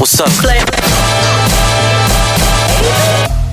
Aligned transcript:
What's 0.00 0.20
up? 0.20 0.50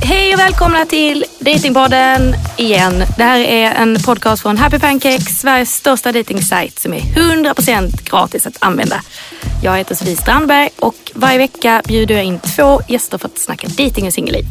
Hej 0.02 0.34
och 0.34 0.40
välkomna 0.40 0.86
till 0.86 1.26
Datingpodden 1.40 2.36
igen. 2.58 3.04
Det 3.18 3.24
här 3.24 3.40
är 3.40 3.72
en 3.72 3.98
podcast 4.06 4.42
från 4.42 4.58
Happy 4.58 4.80
Pancakes, 4.80 5.40
Sveriges 5.40 5.74
största 5.76 6.12
datingsajt 6.12 6.80
som 6.80 6.94
är 6.94 7.00
100% 7.00 8.10
gratis 8.10 8.48
att 8.48 8.58
använda. 8.60 9.02
Jag 9.64 9.78
heter 9.78 9.96
Sofie 9.96 10.18
Strandberg 10.18 10.70
och 10.80 11.12
varje 11.14 11.38
vecka 11.38 11.82
bjuder 11.88 12.16
jag 12.16 12.24
in 12.24 12.40
två 12.40 12.82
gäster 12.88 13.18
för 13.18 13.28
att 13.28 13.38
snacka 13.38 13.68
dating 13.68 14.08
och 14.08 14.14
singelliv. 14.14 14.46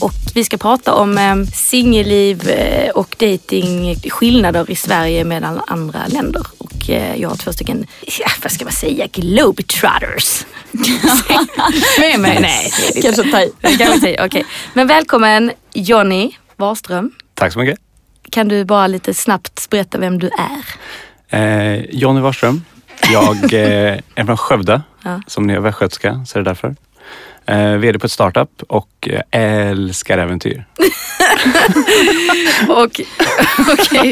Och 0.00 0.12
vi 0.34 0.44
ska 0.44 0.56
prata 0.56 0.94
om 0.94 1.18
eh, 1.18 1.54
singelliv 1.54 2.48
eh, 2.48 2.90
och 2.90 3.16
dating, 3.18 3.96
skillnader 4.10 4.70
i 4.70 4.76
Sverige 4.76 5.24
mellan 5.24 5.60
andra 5.66 6.06
länder. 6.06 6.46
Och 6.82 6.90
eh, 6.90 7.20
jag 7.20 7.28
har 7.28 7.36
två 7.36 7.52
stycken, 7.52 7.86
ja, 8.00 8.26
vad 8.42 8.52
ska 8.52 8.64
man 8.64 8.72
säga, 8.72 9.06
globetrotters. 9.12 10.46
med 11.98 12.20
mig. 12.20 12.38
Nej, 12.40 12.70
Kanske 13.02 13.30
ta 13.30 13.40
i. 14.08 14.16
okej. 14.20 14.44
Men 14.74 14.86
välkommen 14.86 15.52
Johnny 15.74 16.30
Warström. 16.56 17.12
Tack 17.34 17.52
så 17.52 17.58
mycket. 17.58 17.78
Kan 18.30 18.48
du 18.48 18.64
bara 18.64 18.86
lite 18.86 19.14
snabbt 19.14 19.70
berätta 19.70 19.98
vem 19.98 20.18
du 20.18 20.30
är? 20.38 20.64
Eh, 21.38 21.84
Jonny 21.90 22.20
Warström. 22.20 22.64
Jag 23.12 23.52
eh, 23.54 23.98
är 24.14 24.24
från 24.24 24.36
Skövde. 24.36 24.82
Ja. 25.04 25.20
Som 25.26 25.46
ni 25.46 25.52
är 25.52 25.60
västgötska, 25.60 26.24
så 26.26 26.38
är 26.38 26.42
det 26.42 26.50
därför. 26.50 26.76
Eh, 27.46 27.72
VD 27.76 27.98
på 27.98 28.06
ett 28.06 28.12
startup 28.12 28.62
och 28.68 29.08
eh, 29.30 29.70
älskar 29.70 30.18
äventyr. 30.18 30.64
Och, 32.68 33.00
ska 33.84 34.02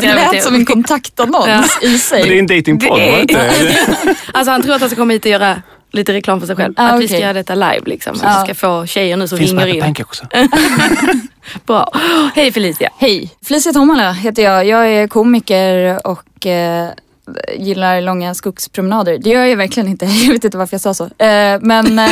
Det 0.00 0.14
lät 0.14 0.42
som 0.42 0.54
en 0.54 0.64
kontaktannons 0.64 1.78
i 1.82 1.98
sig. 1.98 2.20
Men 2.36 2.46
det 2.46 2.54
är 2.54 2.68
en 2.68 2.76
är- 2.82 2.88
var 2.88 2.98
det 2.98 3.20
inte? 3.20 4.14
Alltså 4.32 4.50
han 4.50 4.62
tror 4.62 4.74
att 4.74 4.80
han 4.80 4.90
ska 4.90 4.96
komma 4.96 5.12
hit 5.12 5.24
och 5.24 5.30
göra 5.30 5.62
lite 5.92 6.12
reklam 6.12 6.40
för 6.40 6.46
sig 6.46 6.56
själv. 6.56 6.74
Ah, 6.76 6.88
att 6.88 7.00
vi 7.00 7.08
ska 7.08 7.18
göra 7.18 7.32
detta 7.32 7.54
live 7.54 7.80
liksom. 7.84 8.12
Att 8.16 8.22
Ja. 8.22 8.44
vi 8.46 8.54
ska 8.54 8.54
få 8.68 8.86
tjejer 8.86 9.16
nu 9.16 9.28
som 9.28 9.38
Finns 9.38 9.50
ringer 9.52 9.66
in. 9.66 9.80
Pancake 9.82 10.02
också. 10.02 10.26
Bra. 11.66 11.92
Hej 12.34 12.52
Felicia. 12.52 12.90
Hej, 12.98 13.30
Felicia 13.48 13.72
Tomala 13.72 14.12
heter 14.12 14.42
jag. 14.42 14.66
Jag 14.66 14.88
är 14.88 15.08
komiker 15.08 16.06
och 16.06 16.46
eh, 16.46 16.88
gillar 17.58 18.00
långa 18.00 18.34
skogspromenader. 18.34 19.18
Det 19.18 19.30
gör 19.30 19.44
jag 19.44 19.56
verkligen 19.56 19.88
inte. 19.88 20.06
Jag 20.26 20.32
vet 20.32 20.44
inte 20.44 20.58
varför 20.58 20.74
jag 20.74 20.80
sa 20.80 20.94
så. 20.94 21.04
Eh, 21.04 21.58
men, 21.60 21.98
eh, 21.98 22.08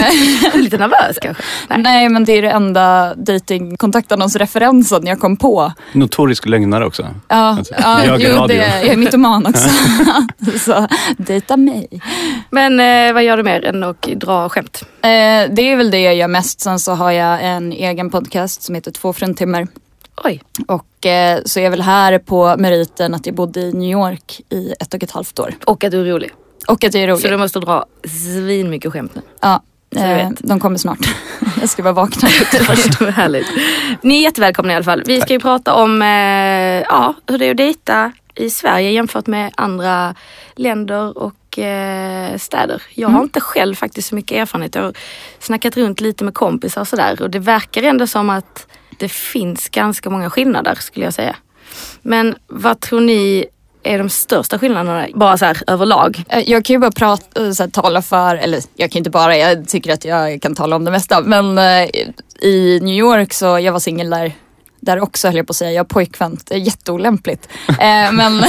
Lite 0.55 0.79
nervös 0.79 1.19
kanske? 1.23 1.43
Nej. 1.69 1.79
nej, 1.83 2.09
men 2.09 2.25
det 2.25 2.33
är 2.33 2.43
det 2.43 2.51
enda 2.51 3.15
datingkontaktannonsreferensen 3.15 5.07
jag 5.07 5.21
kom 5.21 5.37
på. 5.37 5.73
Notorisk 5.93 6.47
lögnare 6.47 6.87
också. 6.87 7.03
Ja, 7.29 7.37
Alltså, 7.37 7.75
ja 7.79 8.05
jag 8.05 8.23
är 8.23 8.37
jo, 8.37 8.47
det, 8.47 8.55
jag 8.55 8.87
är 8.93 8.97
mytoman 8.97 9.47
också. 9.49 9.69
så 10.59 10.87
dejta 11.17 11.57
mig. 11.57 11.89
Men 12.51 12.81
eh, 12.81 13.13
vad 13.15 13.25
gör 13.25 13.37
du 13.37 13.43
mer 13.43 13.65
än 13.65 13.83
att 13.85 14.03
dra 14.03 14.49
skämt? 14.49 14.83
Eh, 15.03 15.09
det 15.51 15.63
är 15.63 15.77
väl 15.77 15.91
det 15.91 16.01
jag 16.01 16.15
gör 16.15 16.29
mest. 16.29 16.61
Sen 16.61 16.79
så 16.79 16.93
har 16.93 17.11
jag 17.11 17.39
en 17.45 17.73
egen 17.73 18.11
podcast 18.11 18.63
som 18.63 18.75
heter 18.75 18.91
Två 18.91 19.13
fruntimmer. 19.13 19.67
Oj, 20.25 20.43
Och 20.67 21.07
eh, 21.07 21.41
så 21.45 21.61
är 21.61 21.65
jag 21.65 21.71
väl 21.71 21.83
här 21.83 22.19
på 22.19 22.57
meriten 22.59 23.15
att 23.15 23.27
jag 23.27 23.35
bodde 23.35 23.61
i 23.61 23.73
New 23.73 23.91
York 23.91 24.41
i 24.49 24.73
ett 24.81 24.95
och 24.95 25.03
ett 25.03 25.11
halvt 25.11 25.39
år. 25.39 25.55
och 25.65 25.85
att 25.85 25.91
du 25.91 26.01
är 26.01 26.05
rolig. 26.05 26.31
Och 26.69 26.85
att 26.85 26.95
jag 26.95 27.03
är 27.03 27.09
rolig. 27.09 27.23
Så 27.23 27.29
du 27.29 27.37
måste 27.37 27.61
dra 27.61 27.85
svin 28.05 28.71
mycket 28.71 28.93
skämt 28.93 29.15
nu. 29.15 29.23
Ja, 29.41 29.63
eh, 29.97 30.29
de 30.39 30.61
kommer 30.61 30.79
snart. 30.79 30.99
jag 31.61 31.69
ska 31.69 31.83
bara 31.83 31.93
vakna 31.93 32.29
lite 32.29 32.65
först. 32.65 33.01
Härligt. 33.01 33.47
Ni 34.03 34.19
är 34.19 34.23
jättevälkomna 34.23 34.73
i 34.73 34.77
alla 34.77 34.85
fall. 34.85 35.03
Vi 35.07 35.21
ska 35.21 35.33
ju 35.33 35.41
prata 35.41 35.75
om 35.75 36.03
eh, 36.03 36.09
ja, 36.89 37.15
hur 37.27 37.39
det 37.39 37.47
är 37.47 37.51
att 37.51 37.57
dejta 37.57 38.13
i 38.35 38.51
Sverige 38.51 38.91
jämfört 38.91 39.27
med 39.27 39.53
andra 39.57 40.15
länder 40.55 41.19
och 41.19 41.59
eh, 41.59 42.39
städer. 42.39 42.83
Jag 42.95 43.09
har 43.09 43.23
inte 43.23 43.41
själv 43.41 43.75
faktiskt 43.75 44.09
så 44.09 44.15
mycket 44.15 44.37
erfarenhet. 44.39 44.75
Jag 44.75 44.83
har 44.83 44.93
snackat 45.39 45.77
runt 45.77 46.01
lite 46.01 46.25
med 46.25 46.35
kompisar 46.35 46.81
och 46.81 46.89
sådär 46.89 47.23
och 47.23 47.31
det 47.31 47.39
verkar 47.39 47.83
ändå 47.83 48.07
som 48.07 48.31
att 48.31 48.67
det 48.99 49.09
finns 49.09 49.69
ganska 49.69 50.11
många 50.11 50.31
skillnader 50.31 50.75
skulle 50.75 51.05
jag 51.05 51.15
säga. 51.15 51.37
Men 52.03 52.37
vad 52.47 52.81
tror 52.81 53.01
ni 53.01 53.47
är 53.83 53.99
de 53.99 54.09
största 54.09 54.59
skillnaderna 54.59 55.07
bara 55.15 55.39
så 55.39 55.45
här 55.45 55.63
överlag? 55.67 56.25
Eh, 56.29 56.51
jag 56.51 56.65
kan 56.65 56.75
ju 56.75 56.81
bara 56.81 56.91
prata, 56.91 57.47
eh, 57.47 57.51
så 57.51 57.63
här, 57.63 57.71
tala 57.71 58.03
för, 58.03 58.37
eller 58.37 58.63
jag 58.77 58.91
kan 58.91 58.99
inte 58.99 59.11
bara, 59.11 59.37
jag 59.37 59.69
tycker 59.69 59.93
att 59.93 60.05
jag 60.05 60.43
kan 60.43 60.55
tala 60.55 60.77
om 60.77 60.85
det 60.85 60.91
mesta. 60.91 61.21
Men 61.21 61.59
eh, 61.59 61.89
i 62.41 62.81
New 62.83 62.95
York 62.95 63.33
så, 63.33 63.59
jag 63.59 63.73
var 63.73 63.81
singel 63.81 64.11
där 64.11 64.33
där 64.81 65.01
också 65.01 65.29
höll 65.29 65.37
jag 65.37 65.47
på 65.47 65.51
att 65.51 65.57
säga, 65.57 65.73
jag 65.73 65.81
har 65.81 65.85
pojkvän. 65.85 66.39
Det 66.45 66.55
är 66.55 66.59
jätteolämpligt. 66.59 67.49
Eh, 67.69 68.13
men, 68.13 68.43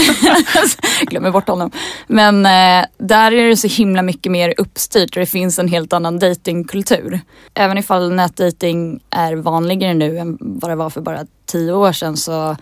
glömmer 1.02 1.32
bort 1.32 1.48
honom. 1.48 1.72
Men 2.08 2.46
eh, 2.46 2.86
där 2.98 3.32
är 3.32 3.50
det 3.50 3.58
så 3.58 3.68
himla 3.68 4.02
mycket 4.02 4.32
mer 4.32 4.54
uppstyrt 4.58 5.16
och 5.16 5.20
det 5.20 5.26
finns 5.26 5.60
en 5.60 5.68
helt 5.68 5.94
annan 5.94 6.20
datingkultur. 6.20 7.20
Även 7.54 7.78
ifall 7.78 8.14
nätdating 8.14 9.00
är 9.10 9.36
vanligare 9.36 9.94
nu 9.94 10.18
än 10.18 10.38
vad 10.40 10.72
det 10.72 10.76
var 10.76 10.90
för 10.90 11.02
bara 11.02 11.26
tio 11.46 11.74
år 11.74 11.92
sedan 11.92 12.18
så 12.18 12.56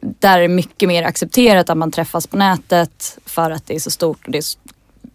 där 0.00 0.38
är 0.38 0.42
det 0.42 0.48
mycket 0.48 0.88
mer 0.88 1.02
accepterat 1.02 1.70
att 1.70 1.78
man 1.78 1.90
träffas 1.90 2.26
på 2.26 2.36
nätet 2.36 3.18
för 3.26 3.50
att 3.50 3.66
det 3.66 3.74
är 3.74 3.80
så 3.80 3.90
stort 3.90 4.26
och 4.26 4.32
det 4.32 4.38
är, 4.38 4.42
så, 4.42 4.58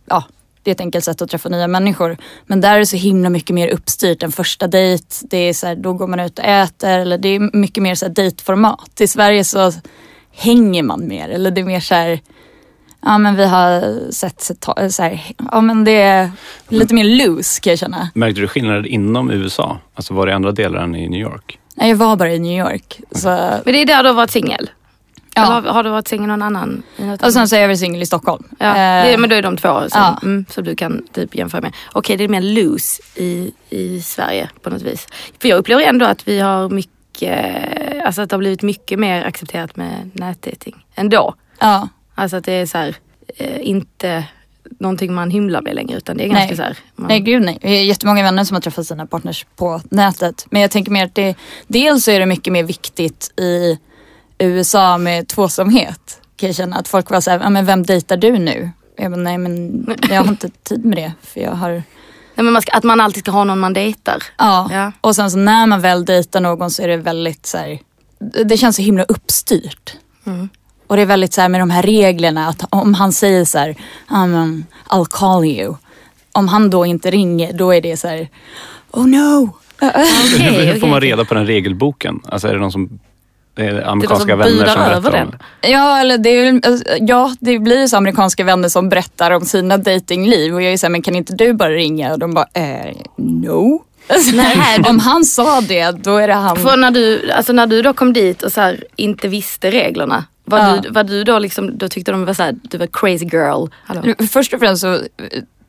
ja, 0.05 0.23
det 0.63 0.71
är 0.71 0.75
ett 0.75 0.81
enkelt 0.81 1.05
sätt 1.05 1.21
att 1.21 1.29
träffa 1.29 1.49
nya 1.49 1.67
människor. 1.67 2.17
Men 2.45 2.61
där 2.61 2.75
är 2.75 2.79
det 2.79 2.85
så 2.85 2.97
himla 2.97 3.29
mycket 3.29 3.53
mer 3.55 3.67
uppstyrt. 3.67 4.23
En 4.23 4.31
första 4.31 4.67
dejt, 4.67 5.05
det 5.21 5.37
är 5.37 5.53
så 5.53 5.67
här, 5.67 5.75
då 5.75 5.93
går 5.93 6.07
man 6.07 6.19
ut 6.19 6.39
och 6.39 6.45
äter 6.45 6.97
eller 6.97 7.17
det 7.17 7.29
är 7.29 7.57
mycket 7.57 7.83
mer 7.83 7.95
så 7.95 8.05
här 8.05 8.13
dejtformat. 8.13 9.01
I 9.01 9.07
Sverige 9.07 9.43
så 9.43 9.71
hänger 10.31 10.83
man 10.83 11.07
mer 11.07 11.29
eller 11.29 11.51
det 11.51 11.61
är 11.61 11.65
mer 11.65 11.79
så 11.79 11.95
här 11.95 12.19
Ja 13.01 13.17
men 13.17 13.35
vi 13.35 13.45
har 13.45 14.11
sett 14.11 14.41
så 14.91 15.03
här, 15.03 15.21
ja 15.51 15.61
men 15.61 15.83
det 15.83 16.01
är 16.01 16.31
lite 16.67 16.93
mer 16.93 17.03
loose 17.03 17.61
kan 17.61 17.71
jag 17.71 17.79
känna. 17.79 18.09
Märkte 18.13 18.41
du 18.41 18.47
skillnader 18.47 18.87
inom 18.87 19.31
USA? 19.31 19.77
Alltså 19.93 20.13
var 20.13 20.27
det 20.27 20.35
andra 20.35 20.51
delar 20.51 20.83
än 20.83 20.95
i 20.95 21.09
New 21.09 21.21
York? 21.21 21.59
Nej, 21.75 21.89
jag 21.89 21.97
var 21.97 22.15
bara 22.15 22.33
i 22.33 22.39
New 22.39 22.59
York. 22.59 22.99
Så, 23.11 23.27
Men 23.27 23.73
det 23.73 23.81
är 23.81 23.85
där 23.85 24.03
du 24.03 24.09
har 24.09 24.15
varit 24.15 24.31
singel? 24.31 24.69
Ja. 25.39 25.57
Eller 25.57 25.71
har, 25.71 25.83
du 25.83 25.89
varit 25.89 26.07
singel 26.07 26.27
någon 26.27 26.41
annan? 26.41 26.83
och 27.21 27.33
sen 27.33 27.47
så 27.47 27.55
är 27.55 27.59
jag 27.59 27.67
väl 27.67 27.77
singel 27.77 28.01
i 28.01 28.05
Stockholm. 28.05 28.43
Ja, 28.59 28.65
Eh, 28.69 29.11
det, 29.11 29.17
men 29.17 29.29
då 29.29 29.35
är 29.35 29.41
de 29.41 29.57
två 29.57 29.67
som, 29.89 30.01
ja. 30.01 30.19
mm, 30.23 30.45
som 30.49 30.63
du 30.63 30.75
kan 30.75 31.07
typ 31.13 31.35
jämföra 31.35 31.61
med. 31.61 31.73
Okej, 31.91 32.17
det 32.17 32.23
är 32.23 32.27
mer 32.27 32.41
loose 32.41 33.01
i, 33.15 33.51
i 33.69 34.01
Sverige 34.01 34.49
på 34.61 34.69
något 34.69 34.81
vis. 34.81 35.07
För 35.41 35.49
jag 35.49 35.57
upplever 35.57 35.83
ändå 35.83 36.05
att 36.05 36.27
vi 36.27 36.39
har 36.39 36.69
mycket, 36.69 38.05
alltså 38.05 38.21
att 38.21 38.29
det 38.29 38.35
har 38.35 38.39
blivit 38.39 38.61
mycket 38.61 38.99
mer 38.99 39.25
accepterat 39.25 39.75
med 39.75 40.11
nätdating 40.13 40.85
ändå. 40.95 41.33
ja. 41.59 41.89
Alltså 42.15 42.37
att 42.37 42.45
det 42.45 42.53
är 42.53 42.65
så 42.65 42.77
här, 42.77 42.95
eh, 43.37 43.67
inte 43.69 44.23
någonting 44.79 45.13
man 45.13 45.31
hymlar 45.31 45.61
med 45.61 45.75
längre 45.75 45.97
utan 45.97 46.17
det 46.17 46.23
är 46.23 46.27
ganska 46.27 46.47
Nej. 46.47 46.55
så 46.55 46.63
här. 46.63 46.77
Man, 46.95 47.07
Nej 47.07 47.19
gud 47.19 47.41
nej. 47.41 47.57
Jag 47.61 47.69
har 47.69 47.75
jättemånga 47.75 48.23
vänner 48.23 48.43
som 48.43 48.55
har 48.55 48.61
träffat 48.61 48.87
sina 48.87 49.05
partners 49.05 49.45
på 49.55 49.81
nätet. 49.91 50.45
Men 50.49 50.61
jag 50.61 50.71
tänker 50.71 50.91
mer 50.91 51.05
att 51.05 51.15
det, 51.15 51.35
dels 51.67 52.03
så 52.03 52.11
är 52.11 52.19
det 52.19 52.25
mycket 52.25 52.53
mer 52.53 52.63
viktigt 52.63 53.39
i 53.39 53.77
USA 54.39 54.97
med 54.97 55.27
tvåsamhet. 55.27 56.21
Kan 56.35 56.47
jag 56.49 56.55
känna 56.55 56.75
att 56.75 56.87
folk 56.87 57.09
var 57.09 57.21
såhär, 57.21 57.39
ja 57.39 57.49
men 57.49 57.65
vem 57.65 57.83
dejtar 57.85 58.17
du 58.17 58.37
nu? 58.39 58.69
Jag 58.97 59.11
bara, 59.11 59.21
nej 59.21 59.37
men 59.37 59.85
jag 60.09 60.21
har 60.23 60.27
inte 60.27 60.49
tid 60.49 60.85
med 60.85 60.97
det 60.97 61.11
för 61.21 61.41
jag 61.41 61.51
har, 61.51 61.69
Nej, 62.35 62.43
men 62.43 62.53
man 62.53 62.61
ska, 62.61 62.71
att 62.71 62.83
man 62.83 63.01
alltid 63.01 63.23
ska 63.23 63.31
ha 63.31 63.43
någon 63.43 63.59
man 63.59 63.73
dejtar. 63.73 64.23
ja. 64.37 64.69
Ja. 64.73 64.91
Och 65.01 65.15
sen 65.15 65.31
så 65.31 65.37
när 65.37 65.67
man 65.67 65.81
väl 65.81 66.05
dejtar 66.05 66.41
någon 66.41 66.71
så 66.71 66.81
är 66.83 66.87
det 66.87 66.97
väldigt 66.97 67.45
så 67.45 67.57
här, 67.57 67.79
det 68.45 68.57
känns 68.57 68.75
så 68.75 68.81
himla 68.81 69.03
uppstyrt. 69.03 69.95
Mm. 70.25 70.49
Och 70.87 70.95
det 70.95 71.01
är 71.01 71.05
väldigt 71.05 71.33
så 71.33 71.41
här 71.41 71.49
med 71.49 71.61
de 71.61 71.69
här 71.69 71.83
reglerna 71.83 72.47
att 72.47 72.63
om 72.69 72.93
han 72.93 73.11
säger 73.13 73.45
så 73.45 73.57
här, 73.57 73.75
"Ja, 74.09 74.25
men, 74.25 74.65
I'll 74.89 75.05
call 75.09 75.45
you. 75.45 75.75
Om 76.31 76.47
han 76.47 76.69
då 76.69 76.85
inte 76.85 77.11
ringer 77.11 77.53
då 77.53 77.73
är 77.73 77.81
det 77.81 77.97
så 77.97 78.07
här, 78.07 78.29
oh 78.91 79.07
no. 79.07 79.49
Okej, 79.81 80.65
Hur 80.65 80.79
får 80.79 80.87
man 80.87 81.01
reda 81.01 81.25
på 81.25 81.33
den 81.33 81.47
regelboken? 81.47 82.19
Alltså 82.25 82.47
är 82.47 82.53
det 82.53 82.59
någon 82.59 82.71
som 82.71 82.99
det 83.53 83.65
är 83.65 83.73
Det 83.73 83.79
är 83.81 83.85
amerikanska 83.87 84.35
de 84.35 84.43
som 84.43 84.57
vänner 84.57 84.65
som 84.67 84.75
berättar 84.75 84.91
över 84.95 85.21
om 85.23 85.31
det? 85.61 85.69
Ja, 85.69 85.99
eller 85.99 86.17
det, 86.17 86.29
är, 86.29 86.61
ja, 87.09 87.35
det 87.39 87.59
blir 87.59 87.81
ju 87.81 87.87
så 87.87 87.97
amerikanska 87.97 88.43
vänner 88.43 88.69
som 88.69 88.89
berättar 88.89 89.31
om 89.31 89.45
sina 89.45 89.77
datingliv 89.77 90.53
och 90.55 90.61
jag 90.61 90.73
är 90.73 90.77
såhär, 90.77 90.91
men 90.91 91.01
kan 91.01 91.15
inte 91.15 91.33
du 91.33 91.53
bara 91.53 91.69
ringa? 91.69 92.13
Och 92.13 92.19
de 92.19 92.33
bara, 92.33 92.47
eh, 92.53 92.95
no. 93.17 93.81
Alltså, 94.07 94.35
Nej, 94.35 94.79
Om 94.89 94.99
han 94.99 95.25
sa 95.25 95.61
det, 95.61 95.91
då 95.91 96.17
är 96.17 96.27
det 96.27 96.33
han. 96.33 96.57
För 96.57 96.77
när 96.77 96.91
du, 96.91 97.31
alltså 97.31 97.53
när 97.53 97.67
du 97.67 97.81
då 97.81 97.93
kom 97.93 98.13
dit 98.13 98.43
och 98.43 98.51
så 98.51 98.61
här, 98.61 98.83
inte 98.95 99.27
visste 99.27 99.71
reglerna. 99.71 100.23
Var, 100.45 100.59
Ja. 100.59 100.77
du, 100.83 100.89
var 100.89 101.03
du 101.03 101.23
då 101.23 101.39
liksom, 101.39 101.77
då 101.77 101.87
tyckte 101.87 102.11
de 102.11 102.25
var 102.25 102.33
så 102.33 102.43
här, 102.43 102.55
du 102.61 102.77
var 102.77 102.87
crazy 102.93 103.25
girl. 103.25 103.67
Hallå. 103.85 104.13
Först 104.31 104.53
och 104.53 104.59
främst 104.59 104.81
så 104.81 104.99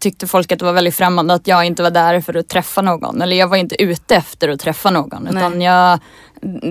tyckte 0.01 0.27
folk 0.27 0.53
att 0.53 0.59
det 0.59 0.65
var 0.65 0.73
väldigt 0.73 0.95
främmande 0.95 1.35
att 1.35 1.47
jag 1.47 1.65
inte 1.65 1.83
var 1.83 1.91
där 1.91 2.21
för 2.21 2.37
att 2.37 2.49
träffa 2.49 2.83
någon. 2.83 3.23
Eller 3.23 3.37
jag 3.37 3.49
var 3.49 3.57
inte 3.57 3.83
ute 3.83 4.17
efter 4.17 4.49
att 4.49 4.61
träffa 4.61 4.91
någon. 4.91 5.27
Utan 5.27 5.61
jag, 5.63 5.99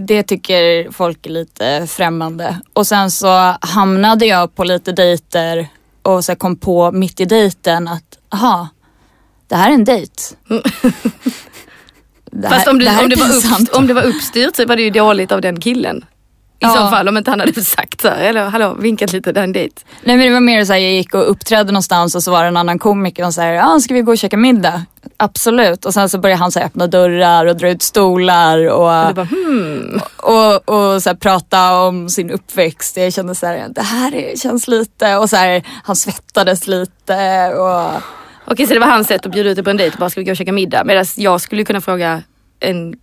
det 0.07 0.23
tycker 0.23 0.91
folk 0.91 1.25
är 1.25 1.29
lite 1.29 1.87
främmande. 1.87 2.59
Och 2.73 2.87
sen 2.87 3.11
så 3.11 3.55
hamnade 3.61 4.25
jag 4.25 4.55
på 4.55 4.63
lite 4.63 4.91
dejter 4.91 5.67
och 6.01 6.25
så 6.25 6.35
kom 6.35 6.55
på 6.55 6.91
mitt 6.91 7.19
i 7.19 7.25
dejten 7.25 7.87
att, 7.87 8.17
aha, 8.33 8.67
det 9.47 9.55
här 9.55 9.69
är 9.69 9.73
en 9.73 9.83
dejt. 9.85 10.13
Det 12.31 12.47
här- 12.47 12.55
Fast 12.55 12.67
om, 12.67 12.79
du, 12.79 12.85
är 12.87 13.03
om, 13.03 13.09
det 13.09 13.15
var 13.15 13.27
upp, 13.61 13.75
om 13.77 13.87
det 13.87 13.93
var 13.93 14.03
uppstyrt 14.03 14.55
så 14.55 14.65
var 14.65 14.75
det 14.75 14.81
ju 14.81 14.89
dåligt 14.89 15.31
av 15.31 15.41
den 15.41 15.59
killen. 15.59 16.05
I 16.61 16.65
så 16.65 16.71
Ja. 16.75 16.89
fall 16.89 17.07
om 17.07 17.17
inte 17.17 17.31
han 17.31 17.39
hade 17.39 17.61
sagt 17.61 18.01
så 18.01 18.07
här, 18.07 18.17
eller 18.17 18.45
hallå 18.45 18.75
vinkat 18.79 19.13
lite, 19.13 19.31
det 19.31 19.39
är 19.39 19.43
en 19.43 19.53
dejt. 19.53 19.81
Nej 20.03 20.17
men 20.17 20.27
det 20.27 20.33
var 20.33 20.39
mer 20.39 20.65
så 20.65 20.73
här, 20.73 20.79
jag 20.79 20.91
gick 20.91 21.13
och 21.13 21.31
uppträdde 21.31 21.71
någonstans 21.71 22.15
och 22.15 22.23
så 22.23 22.31
var 22.31 22.41
det 22.41 22.47
en 22.47 22.57
annan 22.57 22.79
komiker 22.79 23.25
och 23.25 23.33
så 23.33 23.41
här, 23.41 23.75
ah, 23.75 23.79
ska 23.79 23.93
vi 23.93 24.01
gå 24.01 24.11
och 24.11 24.17
käka 24.17 24.37
middag? 24.37 24.83
Absolut. 25.17 25.85
Och 25.85 25.93
sen 25.93 26.09
så 26.09 26.17
började 26.17 26.39
han 26.39 26.51
så 26.51 26.59
här, 26.59 26.65
öppna 26.65 26.87
dörrar 26.87 27.45
och 27.45 27.57
dra 27.57 27.69
ut 27.69 27.81
stolar 27.81 28.69
och, 28.69 29.07
Och 29.07 29.15
bara 29.15 29.25
hmm. 29.25 30.01
och, 30.17 30.69
och 30.69 31.03
så 31.03 31.09
här, 31.09 31.15
prata 31.15 31.81
om 31.81 32.09
sin 32.09 32.31
uppväxt. 32.31 32.97
Jag 32.97 33.13
kände 33.13 33.35
så 33.35 33.45
här, 33.45 33.67
det 33.69 33.81
här 33.81 34.15
är, 34.15 34.35
känns 34.37 34.67
lite 34.67 35.15
och 35.15 35.29
så 35.29 35.35
här, 35.35 35.63
han 35.83 35.95
svettades 35.95 36.67
lite 36.67 37.53
och 37.53 38.01
Okej 38.45 38.67
så 38.67 38.73
det 38.73 38.79
var 38.79 38.87
hans 38.87 39.07
sätt 39.07 39.25
att 39.25 39.31
bjuda 39.31 39.49
ut 39.49 39.55
dig 39.55 39.63
på 39.63 39.69
en 39.69 39.77
dejt, 39.77 39.97
bara 39.97 40.09
ska 40.09 40.21
vi 40.21 40.25
gå 40.25 40.31
och 40.31 40.37
käka 40.37 40.51
middag? 40.51 40.83
Medan 40.83 41.05
jag 41.15 41.41
skulle 41.41 41.63
kunna 41.63 41.81
fråga 41.81 42.21
en, 42.59 42.95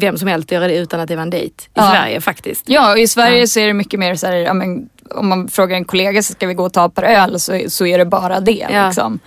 vem 0.00 0.18
som 0.18 0.28
helst 0.28 0.46
att 0.48 0.52
göra 0.52 0.66
det 0.68 0.76
utan 0.76 1.00
att 1.00 1.08
det 1.08 1.16
var 1.16 1.22
en 1.22 1.30
dejt. 1.30 1.64
I 1.64 1.68
Ja. 1.74 1.90
Sverige 1.90 2.20
faktiskt. 2.20 2.64
Ja, 2.68 2.92
och 2.92 2.98
i 2.98 3.06
Sverige 3.08 3.40
Ja. 3.40 3.46
så 3.46 3.60
är 3.60 3.66
det 3.66 3.74
mycket 3.74 4.00
mer 4.00 4.14
så 4.14 4.26
här, 4.26 4.34
ja, 4.36 4.54
men, 4.54 4.88
om 5.10 5.28
man 5.28 5.48
frågar 5.48 5.76
en 5.76 5.84
kollega 5.84 6.22
så 6.22 6.32
ska 6.32 6.46
vi 6.46 6.54
gå 6.54 6.64
och 6.64 6.72
ta 6.72 6.86
ett 6.86 6.94
par 6.94 7.02
öl 7.02 7.40
så, 7.40 7.60
så 7.68 7.86
är 7.86 7.98
det 7.98 8.04
bara 8.04 8.40
det. 8.40 8.66
Ja. 8.70 8.86
Liksom. 8.86 9.18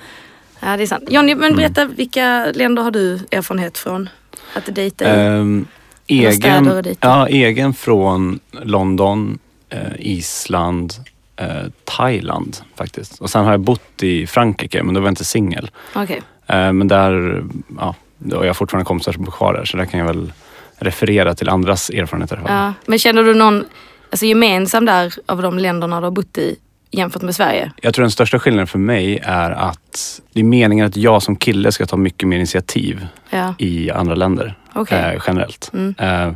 Ja 0.60 0.78
det 0.78 0.84
är 0.84 0.88
sant. 0.88 1.04
Jonny, 1.10 1.36
men 1.36 1.56
berätta 1.56 1.86
vilka 1.86 2.46
länder 2.54 2.84
har 2.84 2.92
du 2.92 3.20
erfarenhet 3.32 3.78
från 3.78 4.10
att 4.56 4.76
dejta 4.76 5.06
i? 5.06 5.08
Och 5.08 5.66
egen, 6.08 6.96
ja, 7.00 7.28
egen 7.28 7.74
från 7.74 8.40
London, 8.52 9.40
eh, 9.70 9.80
Island, 10.00 10.94
eh, 11.36 11.48
Thailand 11.84 12.58
faktiskt. 12.76 13.20
Och 13.22 13.30
sen 13.30 13.46
har 13.46 13.52
jag 13.52 13.60
bott 13.60 14.04
i 14.04 14.28
Frankrike 14.28 14.84
men 14.84 14.94
då 14.94 15.00
var 15.02 15.08
jag 15.08 15.12
inte 15.12 15.26
singel. 15.26 15.72
Okej. 15.96 16.22
Eh, 16.48 16.74
men 16.74 16.88
där, 16.88 17.44
ja, 17.80 17.96
har 18.34 18.46
jag 18.46 18.58
fortfarande 18.58 18.86
kompisar 18.86 19.12
som 19.12 19.24
bor 19.24 19.32
kvar 19.32 19.54
där 19.54 19.66
så 19.66 19.78
där 19.78 19.86
kan 19.86 20.00
jag 20.00 20.08
väl 20.08 20.34
referera 20.82 21.36
till 21.36 21.50
andras 21.50 21.90
erfarenheter. 21.90 22.42
Ja. 22.48 22.74
Men 22.86 23.00
känner 23.00 23.24
du 23.24 23.34
någon 23.34 23.66
alltså, 24.10 24.26
gemensam 24.26 24.86
där 24.86 25.14
av 25.26 25.42
de 25.42 25.60
länderna 25.60 26.00
du 26.00 26.06
har 26.06 26.12
bott 26.12 26.38
i 26.38 26.56
jämfört 26.92 27.22
med 27.22 27.36
Sverige? 27.36 27.72
Jag 27.82 27.94
tror 27.94 28.04
den 28.04 28.12
största 28.12 28.40
skillnaden 28.40 28.68
för 28.68 28.80
mig 28.80 29.20
är 29.24 29.52
att 29.52 30.22
det 30.34 30.40
är 30.40 30.44
meningen 30.44 30.86
att 30.86 30.98
jag 30.98 31.24
som 31.24 31.36
kille 31.36 31.72
ska 31.72 31.86
ta 31.86 31.98
mycket 31.98 32.28
mer 32.28 32.38
initiativ 32.38 33.08
Ja. 33.30 33.56
i 33.58 33.92
andra 33.92 34.16
länder 34.16 34.58
Okej. 34.74 35.00
eh, 35.16 35.22
generellt. 35.28 35.72
Mm. 35.74 35.96
Eh, 35.98 36.34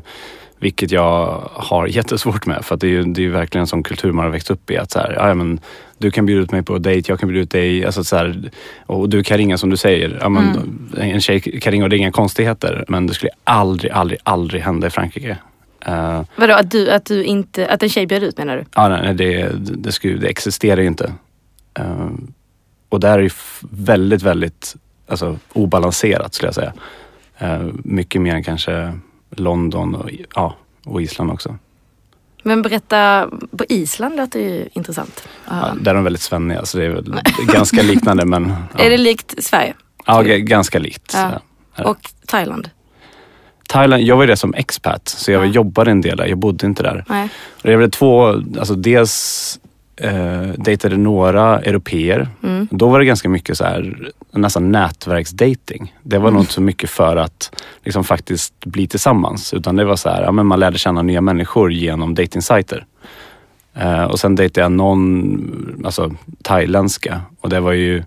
vilket 0.59 0.91
jag 0.91 1.49
har 1.53 1.87
jättesvårt 1.87 2.45
med 2.45 2.65
för 2.65 2.75
att 2.75 2.81
det 2.81 2.87
är 2.87 2.91
ju 2.91 3.03
det 3.03 3.25
är 3.25 3.29
verkligen 3.29 3.61
en 3.61 3.67
sån 3.67 3.83
kultur 3.83 4.11
man 4.11 4.25
har 4.25 4.31
växt 4.31 4.51
upp 4.51 4.71
i. 4.71 4.77
Att 4.77 4.91
så 4.91 4.99
här, 4.99 5.13
ja, 5.17 5.33
men, 5.33 5.59
du 5.97 6.11
kan 6.11 6.25
bjuda 6.25 6.41
ut 6.41 6.51
mig 6.51 6.63
på 6.63 6.77
dejt, 6.77 7.11
jag 7.11 7.19
kan 7.19 7.29
bjuda 7.29 7.43
ut 7.43 7.51
dig. 7.51 7.85
Alltså, 7.85 8.03
så 8.03 8.15
här, 8.15 8.49
och 8.85 9.09
du 9.09 9.23
kan 9.23 9.37
ringa 9.37 9.57
som 9.57 9.69
du 9.69 9.77
säger. 9.77 10.17
Ja, 10.21 10.29
men, 10.29 10.89
En 10.97 11.21
tjej 11.21 11.39
kan 11.39 11.71
ringa 11.71 11.83
och 11.83 11.89
det 11.89 11.95
är 11.95 11.97
inga 11.97 12.11
konstigheter. 12.11 12.85
Men 12.87 13.07
det 13.07 13.13
skulle 13.13 13.31
aldrig, 13.43 13.91
aldrig, 13.91 14.19
aldrig 14.23 14.61
hända 14.61 14.87
i 14.87 14.89
Frankrike. 14.89 15.37
Eh, 15.85 16.21
Vadå 16.35 16.53
att 16.53 16.71
du, 16.71 16.91
att 16.91 17.05
du 17.05 17.23
inte, 17.23 17.67
att 17.67 17.83
en 17.83 17.89
tjej 17.89 18.07
bjöd 18.07 18.23
ut 18.23 18.37
menar 18.37 18.57
du? 18.57 18.63
Ja, 18.75 18.89
nej, 18.89 19.01
nej, 19.03 19.13
det, 19.13 19.49
det, 19.57 19.91
skulle, 19.91 20.17
det 20.17 20.27
existerar 20.27 20.81
ju 20.81 20.87
inte. 20.87 21.13
Eh, 21.79 22.09
och 22.89 22.99
där 22.99 23.19
är 23.19 23.23
ju 23.23 23.29
väldigt, 23.69 24.21
väldigt 24.21 24.75
alltså, 25.07 25.37
obalanserat 25.53 26.33
skulle 26.33 26.47
jag 26.47 26.55
säga. 26.55 26.73
Eh, 27.37 27.61
mycket 27.83 28.21
mer 28.21 28.35
än 28.35 28.43
kanske 28.43 28.93
London 29.29 29.95
och, 29.95 30.09
ja, 30.35 30.55
och 30.85 31.01
Island 31.01 31.31
också. 31.31 31.57
Men 32.43 32.61
berätta, 32.61 33.29
på 33.57 33.65
Island 33.69 34.15
låter 34.15 34.39
ju 34.39 34.69
intressant. 34.73 35.27
Ja, 35.49 35.73
där 35.81 35.91
är 35.91 35.95
de 35.95 36.03
väldigt 36.03 36.21
svenniga 36.21 36.65
så 36.65 36.77
det 36.77 36.85
är 36.85 36.89
väl 36.89 37.19
ganska 37.53 37.81
liknande 37.81 38.25
men 38.25 38.53
ja, 38.77 38.83
Är 38.83 38.89
det 38.89 38.97
likt 38.97 39.43
Sverige? 39.43 39.73
ja, 40.05 40.21
ganska 40.25 40.79
likt. 40.79 41.13
Ja. 41.13 41.41
Och 41.83 41.97
Thailand? 42.27 42.69
Thailand, 43.69 44.03
jag 44.03 44.15
var 44.15 44.23
ju 44.23 44.27
där 44.27 44.35
som 44.35 44.53
expat 44.53 45.07
så 45.07 45.31
jag 45.31 45.45
Ja. 45.45 45.51
jobbade 45.51 45.91
en 45.91 46.01
del 46.01 46.17
där, 46.17 46.25
jag 46.25 46.37
bodde 46.37 46.65
inte 46.65 46.83
där. 46.83 47.05
Nej. 47.09 47.29
Och 47.63 47.69
Det 47.69 47.77
var 47.77 47.87
två, 47.87 48.27
alltså 48.59 48.75
dels 48.75 49.59
eh, 49.97 50.41
dejtade 50.57 50.97
några 50.97 51.59
europeer. 51.59 52.27
Mm. 52.43 52.67
Då 52.71 52.89
var 52.89 52.99
det 52.99 53.05
ganska 53.05 53.29
mycket 53.29 53.57
så 53.57 53.63
här, 53.63 54.11
nästan 54.31 54.71
nätverksdating. 54.71 55.93
Det 56.03 56.17
var 56.17 56.31
nog 56.31 56.41
inte 56.41 56.53
så 56.53 56.61
mycket 56.61 56.89
för 56.89 57.15
att 57.15 57.63
liksom 57.83 58.03
faktiskt 58.03 58.65
bli 58.65 58.87
tillsammans. 58.87 59.53
Utan 59.53 59.75
det 59.75 59.85
var 59.85 59.95
så 59.95 60.09
här, 60.09 60.23
ja, 60.23 60.31
men 60.31 60.45
man 60.45 60.59
lärde 60.59 60.77
känna 60.77 61.01
nya 61.01 61.21
människor 61.21 61.71
genom 61.71 62.15
datingsajter. 62.15 62.85
Eh, 63.73 64.03
och 64.03 64.19
sen 64.19 64.35
dejtade 64.35 64.65
jag 64.65 64.71
någon, 64.71 65.81
alltså 65.85 66.11
thailändska. 66.43 67.21
Och 67.41 67.49
det 67.49 67.59
var 67.59 67.71
ju 67.71 68.03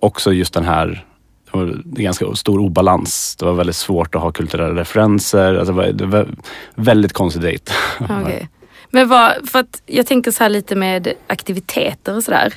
också 0.00 0.32
just 0.32 0.54
den 0.54 0.64
här 0.64 1.04
det 1.52 1.58
var 1.58 1.82
ganska 1.84 2.34
stor 2.34 2.58
obalans. 2.58 3.36
Det 3.36 3.44
var 3.44 3.52
väldigt 3.52 3.76
svårt 3.76 4.14
att 4.14 4.22
ha 4.22 4.32
kulturella 4.32 4.80
referenser. 4.80 5.54
Alltså 5.54 5.72
det, 5.72 5.76
var, 5.76 5.86
det 5.86 6.06
var 6.06 6.28
väldigt 6.74 7.12
konstig 7.12 7.42
dejt. 7.42 7.72
Okej. 8.00 8.48
Men 8.90 9.08
vad, 9.08 9.48
för 9.48 9.58
att 9.58 9.82
jag 9.86 10.06
tänker 10.06 10.30
så 10.30 10.42
här 10.42 10.50
lite 10.50 10.74
med 10.74 11.12
aktiviteter 11.26 12.16
och 12.16 12.24
sådär. 12.24 12.54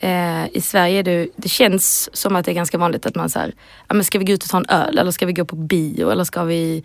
Eh, 0.00 0.46
I 0.56 0.60
Sverige 0.60 1.02
det, 1.02 1.28
det 1.36 1.48
känns 1.48 2.16
som 2.16 2.36
att 2.36 2.44
det 2.44 2.50
är 2.50 2.54
ganska 2.54 2.78
vanligt 2.78 3.06
att 3.06 3.14
man 3.14 3.30
säger, 3.30 3.52
ja 3.88 3.94
men 3.94 4.04
ska 4.04 4.18
vi 4.18 4.24
gå 4.24 4.32
ut 4.32 4.42
och 4.42 4.48
ta 4.50 4.56
en 4.56 4.66
öl 4.68 4.98
eller 4.98 5.10
ska 5.10 5.26
vi 5.26 5.32
gå 5.32 5.44
på 5.44 5.56
bio 5.56 6.10
eller 6.10 6.24
ska 6.24 6.44
vi 6.44 6.84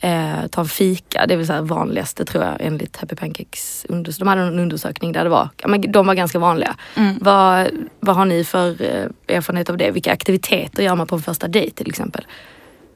eh, 0.00 0.46
ta 0.50 0.60
en 0.60 0.68
fika? 0.68 1.24
Det 1.26 1.34
är 1.34 1.36
väl 1.38 1.46
så 1.46 1.52
här 1.52 1.62
vanligaste 1.62 2.24
tror 2.24 2.44
jag 2.44 2.56
enligt 2.60 2.96
Happy 2.96 3.16
Pancakes 3.16 3.86
unders- 3.88 4.18
De 4.18 4.28
hade 4.28 4.40
en 4.42 4.58
undersökning 4.58 5.12
där 5.12 5.24
det 5.24 5.30
var, 5.30 5.48
ja, 5.56 5.68
men 5.68 5.92
de 5.92 6.06
var 6.06 6.14
ganska 6.14 6.38
vanliga. 6.38 6.76
Mm. 6.94 7.18
Vad, 7.20 7.68
vad 8.00 8.16
har 8.16 8.24
ni 8.24 8.44
för 8.44 8.82
eh, 8.82 9.36
erfarenhet 9.36 9.70
av 9.70 9.76
det? 9.76 9.90
Vilka 9.90 10.12
aktiviteter 10.12 10.82
gör 10.82 10.94
man 10.96 11.06
på 11.06 11.14
en 11.16 11.22
första 11.22 11.48
dejt 11.48 11.76
till 11.76 11.88
exempel? 11.88 12.26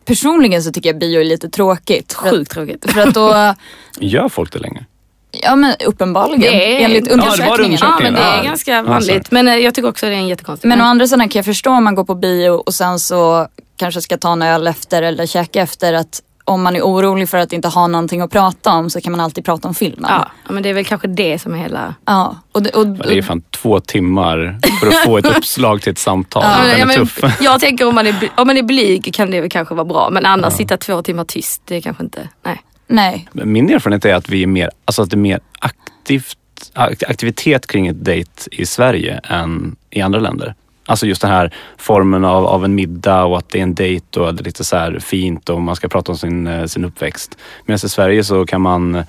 Personligen 0.04 0.62
så 0.62 0.72
tycker 0.72 0.88
jag 0.88 0.98
bio 0.98 1.20
är 1.20 1.24
lite 1.24 1.48
tråkigt. 1.48 2.14
Sjukt 2.14 2.50
tråkigt. 2.50 2.90
för 2.92 3.00
att 3.00 3.14
då, 3.14 3.54
Gör 4.00 4.28
folk 4.28 4.52
det 4.52 4.58
längre? 4.58 4.84
Ja 5.32 5.56
men 5.56 5.74
uppenbarligen 5.86 6.40
Det 6.40 6.80
är- 6.80 6.84
enligt 6.84 7.06
Ja, 7.10 7.16
det 7.16 7.22
undersökningen. 7.22 7.78
Ja 7.82 7.98
men 8.02 8.14
det 8.14 8.20
är 8.20 8.36
Ja. 8.36 8.42
ganska 8.42 8.72
Ja, 8.72 8.82
vanligt. 8.82 9.30
Men 9.30 9.48
eh, 9.48 9.54
jag 9.56 9.74
tycker 9.74 9.88
också 9.88 10.06
det 10.06 10.12
är 10.12 10.16
en 10.16 10.28
jättekonstig. 10.28 10.68
Men 10.68 10.80
å 10.80 10.84
andra 10.84 11.06
sidan 11.06 11.28
kan 11.28 11.38
jag 11.38 11.46
förstå 11.46 11.70
om 11.70 11.84
man 11.84 11.94
går 11.94 12.04
på 12.04 12.14
bio 12.14 12.50
och 12.50 12.74
sen 12.74 12.98
så 12.98 13.46
kanske 13.76 14.00
ska 14.02 14.16
ta 14.18 14.32
en 14.32 14.42
öl 14.42 14.66
efter 14.66 15.02
eller 15.02 15.26
käka 15.26 15.60
efter 15.62 15.92
att 15.92 16.22
om 16.44 16.62
man 16.62 16.76
är 16.76 16.80
orolig 16.82 17.28
för 17.28 17.38
att 17.38 17.52
inte 17.52 17.68
ha 17.68 17.86
någonting 17.86 18.20
att 18.20 18.30
prata 18.30 18.72
om 18.72 18.90
så 18.90 19.00
kan 19.00 19.12
man 19.12 19.20
alltid 19.20 19.44
prata 19.44 19.68
om 19.68 19.74
filmen. 19.74 20.10
Ja, 20.10 20.28
ja, 20.46 20.52
men 20.52 20.62
det 20.62 20.68
är 20.68 20.74
väl 20.74 20.84
kanske 20.84 21.08
det 21.08 21.38
som 21.38 21.54
är 21.54 21.58
hela... 21.58 21.94
Ja, 22.04 22.36
och, 22.52 22.62
det- 22.62 22.70
och, 22.70 22.86
Ja, 22.86 23.04
Det 23.08 23.18
är 23.18 23.22
fan 23.22 23.42
två 23.50 23.80
timmar 23.80 24.58
för 24.80 24.86
att 24.86 24.94
få 25.04 25.18
ett 25.18 25.26
uppslag 25.36 25.82
till 25.82 25.92
ett 25.92 25.98
samtal. 25.98 26.42
Ja, 26.46 26.58
Den 26.64 26.70
ja, 26.70 26.82
är 26.82 26.86
men 26.86 26.96
tuff. 26.96 27.20
jag 27.40 27.60
tänker 27.60 27.88
om 27.88 27.94
man, 27.94 28.06
är, 28.06 28.14
om 28.36 28.46
man 28.46 28.56
är 28.56 28.62
blyg 28.62 29.14
kan 29.14 29.30
det 29.30 29.40
väl 29.40 29.50
kanske 29.50 29.74
vara 29.74 29.84
bra. 29.84 30.08
Men 30.12 30.26
annars 30.26 30.52
sitta 30.52 30.76
två 30.76 31.02
timmar 31.02 31.24
tyst, 31.24 31.62
det 31.64 31.76
är 31.76 31.80
kanske 31.80 32.02
inte... 32.04 32.28
Nej. 32.44 32.62
Nej. 32.94 33.28
Min 33.32 33.70
erfarenhet 33.70 34.04
är 34.04 34.14
att 34.14 34.28
vi 34.28 34.42
är 34.42 34.46
mer, 34.46 34.70
alltså 34.84 35.02
att 35.02 35.10
det 35.10 35.14
är 35.14 35.18
mer 35.18 35.40
aktivt, 35.58 36.38
akt- 36.74 37.04
aktivitet 37.08 37.66
kring 37.66 37.86
ett 37.86 38.04
dejt 38.04 38.30
i 38.50 38.66
Sverige 38.66 39.20
än 39.24 39.76
i 39.90 40.00
andra 40.00 40.20
länder. 40.20 40.54
Alltså 40.86 41.06
just 41.06 41.22
den 41.22 41.30
här 41.30 41.54
formen 41.76 42.24
av, 42.24 42.46
av 42.46 42.64
en 42.64 42.74
middag 42.74 43.24
och 43.24 43.38
att 43.38 43.48
det 43.48 43.58
är 43.58 43.62
en 43.62 43.74
dejt 43.74 44.20
och 44.20 44.28
att 44.28 44.36
det 44.36 44.42
är 44.42 44.44
lite 44.44 44.64
så 44.64 44.92
fint 45.00 45.48
och 45.48 45.62
man 45.62 45.76
ska 45.76 45.88
prata 45.88 46.12
om 46.12 46.18
sin, 46.18 46.46
eh, 46.46 46.64
sin 46.64 46.84
uppväxt. 46.84 47.38
Medan 47.66 47.76
i 47.76 47.88
Sverige 47.88 48.24
så 48.24 48.46
kan 48.46 48.60
man 48.60 49.04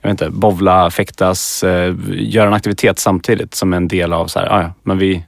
jag 0.00 0.08
vet 0.08 0.10
inte, 0.10 0.30
bovla, 0.30 0.90
fäktas, 0.90 1.62
eh, 1.62 1.94
göra 2.08 2.46
en 2.46 2.54
aktivitet 2.54 2.98
samtidigt 2.98 3.54
som 3.54 3.72
en 3.72 3.88
del 3.88 4.12
av 4.12 4.26
så 4.26 4.38
här, 4.38 4.46
ah, 4.46 4.62
ja, 4.62 4.72
men 4.82 4.98
vi, 4.98 5.24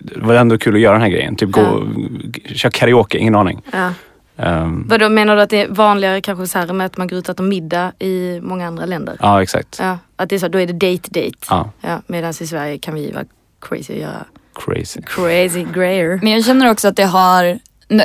det 0.00 0.20
var 0.20 0.34
ändå 0.34 0.58
kul 0.58 0.74
att 0.74 0.80
göra 0.80 0.92
den 0.92 1.02
här 1.02 1.08
grejen. 1.08 1.36
Typ 1.36 1.50
gå, 1.50 1.88
köra 2.54 2.70
karaoke, 2.70 3.18
ingen 3.18 3.34
aning. 3.34 3.62
Ja. 3.72 3.90
Um, 4.36 4.88
Vadå, 4.88 5.08
menar 5.08 5.36
du 5.36 5.42
att 5.42 5.50
det 5.50 5.62
är 5.62 5.68
vanligare 5.68 6.20
kanske 6.20 6.46
så 6.46 6.58
här 6.58 6.72
med 6.72 6.86
att 6.86 6.96
man 6.96 7.08
går 7.08 7.18
ut 7.18 7.28
och 7.28 7.34
äter 7.34 7.44
middag 7.44 7.92
i 7.98 8.40
många 8.42 8.66
andra 8.66 8.86
länder? 8.86 9.16
ja, 9.20 9.42
exakt. 9.42 9.78
Ja, 9.80 9.98
att 10.16 10.28
det 10.28 10.34
är 10.34 10.38
så, 10.38 10.48
då 10.48 10.60
är 10.60 10.66
det 10.66 10.72
date-date. 10.72 11.46
Ja, 11.50 11.70
Ja, 11.80 12.02
Medan 12.06 12.30
i 12.30 12.46
Sverige 12.46 12.78
kan 12.78 12.94
vi 12.94 13.10
vara 13.12 13.24
crazy 13.60 13.92
och 13.92 13.98
göra 14.00 14.24
crazy. 14.64 15.00
crazy 15.06 15.66
grejer. 15.74 16.20
Men 16.22 16.32
jag 16.32 16.44
känner 16.44 16.70
också 16.70 16.88
att 16.88 16.96
det 16.96 17.04
har 17.04 17.58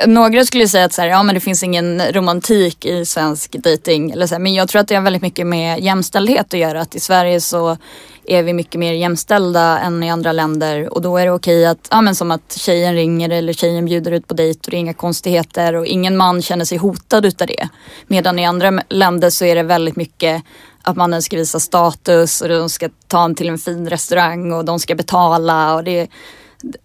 Några 0.07 0.45
skulle 0.45 0.67
säga 0.67 0.85
att 0.85 0.93
så 0.93 1.01
här, 1.01 1.09
ja, 1.09 1.23
men 1.23 1.35
det 1.35 1.41
finns 1.41 1.63
ingen 1.63 2.01
romantik 2.01 2.85
i 2.85 3.05
svensk 3.05 3.51
dating. 3.51 4.11
Eller 4.11 4.27
så 4.27 4.35
här, 4.35 4.39
men 4.39 4.53
jag 4.53 4.69
tror 4.69 4.81
att 4.81 4.87
det 4.87 4.95
har 4.95 5.01
väldigt 5.01 5.21
mycket 5.21 5.47
med 5.47 5.79
jämställdhet 5.79 6.53
att 6.53 6.59
göra. 6.59 6.81
Att 6.81 6.95
i 6.95 6.99
Sverige 6.99 7.41
så 7.41 7.77
är 8.25 8.43
vi 8.43 8.53
mycket 8.53 8.79
mer 8.79 8.93
jämställda 8.93 9.79
än 9.79 10.03
i 10.03 10.09
andra 10.09 10.31
länder. 10.31 10.93
Och 10.93 11.01
då 11.01 11.17
är 11.17 11.25
det 11.25 11.31
okej 11.31 11.65
att, 11.65 11.87
ja, 11.91 12.01
men 12.01 12.15
som 12.15 12.31
att 12.31 12.57
tjejen 12.57 12.95
ringer 12.95 13.29
eller 13.29 13.53
tjejen 13.53 13.85
bjuder 13.85 14.11
ut 14.11 14.27
på 14.27 14.33
dejt 14.33 14.59
och 14.65 14.71
det 14.71 14.77
är 14.77 14.79
inga 14.79 14.93
konstigheter. 14.93 15.75
Och 15.75 15.85
ingen 15.85 16.17
man 16.17 16.41
känner 16.41 16.65
sig 16.65 16.77
hotad 16.77 17.25
utav 17.25 17.47
det. 17.47 17.69
Medan 18.07 18.39
i 18.39 18.45
andra 18.45 18.83
länder 18.89 19.29
så 19.29 19.45
är 19.45 19.55
det 19.55 19.63
väldigt 19.63 19.95
mycket 19.95 20.43
att 20.81 20.95
mannen 20.95 21.21
ska 21.21 21.37
visa 21.37 21.59
status 21.59 22.41
och 22.41 22.49
de 22.49 22.69
ska 22.69 22.89
ta 23.07 23.23
en 23.23 23.35
till 23.35 23.49
en 23.49 23.57
fin 23.57 23.89
restaurang 23.89 24.53
och 24.53 24.65
de 24.65 24.79
ska 24.79 24.95
betala. 24.95 25.75
och 25.75 25.83
det 25.83 26.07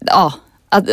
ja, 0.06 0.32
att, 0.68 0.84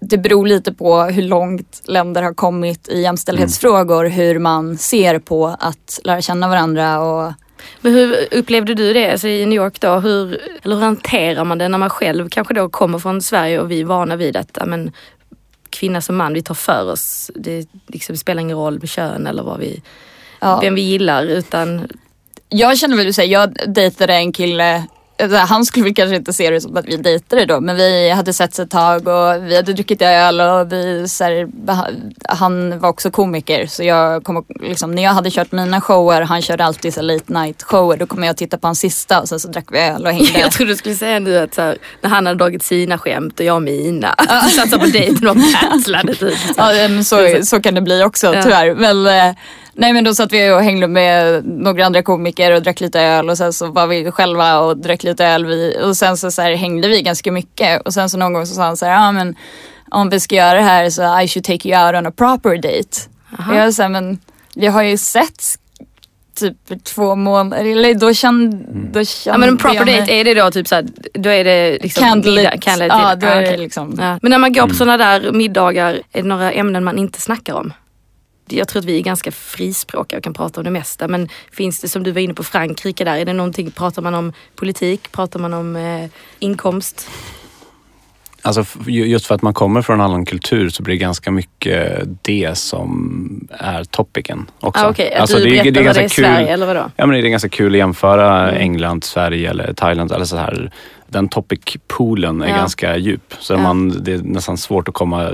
det 0.00 0.18
beror 0.18 0.46
lite 0.46 0.72
på 0.72 1.02
hur 1.02 1.22
långt 1.22 1.82
länder 1.84 2.22
har 2.22 2.34
kommit 2.34 2.88
i 2.88 3.02
jämställdhetsfrågor, 3.02 4.04
hur 4.04 4.38
man 4.38 4.78
ser 4.78 5.18
på 5.18 5.56
att 5.58 6.00
lära 6.04 6.22
känna 6.22 6.48
varandra 6.48 7.00
och 7.00 7.32
men 7.80 7.92
hur 7.92 8.28
upplevde 8.30 8.74
du 8.74 8.92
det 8.92 9.10
alltså 9.10 9.28
i 9.28 9.46
New 9.46 9.56
York 9.56 9.80
då? 9.80 9.94
Hur, 9.94 10.40
eller 10.62 10.76
hur 10.76 10.82
hanterar 10.82 11.44
man 11.44 11.58
det 11.58 11.68
när 11.68 11.78
man 11.78 11.90
själv 11.90 12.28
kanske 12.28 12.54
då 12.54 12.68
kommer 12.68 12.98
från 12.98 13.22
Sverige 13.22 13.60
och 13.60 13.70
vi 13.70 13.80
är 13.80 13.84
vana 13.84 14.16
vid 14.16 14.36
att 14.36 14.50
ja, 14.60 14.66
men, 14.66 14.92
kvinna 15.70 16.00
som 16.00 16.16
man, 16.16 16.34
vi 16.34 16.42
tar 16.42 16.54
för 16.54 16.90
oss. 16.90 17.30
Det 17.34 17.66
liksom 17.86 18.16
spelar 18.16 18.40
ingen 18.40 18.56
roll 18.56 18.78
med 18.78 18.88
kön 18.88 19.26
eller 19.26 19.42
vad 19.42 19.58
vi, 19.58 19.82
ja. 20.40 20.60
vem 20.60 20.74
vi 20.74 20.82
gillar 20.82 21.24
utan 21.24 21.88
Jag 22.48 22.78
känner 22.78 22.96
väl 22.96 23.30
jag 23.30 23.56
dejtade 23.66 24.14
en 24.14 24.32
kille 24.32 24.86
han 25.46 25.64
skulle 25.64 25.84
väl 25.84 25.94
kanske 25.94 26.16
inte 26.16 26.32
se 26.32 26.50
det 26.50 26.60
som 26.60 26.76
att 26.76 26.84
vi 26.84 26.96
dejtade 26.96 27.46
då 27.46 27.60
men 27.60 27.76
vi 27.76 28.10
hade 28.10 28.32
setts 28.32 28.58
ett 28.58 28.70
tag 28.70 29.08
och 29.08 29.42
vi 29.42 29.56
hade 29.56 29.72
druckit 29.72 30.02
öl 30.02 30.40
och 30.40 30.72
vi, 30.72 31.08
så 31.08 31.24
här, 31.24 31.48
han 32.28 32.78
var 32.78 32.88
också 32.88 33.10
komiker 33.10 33.66
så 33.66 33.82
jag 33.82 34.24
kom, 34.24 34.44
liksom, 34.60 34.94
när 34.94 35.02
jag 35.02 35.10
hade 35.10 35.30
kört 35.30 35.52
mina 35.52 35.80
shower, 35.80 36.22
han 36.22 36.42
körde 36.42 36.64
alltid 36.64 36.94
så 36.94 37.02
late 37.02 37.32
night 37.32 37.62
shower, 37.62 37.96
då 37.96 38.06
kom 38.06 38.24
jag 38.24 38.30
och 38.30 38.36
tittade 38.36 38.60
på 38.60 38.66
hans 38.66 38.80
sista 38.80 39.20
och 39.20 39.28
sen 39.28 39.40
så 39.40 39.48
drack 39.48 39.66
vi 39.70 39.78
öl 39.78 40.06
och 40.06 40.12
hängde. 40.12 40.30
Jag 40.40 40.52
trodde 40.52 40.72
du 40.72 40.76
skulle 40.76 40.94
säga 40.94 41.18
nu 41.18 41.38
att 41.38 41.56
här, 41.56 41.78
när 42.00 42.10
han 42.10 42.26
hade 42.26 42.38
dragit 42.38 42.62
sina 42.62 42.98
skämt 42.98 43.40
och 43.40 43.46
jag 43.46 43.62
mina. 43.62 44.14
Satt 44.56 44.70
så 44.70 44.78
på 44.78 44.86
dejten 44.86 45.28
och 45.28 45.36
pätslade 45.36 46.14
typ. 46.14 46.38
Ja 46.56 46.72
men 46.72 47.04
så, 47.04 47.38
så 47.42 47.60
kan 47.60 47.74
det 47.74 47.80
bli 47.80 48.04
också 48.04 48.34
ja. 48.34 48.42
tyvärr. 48.42 48.74
Men, 48.74 49.06
eh, 49.06 49.34
Nej 49.74 49.92
men 49.92 50.04
då 50.04 50.14
satt 50.14 50.32
vi 50.32 50.50
och 50.50 50.62
hängde 50.62 50.88
med 50.88 51.44
några 51.44 51.86
andra 51.86 52.02
komiker 52.02 52.52
och 52.52 52.62
drack 52.62 52.80
lite 52.80 53.00
öl 53.00 53.30
och 53.30 53.38
sen 53.38 53.52
så 53.52 53.66
var 53.66 53.86
vi 53.86 54.10
själva 54.10 54.58
och 54.58 54.76
drack 54.76 55.02
lite 55.02 55.26
öl 55.26 55.46
vi, 55.46 55.76
och 55.84 55.96
sen 55.96 56.16
så, 56.16 56.30
så 56.30 56.42
här, 56.42 56.54
hängde 56.54 56.88
vi 56.88 57.02
ganska 57.02 57.32
mycket 57.32 57.82
och 57.82 57.94
sen 57.94 58.10
så 58.10 58.18
någon 58.18 58.32
gång 58.32 58.46
så 58.46 58.54
sa 58.54 58.62
han 58.62 58.76
så 58.76 58.86
här, 58.86 58.92
ja 58.92 59.08
ah, 59.08 59.12
men 59.12 59.36
om 59.90 60.10
vi 60.10 60.20
ska 60.20 60.34
göra 60.34 60.54
det 60.54 60.64
här 60.64 60.90
så 60.90 61.20
I 61.20 61.28
should 61.28 61.44
take 61.44 61.68
you 61.68 61.86
out 61.86 61.94
on 61.94 62.06
a 62.06 62.12
proper 62.16 62.56
date. 62.56 62.98
Och 63.48 63.56
jag 63.56 63.74
sa 63.74 63.88
men 63.88 64.18
vi 64.54 64.66
har 64.66 64.82
ju 64.82 64.98
sett 64.98 65.58
typ 66.34 66.84
två 66.84 67.14
månader, 67.14 67.64
eller 67.64 67.94
då 67.94 68.14
kände, 68.14 68.56
då 68.92 69.04
kände 69.04 69.34
Ja 69.34 69.38
men 69.38 69.48
en 69.48 69.58
proper 69.58 69.98
date, 69.98 70.12
är 70.12 70.24
det 70.24 70.34
då 70.34 70.50
typ 70.50 70.68
såhär, 70.68 70.86
då 71.14 71.30
är 71.30 71.44
det 71.44 71.78
liksom 71.82 72.04
Candlelit. 72.04 72.44
middag? 72.44 72.60
Candlelit 72.60 72.92
ja, 72.92 73.14
då 73.14 73.26
är 73.26 73.42
det 73.42 73.56
liksom. 73.56 73.96
Ja. 74.00 74.18
Men 74.22 74.30
när 74.30 74.38
man 74.38 74.52
går 74.52 74.66
på 74.68 74.74
sådana 74.74 74.96
där 74.96 75.32
middagar, 75.32 76.02
är 76.12 76.22
det 76.22 76.28
några 76.28 76.52
ämnen 76.52 76.84
man 76.84 76.98
inte 76.98 77.20
snackar 77.20 77.54
om? 77.54 77.72
Jag 78.52 78.68
tror 78.68 78.80
att 78.80 78.86
vi 78.86 78.98
är 78.98 79.02
ganska 79.02 79.32
frispråkiga 79.32 80.18
och 80.18 80.24
kan 80.24 80.34
prata 80.34 80.60
om 80.60 80.64
det 80.64 80.70
mesta. 80.70 81.08
Men 81.08 81.28
finns 81.52 81.80
det, 81.80 81.88
som 81.88 82.02
du 82.02 82.12
var 82.12 82.20
inne 82.20 82.34
på 82.34 82.44
Frankrike 82.44 83.04
där, 83.04 83.16
är 83.16 83.24
det 83.24 83.32
någonting, 83.32 83.70
pratar 83.70 84.02
man 84.02 84.14
om 84.14 84.32
politik? 84.56 85.12
Pratar 85.12 85.40
man 85.40 85.54
om 85.54 85.76
eh, 85.76 86.10
inkomst? 86.38 87.10
Alltså 88.44 88.64
just 88.86 89.26
för 89.26 89.34
att 89.34 89.42
man 89.42 89.54
kommer 89.54 89.82
från 89.82 90.00
en 90.00 90.06
annan 90.06 90.24
kultur 90.24 90.68
så 90.68 90.82
blir 90.82 90.94
det 90.94 90.98
ganska 90.98 91.30
mycket 91.30 92.02
det 92.22 92.58
som 92.58 93.48
är 93.50 93.84
topicen 93.84 94.50
också. 94.60 94.84
Ah, 94.84 94.90
okay. 94.90 95.12
Att 95.12 95.20
alltså, 95.20 95.36
du 95.36 95.44
det, 95.44 95.50
berättar 95.50 95.70
det 95.70 95.80
är 95.80 95.84
vad 95.84 95.94
det 95.94 96.00
är 96.00 96.04
i. 96.04 96.08
Sverige 96.08 96.48
eller 96.48 96.66
vadå? 96.66 96.90
Ja 96.96 97.06
men 97.06 97.20
det 97.20 97.28
är 97.28 97.30
ganska 97.30 97.48
kul 97.48 97.72
att 97.72 97.78
jämföra 97.78 98.48
mm. 98.48 98.60
England, 98.60 99.04
Sverige 99.04 99.50
eller 99.50 99.72
Thailand 99.72 100.12
eller 100.12 100.24
så 100.24 100.36
här. 100.36 100.72
Den 101.08 101.28
topic-poolen 101.28 102.44
är 102.44 102.48
ja. 102.48 102.56
ganska 102.56 102.96
djup. 102.96 103.34
Så 103.38 103.52
ja. 103.52 103.58
man, 103.58 104.04
det 104.04 104.12
är 104.12 104.18
nästan 104.18 104.56
svårt 104.58 104.88
att 104.88 104.94
komma 104.94 105.30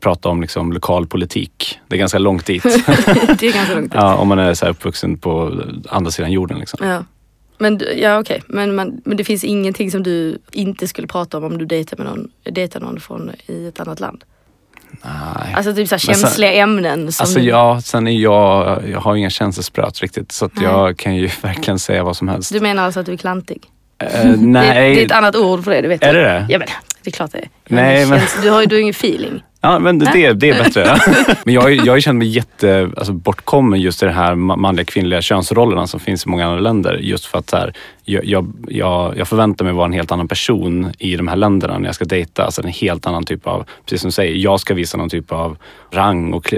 prata 0.00 0.28
om 0.28 0.40
liksom 0.40 0.72
lokal 0.72 1.06
politik. 1.06 1.80
Det 1.88 1.96
är 1.96 1.98
ganska 1.98 2.18
långt 2.18 2.46
dit. 2.46 2.62
det 3.38 3.42
är 3.42 3.52
ganska 3.52 3.74
långt 3.74 3.92
dit. 3.92 3.94
ja, 4.00 4.14
om 4.14 4.28
man 4.28 4.38
är 4.38 4.54
så 4.54 4.66
uppvuxen 4.66 5.18
på 5.18 5.62
andra 5.88 6.10
sidan 6.10 6.32
jorden. 6.32 6.58
Liksom. 6.58 6.88
Ja. 6.88 7.04
Men, 7.58 7.80
ja, 7.96 8.18
okay. 8.18 8.40
men, 8.46 8.74
man, 8.74 9.00
men 9.04 9.16
det 9.16 9.24
finns 9.24 9.44
ingenting 9.44 9.90
som 9.90 10.02
du 10.02 10.38
inte 10.52 10.88
skulle 10.88 11.06
prata 11.06 11.38
om 11.38 11.44
om 11.44 11.58
du 11.58 11.64
dejtar, 11.64 11.96
med 11.96 12.06
någon, 12.06 12.28
dejtar 12.42 12.80
någon 12.80 13.00
från 13.00 13.30
i 13.46 13.66
ett 13.66 13.80
annat 13.80 14.00
land? 14.00 14.24
Nej. 14.90 15.54
Alltså 15.54 15.74
typ 15.74 15.88
så 15.88 15.98
känsliga 15.98 16.50
sen, 16.50 16.60
ämnen. 16.60 17.12
Som 17.12 17.24
alltså 17.24 17.40
ja, 17.40 17.80
sen 17.80 18.06
är 18.06 18.12
jag, 18.12 18.82
jag 18.88 19.00
har 19.00 19.16
inga 19.16 19.30
känselspröt 19.30 20.02
riktigt 20.02 20.32
så 20.32 20.44
att 20.44 20.60
jag 20.62 20.98
kan 20.98 21.16
ju 21.16 21.26
verkligen 21.42 21.78
säga 21.78 22.04
vad 22.04 22.16
som 22.16 22.28
helst. 22.28 22.52
Du 22.52 22.60
menar 22.60 22.84
alltså 22.84 23.00
att 23.00 23.06
du 23.06 23.12
är 23.12 23.16
klantig? 23.16 23.62
Uh, 24.02 24.36
nej. 24.36 24.90
Det, 24.90 24.94
det, 24.94 25.02
är 25.02 25.06
ett 25.06 25.12
annat 25.12 25.36
ord 25.36 25.64
för 25.64 25.70
det, 25.70 25.80
du 25.80 25.88
vet 25.88 26.02
Är 26.02 26.14
det 26.14 26.22
det? 26.22 26.46
Ja 26.48 26.58
men 26.58 26.68
det 27.06 27.10
är 27.10 27.12
klart 27.12 27.32
det. 27.32 27.48
Nej, 27.68 28.06
men... 28.06 28.20
du 28.42 28.50
har 28.50 28.62
ju 28.62 28.80
ingen 28.80 28.90
feeling. 28.90 29.42
Ja, 29.60 29.78
men 29.78 29.98
det, 29.98 30.32
det 30.32 30.50
är 30.50 30.64
bättre. 30.64 30.98
men 31.44 31.54
jag, 31.54 31.74
jag 31.74 31.92
har 31.92 32.00
känt 32.00 32.18
mig 32.18 32.28
jätte 32.28 32.90
alltså, 32.96 33.12
bortkommen 33.12 33.80
just 33.80 34.02
i 34.02 34.06
de 34.06 34.12
här 34.12 34.34
manliga 34.34 34.84
kvinnliga 34.84 35.22
könsrollerna 35.22 35.86
som 35.86 36.00
finns 36.00 36.26
i 36.26 36.28
många 36.28 36.46
andra 36.46 36.60
länder. 36.60 36.98
Just 37.02 37.26
för 37.26 37.38
att 37.38 37.52
här, 37.52 37.72
jag, 38.04 38.46
jag, 38.68 39.14
jag 39.16 39.28
förväntar 39.28 39.64
mig 39.64 39.74
vara 39.74 39.86
en 39.86 39.92
helt 39.92 40.12
annan 40.12 40.28
person 40.28 40.92
i 40.98 41.16
de 41.16 41.28
här 41.28 41.36
länderna 41.36 41.78
när 41.78 41.86
jag 41.86 41.94
ska 41.94 42.04
dejta. 42.04 42.44
Alltså 42.44 42.62
en 42.62 42.68
helt 42.68 43.06
annan 43.06 43.24
typ 43.24 43.46
av, 43.46 43.66
precis 43.84 44.00
som 44.00 44.08
du 44.08 44.12
säger, 44.12 44.36
jag 44.36 44.60
ska 44.60 44.74
visa 44.74 44.98
någon 44.98 45.08
typ 45.08 45.32
av 45.32 45.56
rang 45.92 46.32
och 46.32 46.54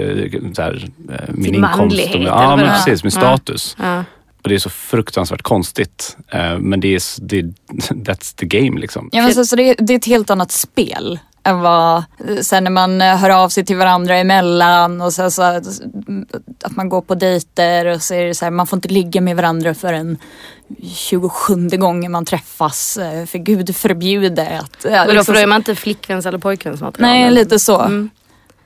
så 0.53 0.61
här, 0.61 0.89
eh, 1.09 1.15
min 1.27 1.43
Sin 1.43 1.55
inkomst. 1.55 2.15
Och, 2.15 2.21
ja, 2.21 2.55
men 2.55 2.65
precis, 2.67 3.03
min 3.03 3.11
status. 3.11 3.77
Ja. 3.79 4.03
Och 4.49 4.51
det 4.51 4.57
är 4.57 4.59
så 4.59 4.69
fruktansvärt 4.69 5.41
konstigt. 5.41 6.17
Eh, 6.27 6.57
men 6.59 6.79
det 6.79 6.95
är, 6.95 7.21
det, 7.21 7.41
that's 7.89 8.35
the 8.35 8.45
game 8.45 8.79
liksom. 8.79 9.09
Ja, 9.11 9.23
men 9.23 9.33
så, 9.33 9.45
så 9.45 9.55
det, 9.55 9.73
det 9.73 9.93
är 9.93 9.97
ett 9.97 10.05
helt 10.05 10.29
annat 10.29 10.51
spel 10.51 11.19
än 11.43 11.59
vad, 11.59 12.03
sen 12.41 12.63
när 12.63 12.71
man 12.71 13.01
hör 13.01 13.29
av 13.29 13.49
sig 13.49 13.65
till 13.65 13.75
varandra 13.75 14.17
emellan 14.17 15.01
och 15.01 15.13
så, 15.13 15.31
så 15.31 15.41
att 15.41 16.75
man 16.75 16.89
går 16.89 17.01
på 17.01 17.15
dejter 17.15 17.85
och 17.85 18.01
så 18.01 18.13
är 18.13 18.25
det 18.25 18.35
så 18.35 18.45
här, 18.45 18.51
man 18.51 18.67
får 18.67 18.77
inte 18.77 18.87
ligga 18.87 19.21
med 19.21 19.35
varandra 19.35 19.73
förrän 19.73 20.17
27 20.83 21.69
gången 21.69 22.11
man 22.11 22.25
träffas. 22.25 22.97
Eh, 22.97 23.25
för 23.25 23.37
gud 23.37 23.75
förbjude 23.75 24.59
att... 24.59 24.85
Ja, 24.91 25.05
Men 25.07 25.15
då, 25.15 25.23
för 25.23 25.33
då 25.33 25.39
är 25.39 25.47
man 25.47 25.57
inte 25.57 25.75
flickväns 25.75 26.25
eller 26.25 26.37
pojkvänsmaterial? 26.37 27.09
Nej, 27.09 27.31
lite 27.31 27.59
så. 27.59 27.81
Mm. 27.81 28.09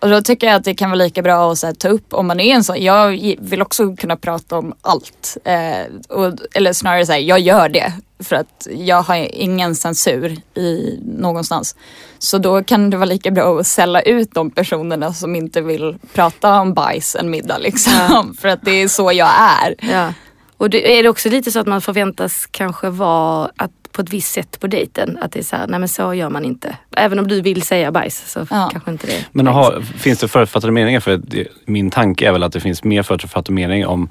Och 0.03 0.09
då 0.09 0.21
tycker 0.21 0.47
jag 0.47 0.55
att 0.55 0.63
det 0.63 0.75
kan 0.75 0.89
vara 0.89 0.97
lika 0.97 1.21
bra 1.21 1.51
att 1.51 1.63
här, 1.63 1.73
ta 1.73 1.87
upp 1.87 2.13
om 2.13 2.27
man 2.27 2.39
är 2.39 2.55
en 2.55 2.63
sån. 2.63 2.83
Jag 2.83 3.35
vill 3.39 3.61
också 3.61 3.95
kunna 3.95 4.15
prata 4.15 4.57
om 4.57 4.73
allt. 4.81 5.37
Eh, 5.43 6.15
och, 6.17 6.33
eller 6.53 6.73
snarare 6.73 7.05
säga, 7.05 7.19
jag 7.19 7.39
gör 7.39 7.69
det. 7.69 7.93
För 8.23 8.35
att 8.35 8.67
jag 8.71 9.01
har 9.01 9.15
ingen 9.15 9.75
censur 9.75 10.37
i 10.55 10.99
någonstans. 11.17 11.75
Så 12.19 12.37
då 12.37 12.63
kan 12.63 12.89
det 12.89 12.97
vara 12.97 13.05
lika 13.05 13.31
bra 13.31 13.59
att 13.59 13.67
sälja 13.67 14.01
ut 14.01 14.33
de 14.33 14.51
personerna 14.51 15.13
som 15.13 15.35
inte 15.35 15.61
vill 15.61 15.97
prata 16.13 16.61
om 16.61 16.73
bajs 16.73 17.15
en 17.15 17.29
middag 17.29 17.57
liksom. 17.57 17.93
Ja. 18.09 18.25
för 18.39 18.47
att 18.47 18.61
det 18.61 18.71
är 18.71 18.87
så 18.87 19.11
jag 19.11 19.31
är. 19.39 19.75
Ja. 19.91 20.13
Och 20.57 20.69
det, 20.69 20.99
är 20.99 21.03
det 21.03 21.09
också 21.09 21.29
lite 21.29 21.51
så 21.51 21.59
att 21.59 21.67
man 21.67 21.81
förväntas 21.81 22.47
kanske 22.51 22.89
vara 22.89 23.51
att 23.55 23.82
på 23.93 24.01
ett 24.01 24.09
visst 24.09 24.33
sätt 24.33 24.59
på 24.59 24.67
dejten. 24.67 25.17
Att 25.21 25.31
det 25.31 25.39
är 25.39 25.43
så 25.43 25.55
här, 25.55 25.67
nej 25.67 25.79
men 25.79 25.89
så 25.89 26.13
gör 26.13 26.29
man 26.29 26.45
inte. 26.45 26.77
Även 26.91 27.19
om 27.19 27.27
du 27.27 27.41
vill 27.41 27.61
säga 27.61 27.91
bajs 27.91 28.31
så 28.31 28.39
ja. 28.49 28.69
kanske 28.71 28.91
inte 28.91 29.07
det. 29.07 29.25
Men 29.31 29.47
aha, 29.47 29.73
finns 29.97 30.19
det 30.19 30.27
förutfattade 30.27 30.73
meningar? 30.73 30.99
För 30.99 31.17
det, 31.17 31.47
min 31.65 31.91
tanke 31.91 32.27
är 32.27 32.31
väl 32.31 32.43
att 32.43 32.53
det 32.53 32.59
finns 32.59 32.83
mer 32.83 33.03
förutfattade 33.03 33.53
meningar 33.53 33.87
om 33.87 34.09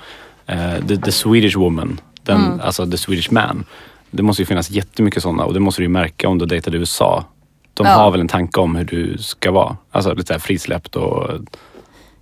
uh, 0.50 0.86
the, 0.86 0.96
the, 0.96 1.12
Swedish 1.12 1.56
woman, 1.56 2.00
den, 2.22 2.44
mm. 2.44 2.60
alltså 2.60 2.90
the 2.90 2.98
Swedish 2.98 3.32
man. 3.32 3.64
Det 4.10 4.22
måste 4.22 4.42
ju 4.42 4.46
finnas 4.46 4.70
jättemycket 4.70 5.22
sådana 5.22 5.44
och 5.44 5.54
det 5.54 5.60
måste 5.60 5.80
du 5.80 5.84
ju 5.84 5.88
märka 5.88 6.28
om 6.28 6.38
du 6.38 6.46
dejtar 6.46 6.74
i 6.74 6.78
USA. 6.78 7.24
De 7.74 7.86
ja. 7.86 7.92
har 7.92 8.10
väl 8.10 8.20
en 8.20 8.28
tanke 8.28 8.60
om 8.60 8.76
hur 8.76 8.84
du 8.84 9.18
ska 9.18 9.50
vara. 9.50 9.76
Alltså 9.90 10.14
lite 10.14 10.26
så 10.26 10.32
här 10.32 10.40
frisläppt 10.40 10.96
och... 10.96 11.30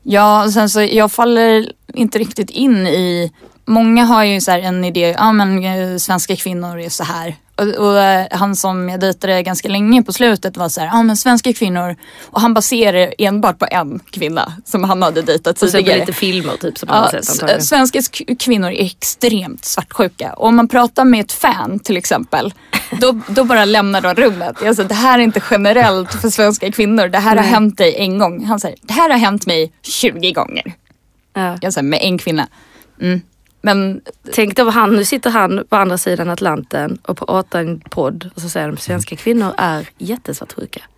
Ja, 0.02 0.50
sen 0.54 0.68
så 0.68 0.82
jag 0.82 1.12
faller 1.12 1.72
inte 1.94 2.18
riktigt 2.18 2.50
in 2.50 2.86
i 2.86 3.32
Många 3.70 4.04
har 4.04 4.24
ju 4.24 4.40
så 4.40 4.50
en 4.50 4.84
idé, 4.84 5.14
ja 5.18 5.32
men 5.32 5.64
eh, 5.64 5.96
svenska 5.96 6.36
kvinnor 6.36 6.78
är 6.78 6.88
så 6.88 7.04
här 7.04 7.34
och, 7.60 7.86
och, 7.86 7.98
eh, 8.02 8.26
han 8.30 8.56
som 8.56 8.88
jag 8.88 9.00
dejtade 9.00 9.42
ganska 9.42 9.68
länge 9.68 10.02
på 10.02 10.12
slutet 10.12 10.56
var 10.56 10.68
så 10.68 10.80
här, 10.80 10.86
ja 10.86 11.02
men 11.02 11.16
svenska 11.16 11.52
kvinnor. 11.52 11.96
Och 12.26 12.40
han 12.40 12.54
baserar 12.54 13.14
enbart 13.18 13.58
på 13.58 13.66
en 13.70 14.00
kvinna 14.10 14.52
som 14.64 14.84
han 14.84 15.02
hade 15.02 15.22
dejtat 15.22 15.56
tidigare. 15.56 15.82
Och 15.82 15.88
sen 15.88 15.98
lite 16.00 16.12
filmer 16.12 16.56
typ 16.56 16.78
som 16.78 16.88
han 16.88 17.02
ja, 17.02 17.10
sett 17.10 17.30
antagligen. 17.30 17.62
Svenska 17.62 18.00
kvinnor 18.38 18.70
är 18.70 18.84
extremt 18.84 19.64
svartsjuka. 19.64 20.32
Och 20.32 20.46
om 20.46 20.56
man 20.56 20.68
pratar 20.68 21.04
med 21.04 21.20
ett 21.20 21.32
fan 21.32 21.78
till 21.78 21.96
exempel, 21.96 22.54
då, 23.00 23.20
då 23.28 23.44
bara 23.44 23.64
lämnar 23.64 24.00
de 24.00 24.14
rummet. 24.14 24.56
Jag 24.64 24.76
säger, 24.76 24.88
det 24.88 24.94
här 24.94 25.18
är 25.18 25.22
inte 25.22 25.42
generellt 25.50 26.12
för 26.12 26.30
svenska 26.30 26.72
kvinnor. 26.72 27.08
Det 27.08 27.18
här 27.18 27.36
har 27.36 27.44
hänt 27.44 27.78
dig 27.78 27.94
en 27.96 28.18
gång. 28.18 28.44
Han 28.44 28.60
säger, 28.60 28.78
det 28.82 28.92
här 28.92 29.10
har 29.10 29.18
hänt 29.18 29.46
mig 29.46 29.72
20 29.82 30.32
gånger. 30.32 30.72
Ja. 31.34 31.58
Jag 31.60 31.72
säger, 31.72 31.88
med 31.88 31.98
en 32.02 32.18
kvinna. 32.18 32.48
Mm. 33.00 33.20
Men 33.62 34.00
tänk 34.34 34.56
då 34.56 34.70
han, 34.70 34.96
nu 34.96 35.04
sitter 35.04 35.30
han 35.30 35.64
på 35.68 35.76
andra 35.76 35.98
sidan 35.98 36.30
Atlanten 36.30 36.98
och 37.02 37.18
pratar 37.18 37.60
en 37.60 37.80
podd 37.80 38.30
och 38.34 38.42
så 38.42 38.48
säger 38.48 38.66
de 38.66 38.76
svenska 38.76 39.16
kvinnor 39.16 39.52
är 39.56 39.88
jättesvartsjuka. 39.98 40.80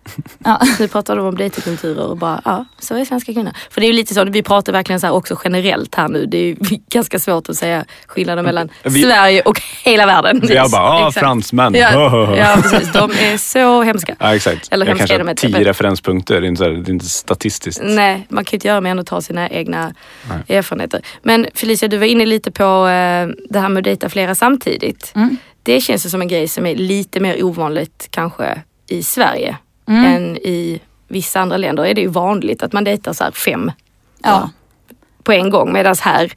Ja. 0.45 0.61
Nu 0.79 0.87
pratar 0.87 1.15
de 1.15 1.25
om 1.25 1.37
dejtingkulturer 1.37 2.05
och 2.05 2.17
bara, 2.17 2.41
ja 2.45 2.65
så 2.79 2.95
är 2.95 3.05
svenska 3.05 3.33
kvinnor. 3.33 3.51
För 3.69 3.81
det 3.81 3.87
är 3.87 3.87
ju 3.87 3.93
lite 3.93 4.13
så, 4.13 4.23
vi 4.23 4.43
pratar 4.43 4.73
verkligen 4.73 4.99
så 4.99 5.09
också 5.09 5.39
generellt 5.43 5.95
här 5.95 6.07
nu. 6.07 6.25
Det 6.25 6.37
är 6.37 6.45
ju 6.45 6.55
ganska 6.89 7.19
svårt 7.19 7.49
att 7.49 7.55
säga 7.55 7.85
skillnaden 8.07 8.45
mellan 8.45 8.69
vi, 8.83 9.03
Sverige 9.03 9.41
och 9.41 9.61
hela 9.83 10.05
världen. 10.05 10.41
Jag 10.49 10.71
bara, 10.71 10.99
ja 10.99 11.11
fransmän. 11.11 11.73
Ja, 11.73 11.91
ja 12.37 12.57
precis, 12.61 12.91
de 12.91 13.11
är 13.11 13.37
så 13.37 13.83
hemska. 13.83 14.15
Ja 14.19 14.35
exakt. 14.35 14.67
Eller 14.71 14.85
jag 14.85 14.97
kanske 14.97 15.23
har 15.23 15.33
tio 15.33 15.63
referenspunkter, 15.63 16.41
det 16.41 16.47
är, 16.47 16.49
inte, 16.49 16.69
det 16.69 16.89
är 16.89 16.93
inte 16.93 17.05
statistiskt. 17.05 17.81
Nej, 17.83 18.27
man 18.29 18.45
kan 18.45 18.51
ju 18.51 18.55
inte 18.55 18.67
göra 18.67 18.81
mer 18.81 18.91
än 18.91 18.99
att 18.99 19.07
ta 19.07 19.21
sina 19.21 19.49
egna 19.49 19.93
Nej. 20.29 20.57
erfarenheter. 20.57 21.01
Men 21.21 21.47
Felicia, 21.53 21.87
du 21.87 21.97
var 21.97 22.05
inne 22.05 22.25
lite 22.25 22.51
på 22.53 22.87
eh, 22.87 23.27
det 23.49 23.59
här 23.59 23.69
med 23.69 23.77
att 23.77 23.83
dejta 23.83 24.09
flera 24.09 24.35
samtidigt. 24.35 25.11
Mm. 25.15 25.37
Det 25.63 25.81
känns 25.81 26.11
som 26.11 26.21
en 26.21 26.27
grej 26.27 26.47
som 26.47 26.65
är 26.65 26.75
lite 26.75 27.19
mer 27.19 27.43
ovanligt 27.43 28.07
kanske 28.09 28.61
i 28.87 29.03
Sverige 29.03 29.57
mm. 29.87 30.05
än 30.05 30.37
i 30.37 30.81
vissa 31.07 31.39
andra 31.39 31.57
länder. 31.57 31.85
Är 31.85 31.93
det 31.93 32.01
ju 32.01 32.07
vanligt 32.07 32.63
att 32.63 32.73
man 32.73 32.83
dejtar 32.83 33.13
så 33.13 33.31
fem 33.31 33.71
ja. 34.23 34.49
på 35.23 35.31
en 35.31 35.49
gång. 35.49 35.73
Medan 35.73 35.95
här, 36.01 36.31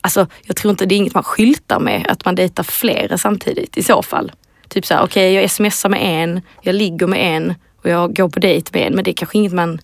alltså 0.00 0.26
jag 0.42 0.56
tror 0.56 0.70
inte 0.70 0.86
det 0.86 0.94
är 0.94 0.96
inget 0.96 1.14
man 1.14 1.22
skyltar 1.22 1.80
med 1.80 2.06
att 2.08 2.24
man 2.24 2.34
dejtar 2.34 2.62
flera 2.62 3.18
samtidigt 3.18 3.76
i 3.76 3.82
så 3.82 4.02
fall. 4.02 4.32
Typ 4.68 4.86
så 4.86 4.94
här, 4.94 5.02
okej 5.02 5.32
okay, 5.32 5.42
jag 5.42 5.50
smsar 5.50 5.88
med 5.88 6.00
en, 6.02 6.40
jag 6.62 6.74
ligger 6.74 7.06
med 7.06 7.36
en 7.36 7.54
och 7.82 7.90
jag 7.90 8.16
går 8.16 8.28
på 8.28 8.40
dejt 8.40 8.70
med 8.72 8.86
en 8.86 8.94
men 8.94 9.04
det 9.04 9.10
är 9.10 9.14
kanske 9.14 9.38
inget 9.38 9.52
man 9.52 9.80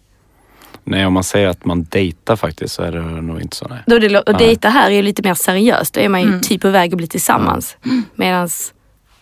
Nej, 0.91 1.07
om 1.07 1.13
man 1.13 1.25
säger 1.25 1.49
att 1.49 1.65
man 1.65 1.85
dejtar 1.85 2.37
faktiskt 2.37 2.75
så 2.75 2.83
är 2.83 2.93
det 2.93 3.03
nog 3.03 3.41
inte 3.41 3.57
så. 3.57 3.67
Nej. 3.69 3.79
Då 3.87 3.99
det, 3.99 4.19
och 4.19 4.39
dejta 4.39 4.69
här 4.69 4.91
är 4.91 4.95
ju 4.95 5.03
lite 5.03 5.23
mer 5.23 5.35
seriöst. 5.35 5.95
Då 5.95 6.01
är 6.01 6.09
man 6.09 6.21
ju 6.21 6.27
Mm. 6.29 6.41
typ 6.41 6.63
på 6.63 6.71
väg 6.71 6.93
att 6.93 6.97
bli 6.97 7.07
tillsammans. 7.07 7.77
Medan 8.15 8.49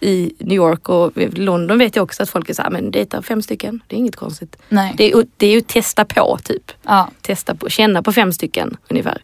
i 0.00 0.32
New 0.38 0.56
York 0.56 0.88
och 0.88 1.12
London 1.32 1.78
vet 1.78 1.96
jag 1.96 2.02
också 2.02 2.22
att 2.22 2.30
folk 2.30 2.48
är 2.50 2.54
såhär, 2.54 2.70
men 2.70 2.90
dejta 2.90 3.22
fem 3.22 3.42
stycken, 3.42 3.80
det 3.86 3.96
är 3.96 3.98
inget 3.98 4.16
konstigt. 4.16 4.56
Nej. 4.68 4.94
Det 4.96 5.04
är, 5.12 5.16
ju- 5.16 5.26
det 5.36 5.46
är 5.46 5.50
ju 5.50 5.60
testa 5.60 6.04
på 6.04 6.38
typ. 6.44 6.72
Ja. 6.82 7.08
Testa 7.22 7.54
på, 7.54 7.68
känna 7.68 8.02
på 8.02 8.12
fem 8.12 8.32
stycken 8.32 8.76
ungefär. 8.88 9.22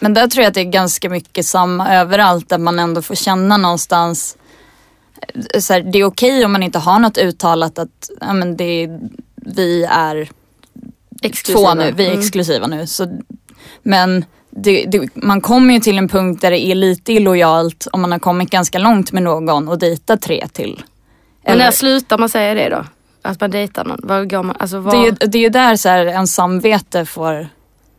Men 0.00 0.14
där 0.14 0.26
tror 0.26 0.42
jag 0.42 0.48
att 0.48 0.54
det 0.54 0.60
är 0.60 0.64
ganska 0.64 1.10
mycket 1.10 1.46
samma 1.46 1.94
överallt. 1.94 2.48
Där 2.48 2.58
man 2.58 2.78
ändå 2.78 3.02
får 3.02 3.14
känna 3.14 3.56
någonstans. 3.56 4.36
eh, 5.54 5.60
Så 5.60 5.72
här, 5.72 5.80
det 5.80 5.98
är 5.98 6.04
okej 6.04 6.44
om 6.44 6.52
man 6.52 6.62
inte 6.62 6.78
har 6.78 6.98
något 6.98 7.18
uttalat 7.18 7.78
att 7.78 8.10
ja, 8.20 8.32
men 8.32 8.56
det, 8.56 8.88
vi 9.36 9.84
är 9.90 10.28
två 11.30 11.74
nu, 11.74 11.92
vi 11.96 12.04
är 12.04 12.08
Mm. 12.10 12.20
exklusiva 12.20 12.66
nu. 12.66 12.86
Så, 12.86 13.18
men 13.82 14.24
det, 14.50 14.84
det, 14.84 15.08
man 15.16 15.40
kommer 15.40 15.74
ju 15.74 15.80
till 15.80 15.98
en 15.98 16.08
punkt 16.08 16.40
där 16.40 16.50
det 16.50 16.66
är 16.66 16.74
lite 16.74 17.12
illojalt 17.12 17.86
om 17.92 18.00
man 18.00 18.12
har 18.12 18.18
kommit 18.18 18.50
ganska 18.50 18.78
långt 18.78 19.12
med 19.12 19.22
någon 19.22 19.68
och 19.68 19.78
dejtar 19.78 20.16
tre 20.16 20.48
till. 20.52 20.82
Men 21.44 21.52
Eller- 21.52 21.64
när 21.64 21.70
slutar 21.70 22.18
man 22.18 22.28
säga 22.28 22.54
det 22.54 22.68
då? 22.68 22.84
Att 23.22 23.40
man 23.40 23.50
dejtar 23.50 23.84
någon? 23.84 24.00
Vad 24.02 24.30
går 24.30 24.42
man, 24.42 24.56
alltså 24.58 24.78
vad, 24.78 24.94
det, 24.94 24.98
är 24.98 25.04
ju, 25.04 25.10
det 25.10 25.38
är 25.38 25.42
ju 25.42 25.48
där 25.48 25.76
så 25.76 25.88
här, 25.88 26.06
en 26.06 26.26
samvete 26.26 27.04
får 27.06 27.48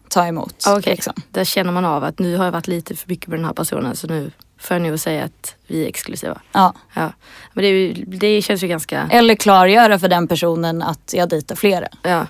ta 0.10 0.28
emot. 0.28 0.64
Ah, 0.68 0.78
okej. 0.78 0.94
liksom. 0.94 1.14
Där 1.32 1.44
känner 1.44 1.72
man 1.72 1.86
av 1.86 2.04
att 2.04 2.20
nu 2.20 2.38
har 2.38 2.46
jag 2.46 2.52
varit 2.52 2.68
lite 2.68 2.96
för 2.96 3.10
mycket 3.10 3.28
med 3.28 3.40
den 3.40 3.46
här 3.46 3.54
personen 3.54 3.96
så 3.96 4.08
nu 4.08 4.32
får 4.60 4.76
jag 4.78 4.82
nog 4.82 5.00
säga 5.00 5.24
att 5.24 5.56
vi 5.68 5.84
är 5.84 5.88
exklusiva. 5.88 6.42
ja. 6.52 6.74
Ja. 6.94 7.10
Men 7.54 7.64
det, 7.64 7.94
det 8.08 8.42
känns 8.42 8.64
ju 8.64 8.68
ganska... 8.68 9.08
Eller 9.12 9.36
klargöra 9.36 10.00
för 10.00 10.08
den 10.08 10.28
personen 10.28 10.82
att 10.82 11.14
jag 11.14 11.30
dejtar 11.30 11.56
flera. 11.56 11.88
Ja. 12.02 12.28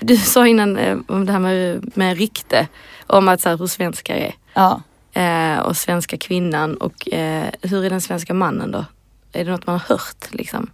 Du 0.00 0.16
sa 0.16 0.46
innan 0.46 0.76
eh, 0.76 0.98
om 1.08 1.26
det 1.26 1.32
här 1.32 1.38
med, 1.38 1.90
med 1.96 2.18
rykte. 2.18 2.68
Om 3.06 3.28
att 3.28 3.40
så 3.40 3.48
här, 3.48 3.56
hur 3.58 3.66
svenskar 3.66 4.14
är. 4.14 4.34
Ja. 4.54 4.82
Eh, 5.12 5.58
och 5.58 5.76
svenska 5.76 6.16
kvinnan. 6.16 6.74
Och 6.76 7.12
eh, 7.12 7.44
hur 7.62 7.84
är 7.84 7.90
den 7.90 8.00
svenska 8.00 8.34
mannen 8.34 8.70
då? 8.70 8.84
Är 9.32 9.44
det 9.44 9.50
något 9.50 9.66
man 9.66 9.78
har 9.78 9.88
hört 9.96 10.26
liksom? 10.30 10.70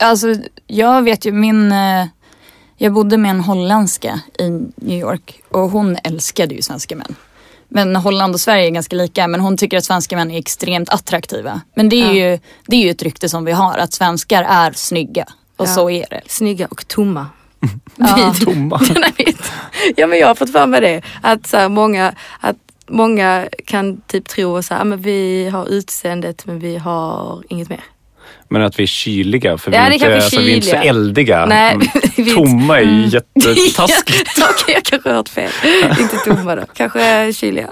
Alltså 0.00 0.34
jag 0.66 1.02
vet 1.02 1.24
ju 1.24 1.32
min, 1.32 1.72
eh, 1.72 2.06
jag 2.76 2.92
bodde 2.92 3.16
med 3.18 3.30
en 3.30 3.40
holländska 3.40 4.20
i 4.38 4.48
New 4.76 4.98
York 5.00 5.42
och 5.48 5.60
hon 5.70 5.96
älskade 6.04 6.54
ju 6.54 6.62
svenska 6.62 6.96
män. 6.96 7.14
Men 7.68 7.96
Holland 7.96 8.34
och 8.34 8.40
Sverige 8.40 8.66
är 8.66 8.70
ganska 8.70 8.96
lika 8.96 9.28
men 9.28 9.40
hon 9.40 9.56
tycker 9.56 9.78
att 9.78 9.84
svenska 9.84 10.16
män 10.16 10.30
är 10.30 10.38
extremt 10.38 10.88
attraktiva. 10.88 11.60
Men 11.74 11.88
det 11.88 11.96
är, 12.02 12.06
Ja. 12.06 12.12
ju, 12.32 12.38
det 12.66 12.76
är 12.76 12.80
ju 12.84 12.90
ett 12.90 13.02
rykte 13.02 13.28
som 13.28 13.44
vi 13.44 13.52
har 13.52 13.78
att 13.78 13.92
svenskar 13.92 14.42
är 14.42 14.72
snygga 14.72 15.24
och 15.56 15.66
Ja. 15.68 15.74
så 15.74 15.90
är 15.90 16.06
det. 16.10 16.20
Snygga 16.26 16.66
och 16.66 16.88
tomma. 16.88 17.26
Ja. 17.96 18.34
Tomma. 18.44 18.80
Ja 19.96 20.06
men 20.06 20.18
jag 20.18 20.26
har 20.26 20.34
fått 20.34 20.52
för 20.52 20.66
mig 20.66 20.80
det. 20.80 21.02
Att, 21.22 21.46
så 21.46 21.56
här, 21.56 21.68
många, 21.68 22.12
att 22.40 22.56
många 22.88 23.48
kan 23.66 24.00
typ 24.00 24.28
tro 24.28 24.62
så 24.62 24.74
här, 24.74 24.80
"Ah, 24.80 24.84
men 24.84 25.02
vi 25.02 25.48
har 25.52 25.66
utseendet 25.68 26.46
men 26.46 26.58
vi 26.58 26.76
har 26.76 27.42
inget 27.48 27.68
mer. 27.68 27.80
Men 28.50 28.62
att 28.62 28.78
vi 28.78 28.82
är 28.82 28.86
kyliga, 28.86 29.58
för 29.58 29.70
vi, 29.70 29.76
Ja, 29.76 29.82
är 29.82 29.88
det 29.88 29.94
inte, 29.94 30.06
är 30.06 30.14
alltså, 30.14 30.40
vi 30.40 30.52
är 30.52 30.56
inte 30.56 30.66
så 30.68 30.76
eldiga. 30.76 31.46
Nej, 31.46 31.74
Mm. 31.74 31.86
vi 32.16 32.30
är 32.30 32.34
Tomma 32.34 32.78
är 32.78 32.82
ju 32.82 32.88
Mm. 32.88 33.08
jättetaskigt. 33.08 34.30
Okej, 34.50 34.74
jag 34.74 34.84
kanske 34.84 35.08
har 35.08 35.16
hört 35.16 35.28
fel. 35.28 35.50
inte 36.00 36.16
tomma 36.16 36.54
då. 36.56 36.62
Kanske 36.74 37.32
kyliga. 37.32 37.68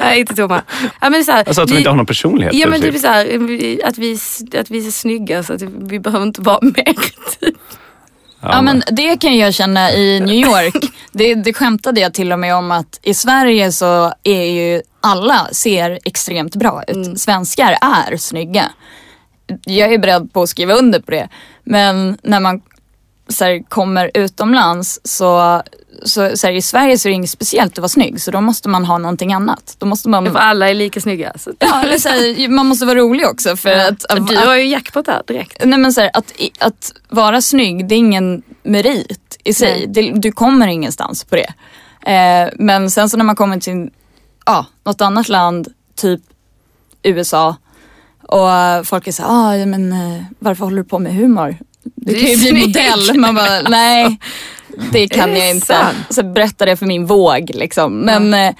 Nej, 0.00 0.20
inte 0.20 0.34
tomma. 0.34 0.62
Ja, 1.00 1.10
men 1.10 1.24
så 1.24 1.32
här, 1.32 1.44
Alltså 1.46 1.62
att 1.62 1.68
de 1.68 1.72
vi- 1.74 1.78
inte 1.78 1.90
har 1.90 1.96
någon 1.96 2.06
personlighet. 2.06 2.54
Ja 2.54 2.66
men 2.68 2.80
typ. 2.82 2.92
typ 2.92 3.00
så 3.02 3.06
här, 3.08 3.26
att, 3.84 3.98
vi, 3.98 4.20
att 4.58 4.70
vi 4.70 4.86
är 4.86 4.90
snygga 4.90 5.42
så 5.42 5.52
att 5.52 5.62
vi 5.62 5.98
behöver 6.00 6.26
inte 6.26 6.40
vara 6.40 6.58
mer. 6.62 6.94
Typ. 7.40 7.54
Ja 8.40 8.62
men 8.62 8.82
det 8.90 9.20
kan 9.20 9.36
jag 9.38 9.54
känna 9.54 9.92
i 9.92 10.20
New 10.20 10.34
York. 10.34 10.84
Det, 11.12 11.34
det 11.34 11.52
skämtade 11.52 12.00
jag 12.00 12.14
till 12.14 12.32
och 12.32 12.38
med 12.38 12.54
om 12.56 12.70
att 12.70 13.00
i 13.02 13.14
Sverige 13.14 13.72
så 13.72 14.12
är 14.22 14.44
ju 14.44 14.82
alla 15.00 15.48
ser 15.52 15.98
extremt 16.04 16.56
bra 16.56 16.82
ut. 16.88 16.96
Mm. 16.96 17.16
Svenskar 17.16 17.78
är 18.10 18.16
snygga. 18.16 18.70
Jag 19.64 19.92
är 19.92 19.98
beredd 19.98 20.32
på 20.32 20.42
att 20.42 20.48
skriva 20.48 20.74
under 20.74 21.00
på 21.00 21.10
det. 21.10 21.28
Men 21.64 22.18
när 22.22 22.40
man 22.40 22.60
så 23.32 23.44
här, 23.44 23.62
kommer 23.68 24.10
utomlands 24.14 25.00
så, 25.04 25.62
så, 26.04 26.36
så 26.36 26.46
här, 26.46 26.54
i 26.54 26.62
Sverige 26.62 26.98
så 26.98 27.08
är 27.08 27.10
det 27.10 27.14
inget 27.14 27.30
speciellt 27.30 27.72
att 27.72 27.78
vara 27.78 27.88
snygg 27.88 28.20
så 28.22 28.30
då 28.30 28.40
måste 28.40 28.68
man 28.68 28.84
ha 28.84 28.98
någonting 28.98 29.32
annat. 29.32 29.76
Då 29.78 29.86
måste 29.86 30.08
man, 30.08 30.26
För 30.32 30.38
alla 30.38 30.70
är 30.70 30.74
lika 30.74 31.00
snygga. 31.00 31.32
Så. 31.36 31.50
ja, 31.58 31.82
eller 31.82 31.98
så 31.98 32.08
här, 32.08 32.48
man 32.48 32.66
måste 32.66 32.86
vara 32.86 32.98
rolig 32.98 33.26
också. 33.28 33.56
För 33.56 33.70
Ja. 33.70 33.88
att, 33.88 34.28
du 34.28 34.36
har 34.36 34.56
ju 34.56 34.64
jackpot 34.66 35.06
där 35.06 35.22
direkt. 35.26 35.64
Nej 35.64 35.78
men 35.78 35.92
så 35.92 36.10
att, 36.12 36.32
att 36.58 36.92
vara 37.08 37.40
snygg 37.42 37.88
det 37.88 37.94
är 37.94 37.98
ingen 37.98 38.42
merit 38.62 39.38
i 39.44 39.54
sig. 39.54 39.86
Det, 39.88 40.12
du 40.14 40.32
kommer 40.32 40.66
ingenstans 40.66 41.24
på 41.24 41.36
det. 41.36 41.52
Eh, 42.12 42.48
men 42.58 42.90
sen 42.90 43.08
så 43.10 43.16
när 43.16 43.24
man 43.24 43.36
kommer 43.36 43.60
till 43.60 43.90
ja, 44.46 44.66
något 44.84 45.00
annat 45.00 45.28
land, 45.28 45.68
typ 45.96 46.20
USA 47.02 47.56
och 48.22 48.86
folk 48.86 49.06
är 49.06 49.12
så 49.12 49.22
här, 49.22 49.30
ah, 49.62 49.66
men 49.66 49.92
eh, 49.92 50.22
varför 50.38 50.64
håller 50.64 50.76
du 50.76 50.84
på 50.84 50.98
med 50.98 51.14
humor? 51.14 51.56
Du 51.84 52.12
Det 52.12 52.20
kan 52.20 52.26
ju 52.28 52.32
är 52.32 52.36
bli 52.52 52.62
snyggt." 52.62 52.66
modell. 52.66 53.18
Man 53.20 53.34
bara, 53.34 53.60
nej 53.68 54.18
det 54.92 55.08
kan 55.08 55.30
Är 55.30 55.34
det 55.34 55.40
jag 55.40 55.50
inte. 55.50 55.66
sant? 55.66 55.96
Så 56.10 56.22
berätta 56.22 56.64
det 56.66 56.76
för 56.76 56.86
min 56.86 57.06
våg 57.06 57.50
liksom. 57.54 57.98
Men 57.98 58.34
eh, 58.34 58.54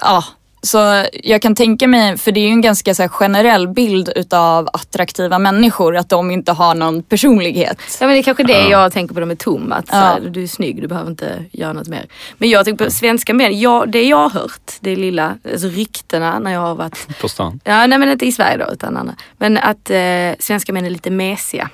ja, 0.00 0.24
så 0.62 1.04
jag 1.22 1.42
kan 1.42 1.54
tänka 1.54 1.86
mig, 1.88 2.18
för 2.18 2.32
det 2.32 2.40
är 2.40 2.44
ju 2.44 2.48
en 2.50 2.60
ganska 2.60 2.94
så 2.94 3.02
här, 3.02 3.08
generell 3.08 3.68
bild 3.68 4.12
utav 4.16 4.68
attraktiva 4.72 5.38
människor, 5.38 5.96
att 5.96 6.08
de 6.08 6.30
inte 6.30 6.52
har 6.52 6.74
någon 6.74 7.02
personlighet. 7.02 7.78
Ja 8.00 8.06
men 8.06 8.14
det 8.14 8.20
är 8.20 8.22
kanske 8.22 8.42
det 8.44 8.68
jag 8.68 8.92
tänker 8.92 9.14
på 9.14 9.20
det 9.20 9.26
med 9.26 9.38
tom. 9.38 9.72
Att 9.72 9.88
så 9.88 9.94
Ja. 9.96 9.98
här, 10.00 10.20
du 10.20 10.42
är 10.42 10.46
snygg, 10.46 10.82
du 10.82 10.88
behöver 10.88 11.10
inte 11.10 11.44
göra 11.52 11.72
något 11.72 11.88
mer. 11.88 12.06
Men 12.38 12.48
jag 12.50 12.64
tänker 12.64 12.84
på 12.84 12.90
svenska 12.90 13.34
män. 13.34 13.60
Jag, 13.60 13.90
det 13.92 14.02
jag 14.02 14.16
har 14.28 14.30
hört, 14.30 14.72
det 14.80 14.96
lilla, 14.96 15.34
alltså 15.52 15.68
ryktena 15.68 16.38
när 16.38 16.52
jag 16.52 16.60
har 16.60 16.74
varit 16.74 17.18
På 17.20 17.28
stan. 17.28 17.60
Ja, 17.64 17.86
nej 17.86 17.98
men 17.98 18.08
inte 18.10 18.26
i 18.26 18.32
Sverige 18.32 18.56
då 18.56 18.72
utan 18.72 18.96
andra. 18.96 19.14
Men 19.38 19.58
att 19.58 19.90
eh, 19.90 19.98
svenska 20.38 20.72
män 20.72 20.86
är 20.86 20.90
lite 20.90 21.10
mesiga. 21.10 21.70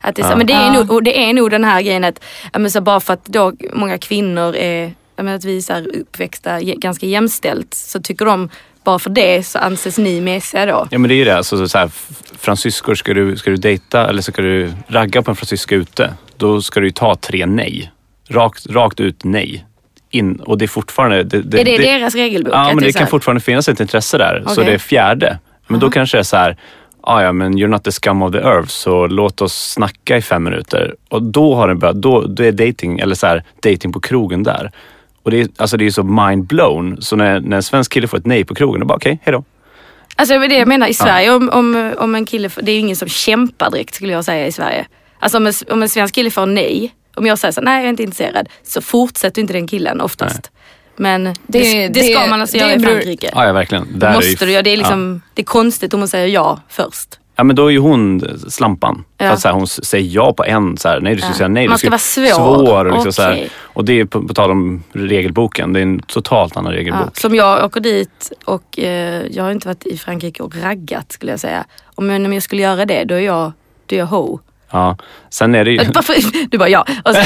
Att 0.00 0.16
det, 0.16 0.22
är 0.22 0.24
så, 0.26 0.32
Ja. 0.32 0.36
men 0.36 0.46
det, 0.46 0.52
är 0.52 0.74
Ja. 0.74 0.82
nog, 0.82 1.04
det 1.04 1.24
är 1.24 1.32
nog 1.32 1.50
den 1.50 1.64
här 1.64 1.82
grejen 1.82 2.04
att, 2.04 2.24
men 2.58 2.70
så 2.70 2.80
bara 2.80 3.00
för 3.00 3.12
att 3.14 3.24
då 3.24 3.52
många 3.72 3.98
kvinnor 3.98 4.56
är, 4.56 4.94
men 5.16 5.28
att 5.28 5.44
vi 5.44 5.56
är 5.56 5.60
så 5.60 5.72
här 5.72 5.96
uppväxta 5.96 6.60
ganska 6.60 7.06
jämställt 7.06 7.74
så 7.74 8.00
tycker 8.00 8.24
de 8.24 8.48
bara 8.84 8.98
för 8.98 9.10
det 9.10 9.46
så 9.46 9.58
anses 9.58 9.98
ni 9.98 10.20
mesiga 10.20 10.66
då. 10.66 10.88
Ja 10.90 10.98
men 10.98 11.08
det 11.08 11.14
är 11.14 11.16
ju 11.16 11.24
det, 11.24 11.36
alltså, 11.36 11.68
så 11.68 11.78
här, 11.78 11.90
fransyskor, 12.38 12.94
ska 12.94 13.14
du, 13.14 13.36
ska 13.36 13.50
du 13.50 13.56
dejta 13.56 14.08
eller 14.08 14.22
ska 14.22 14.42
du 14.42 14.72
ragga 14.86 15.22
på 15.22 15.30
en 15.30 15.36
fransyska 15.36 15.74
ute, 15.74 16.14
då 16.36 16.62
ska 16.62 16.80
du 16.80 16.86
ju 16.86 16.92
ta 16.92 17.14
tre 17.14 17.46
nej. 17.46 17.90
Rakt, 18.28 18.66
rakt 18.66 19.00
ut 19.00 19.24
nej. 19.24 19.66
In, 20.10 20.36
och 20.36 20.58
det 20.58 20.64
är 20.64 20.68
fortfarande... 20.68 21.22
Det, 21.22 21.60
är 21.60 21.64
det, 21.64 21.78
deras 21.78 22.14
regelbok? 22.14 22.54
Ja, 22.54 22.64
men 22.74 22.84
det 22.84 22.92
så 22.92 22.98
kan 22.98 23.08
fortfarande 23.08 23.40
finnas 23.40 23.68
ett 23.68 23.80
intresse 23.80 24.18
där. 24.18 24.42
Så 24.46 24.52
Okej. 24.52 24.64
det 24.64 24.72
är 24.72 24.78
fjärde. 24.78 25.38
Men 25.66 25.80
då 25.80 25.90
kanske 25.90 26.16
det 26.16 26.20
är 26.20 26.22
så 26.22 26.36
här, 26.36 26.56
ah, 27.02 27.22
ja 27.22 27.32
men 27.32 27.54
you're 27.58 27.66
not 27.68 27.84
the 27.84 27.92
scum 27.92 28.22
of 28.22 28.32
the 28.32 28.38
earth 28.38 28.68
så 28.68 29.06
låt 29.06 29.40
oss 29.42 29.72
snacka 29.72 30.16
i 30.16 30.22
fem 30.22 30.42
minuter. 30.44 30.94
Och 31.08 31.22
då 31.22 31.54
har 31.54 31.68
den 31.68 31.78
börjat, 31.78 31.96
då, 31.96 32.20
då 32.26 32.42
är 32.44 32.52
dating 32.52 32.98
eller 32.98 33.14
så 33.14 33.26
här, 33.26 33.44
dating 33.62 33.92
på 33.92 34.00
krogen 34.00 34.42
där. 34.42 34.70
Och 35.22 35.30
det 35.30 35.40
är, 35.40 35.48
alltså 35.56 35.76
det 35.76 35.86
är 35.86 35.90
så 35.90 36.02
mind 36.02 36.46
blown. 36.46 37.02
Så 37.02 37.16
när, 37.16 37.40
när 37.40 37.56
en 37.56 37.62
svensk 37.62 37.92
kille 37.92 38.08
får 38.08 38.18
ett 38.18 38.26
nej 38.26 38.44
på 38.44 38.54
krogen, 38.54 38.80
då 38.80 38.86
bara 38.86 38.96
okej, 38.96 39.18
hejdå. 39.22 39.44
Alltså 40.16 40.38
det 40.38 40.44
är 40.44 40.48
det 40.48 40.58
jag 40.58 40.68
menar 40.68 40.86
i 40.86 40.94
Sverige 40.94 41.32
om, 41.32 41.50
om, 41.52 41.94
om 41.98 42.14
en 42.14 42.26
kille, 42.26 42.48
får- 42.48 42.62
det 42.62 42.70
är 42.72 42.74
ju 42.74 42.80
ingen 42.80 42.96
som 42.96 43.08
kämpar 43.08 43.70
direkt 43.70 43.94
skulle 43.94 44.12
jag 44.12 44.24
säga 44.24 44.46
i 44.46 44.52
Sverige. 44.52 44.86
Alltså 45.18 45.38
om 45.38 45.46
en, 45.46 45.52
om 45.70 45.82
en 45.82 45.88
svensk 45.88 46.14
kille 46.14 46.30
får 46.30 46.46
nej, 46.46 46.94
om 47.16 47.26
jag 47.26 47.38
säger 47.38 47.52
så 47.52 47.60
nej 47.60 47.76
jag 47.76 47.84
är 47.84 47.88
inte 47.90 48.02
intresserad, 48.02 48.48
så 48.62 48.80
fortsätter 48.82 49.42
inte 49.42 49.52
den 49.52 49.66
killen 49.66 50.00
oftast. 50.00 50.50
Men 51.00 51.24
det, 51.24 51.34
det, 51.46 51.88
Det- 51.88 52.02
ska 52.02 52.20
det- 52.20 52.30
man 52.30 52.40
alltså 52.40 52.56
det 52.56 52.62
göra 52.62 52.72
i 52.74 52.78
beror- 52.78 52.92
Frankrike. 52.92 53.30
Ja, 53.34 53.46
ja 53.46 53.52
verkligen. 53.52 53.86
Där 53.98 54.10
är 54.10 54.14
måste 54.14 54.44
du 54.46 54.52
göra, 54.52 54.62
det 54.62 54.70
är, 54.70 54.76
liksom, 54.76 55.20
ja. 55.24 55.30
det 55.34 55.42
är 55.42 55.46
konstigt 55.46 55.94
om 55.94 56.00
hon 56.00 56.08
säger 56.08 56.26
ja 56.26 56.60
först. 56.68 57.18
ja 57.36 57.44
men 57.44 57.56
då 57.56 57.66
är 57.66 57.70
ju 57.70 57.78
hon 57.78 58.22
slampan. 58.48 59.04
Ja. 59.18 59.36
För 59.36 59.48
här, 59.48 59.54
hon 59.54 59.66
säger 59.66 60.14
ja 60.14 60.32
på 60.32 60.44
en, 60.44 60.76
så 60.76 60.88
här, 60.88 61.00
nej 61.00 61.14
du 61.14 61.20
ska 61.20 61.30
Ja. 61.30 61.34
säga 61.34 61.48
nej. 61.48 61.68
Man 61.68 61.74
du 61.74 61.78
ska 61.78 61.90
vara 61.90 61.98
svår. 61.98 62.26
svår 62.26 62.84
och, 62.84 62.92
liksom, 62.94 63.12
så 63.12 63.22
här. 63.22 63.48
Och 63.62 63.84
det 63.84 64.00
är 64.00 64.04
på, 64.04 64.22
på 64.22 64.34
tal 64.34 64.50
om 64.50 64.82
regelboken, 64.92 65.72
det 65.72 65.80
är 65.80 65.82
en 65.82 66.00
totalt 66.02 66.56
annan 66.56 66.72
Ja, 66.72 66.78
regelbok. 66.78 67.18
som 67.18 67.34
jag 67.34 67.64
åker 67.64 67.80
dit 67.80 68.32
och 68.44 68.78
eh, 68.78 69.22
jag 69.30 69.44
har 69.44 69.50
inte 69.52 69.68
varit 69.68 69.86
i 69.86 69.98
Frankrike 69.98 70.42
och 70.42 70.56
raggat 70.62 71.12
skulle 71.12 71.32
jag 71.32 71.40
säga. 71.40 71.64
Om, 71.94 72.06
men 72.06 72.26
om 72.26 72.32
jag 72.32 72.42
skulle 72.42 72.62
göra 72.62 72.84
det 72.86 73.04
då 73.04 73.14
är 73.14 73.20
jag, 73.20 73.52
då 73.86 73.94
är 73.94 73.98
jag 73.98 74.06
ho. 74.06 74.38
Ja. 74.72 74.96
Sen 75.30 75.54
är 75.54 75.64
det 75.64 75.70
ju... 75.70 75.90
Varför? 75.94 76.14
Du 76.50 76.58
bara 76.58 76.68
ja. 76.68 76.86
Och 77.04 77.14
så, 77.14 77.22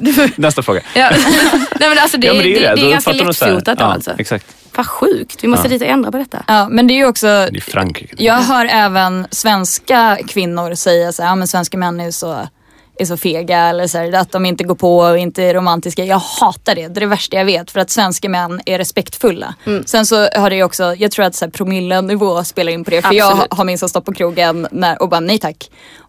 Du- 0.00 0.28
Nästa 0.36 0.62
fråga. 0.62 0.80
ja. 0.94 1.10
Nej 1.80 1.88
men 1.88 1.98
alltså 1.98 2.18
det, 2.18 2.26
ja, 2.26 2.34
men 2.34 2.42
det, 2.42 2.54
det, 2.58 2.66
är 2.66 2.76
Då 2.76 2.90
ganska 2.90 3.12
fattar 3.12 3.24
de 3.24 3.34
så 3.34 3.44
här- 3.44 3.52
lättfotat 3.52 3.78
då 3.78 3.84
ja, 3.84 3.88
alltså. 3.92 4.12
Exakt. 4.18 4.46
Vad 4.76 4.86
sjukt, 4.86 5.44
vi 5.44 5.48
måste 5.48 5.68
Ja. 5.68 5.76
och 5.76 5.82
ändra 5.82 6.10
på 6.12 6.18
detta. 6.18 6.44
Ja, 6.48 6.68
men 6.70 6.86
det 6.86 6.94
är 6.94 6.96
ju 6.96 7.06
också, 7.06 7.26
Det 7.26 7.56
är 7.56 7.60
Frankrike. 7.60 8.14
jag 8.24 8.34
hör 8.34 8.66
även 8.66 9.26
svenska 9.30 10.18
kvinnor 10.28 10.74
säga 10.74 11.12
så 11.12 11.22
här, 11.22 11.28
ja 11.30 11.34
men 11.34 11.48
svenska 11.48 11.78
män 11.78 12.00
är 12.00 12.10
så, 12.10 12.48
är 12.98 13.04
så 13.04 13.16
fega 13.16 13.58
eller 13.58 13.86
så 13.86 13.98
här, 13.98 14.12
att 14.12 14.32
de 14.32 14.46
inte 14.46 14.64
går 14.64 14.74
på 14.74 14.98
och 14.98 15.18
inte 15.18 15.42
är 15.42 15.54
romantiska. 15.54 16.04
Jag 16.04 16.18
hatar 16.18 16.74
det, 16.74 16.88
det 16.88 16.98
är 16.98 17.00
det 17.00 17.06
värsta 17.06 17.36
jag 17.36 17.44
vet 17.44 17.70
för 17.70 17.80
att 17.80 17.90
svenska 17.90 18.28
män 18.28 18.60
är 18.66 18.78
respektfulla. 18.78 19.54
Mm. 19.66 19.84
Sen 19.86 20.06
så 20.06 20.28
har 20.36 20.50
det 20.50 20.56
ju 20.56 20.62
också, 20.64 20.94
jag 20.94 21.10
tror 21.10 21.24
att 21.24 21.34
så 21.34 21.44
här, 21.44 21.50
promillenivå 21.52 22.44
spelar 22.44 22.72
in 22.72 22.84
på 22.84 22.90
det 22.90 23.02
för 23.02 23.12
jag 23.14 23.30
Absolut. 23.32 23.52
har 23.54 23.64
minst 23.64 23.88
stått 23.88 24.04
på 24.04 24.12
krogen 24.14 24.68
när, 24.70 25.02
och 25.02 25.08
bara 25.08 25.20
nej 25.20 25.38
tack. 25.38 25.56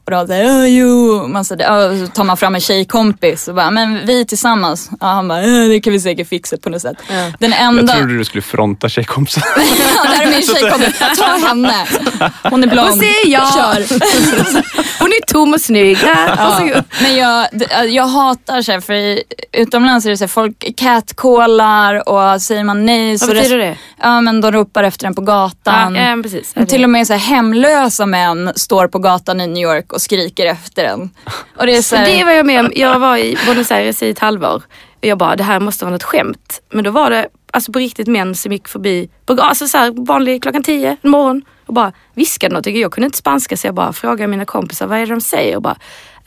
Och 0.05 0.11
då 0.11 0.27
säger 0.27 0.59
jag 0.59 0.69
jo. 0.69 1.27
Man 1.27 1.45
så, 1.45 1.55
där, 1.55 2.05
så 2.05 2.11
tar 2.11 2.23
man 2.23 2.37
fram 2.37 2.55
en 2.55 2.61
tjejkompis 2.61 3.47
och 3.47 3.55
bara, 3.55 3.71
men 3.71 4.05
vi 4.05 4.25
tillsammans. 4.25 4.89
Och 4.99 5.07
han 5.07 5.27
bara, 5.27 5.41
det 5.41 5.79
kan 5.79 5.93
vi 5.93 5.99
säkert 5.99 6.27
fixa 6.29 6.57
på 6.57 6.69
något 6.69 6.81
sätt. 6.81 6.97
Ja. 7.09 7.31
Den 7.39 7.51
Jag 7.51 7.59
enda... 7.61 7.93
trodde 7.93 8.17
du 8.17 8.25
skulle 8.25 8.41
fronta 8.41 8.89
tjejkompisar. 8.89 9.43
Ja, 9.95 10.03
det 10.03 10.15
här 10.15 10.25
är 10.27 10.31
min 10.31 10.41
tjejkompis. 10.41 10.99
Ta 11.17 11.47
henne. 11.47 11.73
Hon 12.43 12.63
är 12.63 12.67
blond. 12.67 12.89
Och 12.89 12.97
ser 12.97 13.27
jag. 13.31 13.53
Kör. 13.53 13.99
Hon 14.99 15.07
är 15.07 15.25
tom 15.25 15.53
och 15.53 15.61
snygg. 15.61 15.97
Varsågod. 16.37 16.83
Men 17.01 17.15
jag, 17.15 17.47
jag 17.89 18.07
hatar 18.07 18.61
så 18.61 18.71
här, 18.71 18.79
för 18.79 19.19
utomlands 19.51 20.05
är 20.05 20.09
det 20.09 20.17
så 20.17 20.23
här, 20.23 20.27
folk 20.29 20.73
catcallar 20.77 22.09
och 22.09 22.41
säger 22.41 22.63
man 22.63 22.85
nej 22.85 23.19
så 23.19 23.27
Vad 23.27 23.35
betyder 23.35 23.57
det? 23.57 23.77
Ja 24.05 24.21
men 24.21 24.41
de 24.41 24.51
ropar 24.51 24.83
efter 24.83 25.07
en 25.07 25.15
på 25.15 25.21
gatan. 25.21 25.95
ja, 25.95 26.19
precis. 26.23 26.55
Men 26.55 26.67
Till 26.67 26.83
och 26.83 26.89
med 26.89 27.07
så 27.07 27.13
här, 27.13 27.19
hemlösa 27.19 28.05
män 28.05 28.51
står 28.55 28.87
på 28.87 28.99
gatan 28.99 29.41
i 29.41 29.47
New 29.47 29.63
York 29.63 29.93
och 29.93 30.01
skriker 30.01 30.45
efter 30.45 30.83
en. 30.83 31.09
Och 31.57 31.65
det 31.65 31.77
är 31.77 31.81
så 31.81 31.95
här, 31.95 32.05
Det 32.05 32.23
var 32.23 32.31
jag 32.31 32.45
med 32.45 32.59
om. 32.65 32.71
Jag 32.75 32.99
var 32.99 33.17
i 33.17 33.37
Buenos 33.45 33.71
Aires 33.71 34.03
i 34.03 34.09
ett 34.09 34.19
halvår. 34.19 34.63
Och 34.99 35.05
jag 35.05 35.17
bara, 35.17 35.35
det 35.35 35.43
här 35.43 35.59
måste 35.59 35.85
vara 35.85 35.93
något 35.93 36.03
skämt. 36.03 36.61
Men 36.73 36.83
då 36.83 36.91
var 36.91 37.09
det 37.09 37.27
alltså 37.53 37.71
på 37.71 37.79
riktigt 37.79 38.07
män 38.07 38.35
som 38.35 38.51
gick 38.51 38.67
förbi, 38.67 39.09
på, 39.25 39.33
alltså 39.41 39.67
så 39.67 39.77
här, 39.77 40.05
vanlig 40.05 40.41
klockan 40.43 40.63
tio 40.63 40.97
en 41.01 41.09
morgon 41.09 41.41
och 41.65 41.73
bara 41.73 41.91
viskade 42.13 42.53
något. 42.55 42.65
Jag 42.65 42.91
kunde 42.91 43.05
inte 43.05 43.17
spanska 43.17 43.57
så 43.57 43.67
jag 43.67 43.75
bara 43.75 43.93
frågade 43.93 44.27
mina 44.27 44.45
kompisar, 44.45 44.87
vad 44.87 44.97
är 44.97 45.05
det 45.05 45.13
de 45.13 45.21
säger? 45.21 45.55
Och 45.55 45.61
bara, 45.61 45.75
"Eh, 45.75 45.77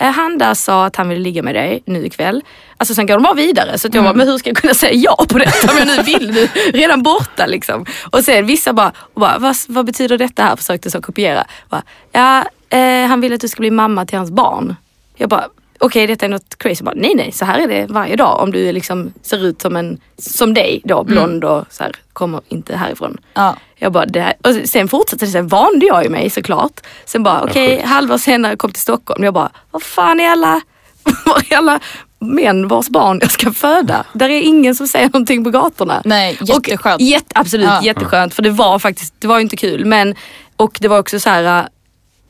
han 0.07 0.39
där 0.39 0.55
sa 0.55 0.87
att 0.87 0.97
han 0.97 1.09
ville 1.09 1.21
ligga 1.21 1.43
med 1.43 1.55
dig 1.55 1.83
nu 1.87 2.07
ikväll. 2.07 2.45
Alltså 2.77 2.95
sen 2.95 3.07
går 3.07 3.15
de 3.15 3.23
bara 3.23 3.35
vidare. 3.35 3.79
Så 3.79 3.89
jag 3.93 4.05
bara, 4.05 4.15
men 4.15 4.29
hur 4.29 4.39
ska 4.39 4.51
jag 4.51 4.57
kunna 4.57 4.75
säga 4.75 4.93
ja 4.93 5.25
på 5.29 5.39
detta 5.39 5.73
om 5.73 5.79
jag 5.79 5.87
nu 5.87 6.03
vill? 6.03 6.31
Nu, 6.31 6.47
redan 6.79 7.03
borta 7.03 7.47
liksom. 7.47 7.87
Och 8.11 8.25
sen 8.25 8.47
vissa 8.47 8.73
bara, 8.73 8.93
bara 9.15 9.39
vad, 9.39 9.57
vad 9.69 9.87
betyder 9.87 10.19
detta 10.19 10.43
här? 10.43 10.57
Försökte 10.57 10.91
så 10.91 11.03
kopiera. 11.03 11.47
Bara, 11.69 11.83
ja, 12.13 12.45
eh, 12.79 13.07
han 13.07 13.21
vill 13.21 13.33
att 13.33 13.41
du 13.41 13.49
ska 13.49 13.61
bli 13.61 13.71
mamma 13.71 14.07
till 14.07 14.19
hans 14.19 14.31
barn. 14.31 14.77
Jag 15.17 15.29
bara, 15.29 15.49
okej 15.79 16.07
detta 16.07 16.25
är 16.27 16.31
något 16.31 16.59
crazy. 16.59 16.85
Bara, 16.85 16.95
nej 16.97 17.15
nej, 17.15 17.33
så 17.33 17.45
här 17.45 17.59
är 17.59 17.69
det 17.69 17.87
varje 17.87 18.17
dag 18.17 18.41
om 18.41 18.53
du 18.53 18.73
liksom 18.73 19.13
ser 19.23 19.45
ut 19.45 19.63
som 19.63 19.77
en, 19.77 19.99
som 20.19 20.55
dig 20.55 20.81
då, 20.85 21.05
blond 21.05 21.45
och 21.45 21.65
så 21.71 21.83
här, 21.83 21.93
kommer 22.13 22.41
inte 22.49 22.77
härifrån. 22.77 23.19
Ja. 23.35 23.57
Jag 23.77 23.93
bara, 23.93 24.07
det 24.07 24.21
här. 24.21 24.35
Och 24.45 24.69
sen 24.69 24.89
fortsatte 24.89 25.25
det, 25.27 25.31
sen 25.31 25.49
vande 25.49 25.87
jag 25.87 26.05
ju 26.05 26.11
mig 26.11 26.31
såklart. 26.31 26.81
Sen 27.05 27.23
bara, 27.23 27.43
okej, 27.45 27.77
sjukt. 27.77 27.89
halvår 27.89 28.19
senare 28.19 28.57
kom 28.57 28.73
till 28.73 28.83
Stockholm. 28.83 29.25
Jag 29.25 29.35
bara, 29.35 29.51
vad 29.71 29.83
fan 29.83 30.21
är 30.21 30.29
alla, 30.31 30.61
var 31.27 31.43
är 31.53 31.57
alla 31.57 31.81
män 32.21 32.69
vars 32.69 32.89
barn 32.89 33.19
jag 33.23 33.31
ska 33.31 33.53
föda? 33.53 34.05
Där 34.13 34.29
är 34.29 34.41
ingen 34.41 34.75
som 34.75 34.89
säger 34.89 35.07
någonting 35.07 35.45
på 35.45 35.51
gatorna. 35.51 36.03
Nej, 36.05 36.39
jätteskönt. 36.41 36.95
Och, 36.95 37.01
jätte, 37.01 37.33
absolut, 37.35 37.67
Ja. 37.67 37.83
jätteskönt. 37.83 38.35
För 38.35 38.43
det 38.43 38.51
var 38.51 38.79
faktiskt, 38.79 39.15
det 39.19 39.27
var 39.29 39.39
inte 39.41 39.57
kul. 39.57 39.85
Men, 39.85 40.15
och 40.57 40.79
det 40.81 40.89
var 40.89 40.99
också 40.99 41.21
så 41.21 41.31
här 41.31 41.69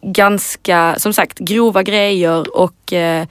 ganska, 0.02 0.94
som 0.98 1.12
sagt, 1.12 1.38
grova 1.38 1.82
grejer 1.82 2.56
och 2.56 2.92
eh, 2.92 3.26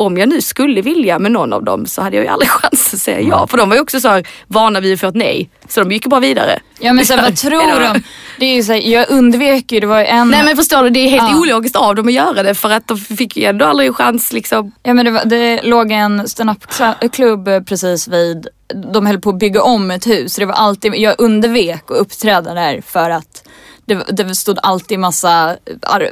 om 0.00 0.18
jag 0.18 0.28
nu 0.28 0.40
skulle 0.42 0.82
vilja 0.82 1.18
med 1.18 1.32
någon 1.32 1.52
av 1.52 1.64
dem 1.64 1.86
så 1.86 2.02
hade 2.02 2.16
jag 2.16 2.24
ju 2.24 2.30
aldrig 2.30 2.50
chans 2.50 2.94
att 2.94 3.00
säga 3.00 3.20
ja. 3.20 3.46
För 3.46 3.58
de 3.58 3.68
var 3.68 3.76
ju 3.76 3.82
också 3.82 4.00
så 4.00 4.08
här 4.08 4.26
vana 4.46 4.80
vid 4.80 4.94
att 4.94 5.00
få 5.00 5.06
ett 5.06 5.14
nej. 5.14 5.50
Så 5.68 5.80
de 5.80 5.92
gick 5.92 6.04
ju 6.06 6.08
bara 6.08 6.20
vidare. 6.20 6.58
Ja 6.78 6.92
men 6.92 7.06
så 7.06 7.14
här, 7.14 7.22
vad 7.22 7.36
tror 7.36 7.80
de? 7.80 8.02
Det 8.38 8.46
är 8.46 8.54
ju 8.54 8.62
så 8.62 8.72
här, 8.72 8.80
jag 8.80 9.10
undvek 9.10 9.72
ju, 9.72 9.80
det 9.80 9.86
var 9.86 9.98
ju 10.00 10.06
en... 10.06 10.28
Nej 10.28 10.44
men 10.44 10.56
förstår 10.56 10.82
du, 10.82 10.90
det 10.90 11.00
är 11.00 11.08
helt 11.10 11.30
Ja. 11.32 11.38
ologiskt 11.40 11.76
av 11.76 11.94
dem 11.94 12.06
att 12.06 12.12
göra 12.12 12.42
det 12.42 12.54
för 12.54 12.70
att 12.70 12.88
de 12.88 12.98
fick 12.98 13.36
ju 13.36 13.44
ändå 13.44 13.64
aldrig 13.64 13.88
en 13.88 13.94
chans 13.94 14.32
liksom. 14.32 14.72
Ja 14.82 14.94
men 14.94 15.04
det, 15.04 15.10
var, 15.10 15.24
det 15.24 15.62
låg 15.62 15.90
en 15.92 16.28
standup-klubb 16.28 17.48
precis 17.66 18.08
vid, 18.08 18.48
de 18.92 19.06
höll 19.06 19.20
på 19.20 19.30
att 19.30 19.38
bygga 19.38 19.62
om 19.62 19.90
ett 19.90 20.06
hus. 20.06 20.36
Det 20.36 20.44
var 20.46 20.54
alltid, 20.54 20.94
jag 20.94 21.14
undvek 21.18 21.82
att 21.90 21.96
uppträda 21.96 22.54
där 22.54 22.80
för 22.86 23.10
att 23.10 23.44
det, 23.88 24.24
det 24.24 24.34
stod 24.34 24.58
alltid 24.62 24.98
massa 24.98 25.56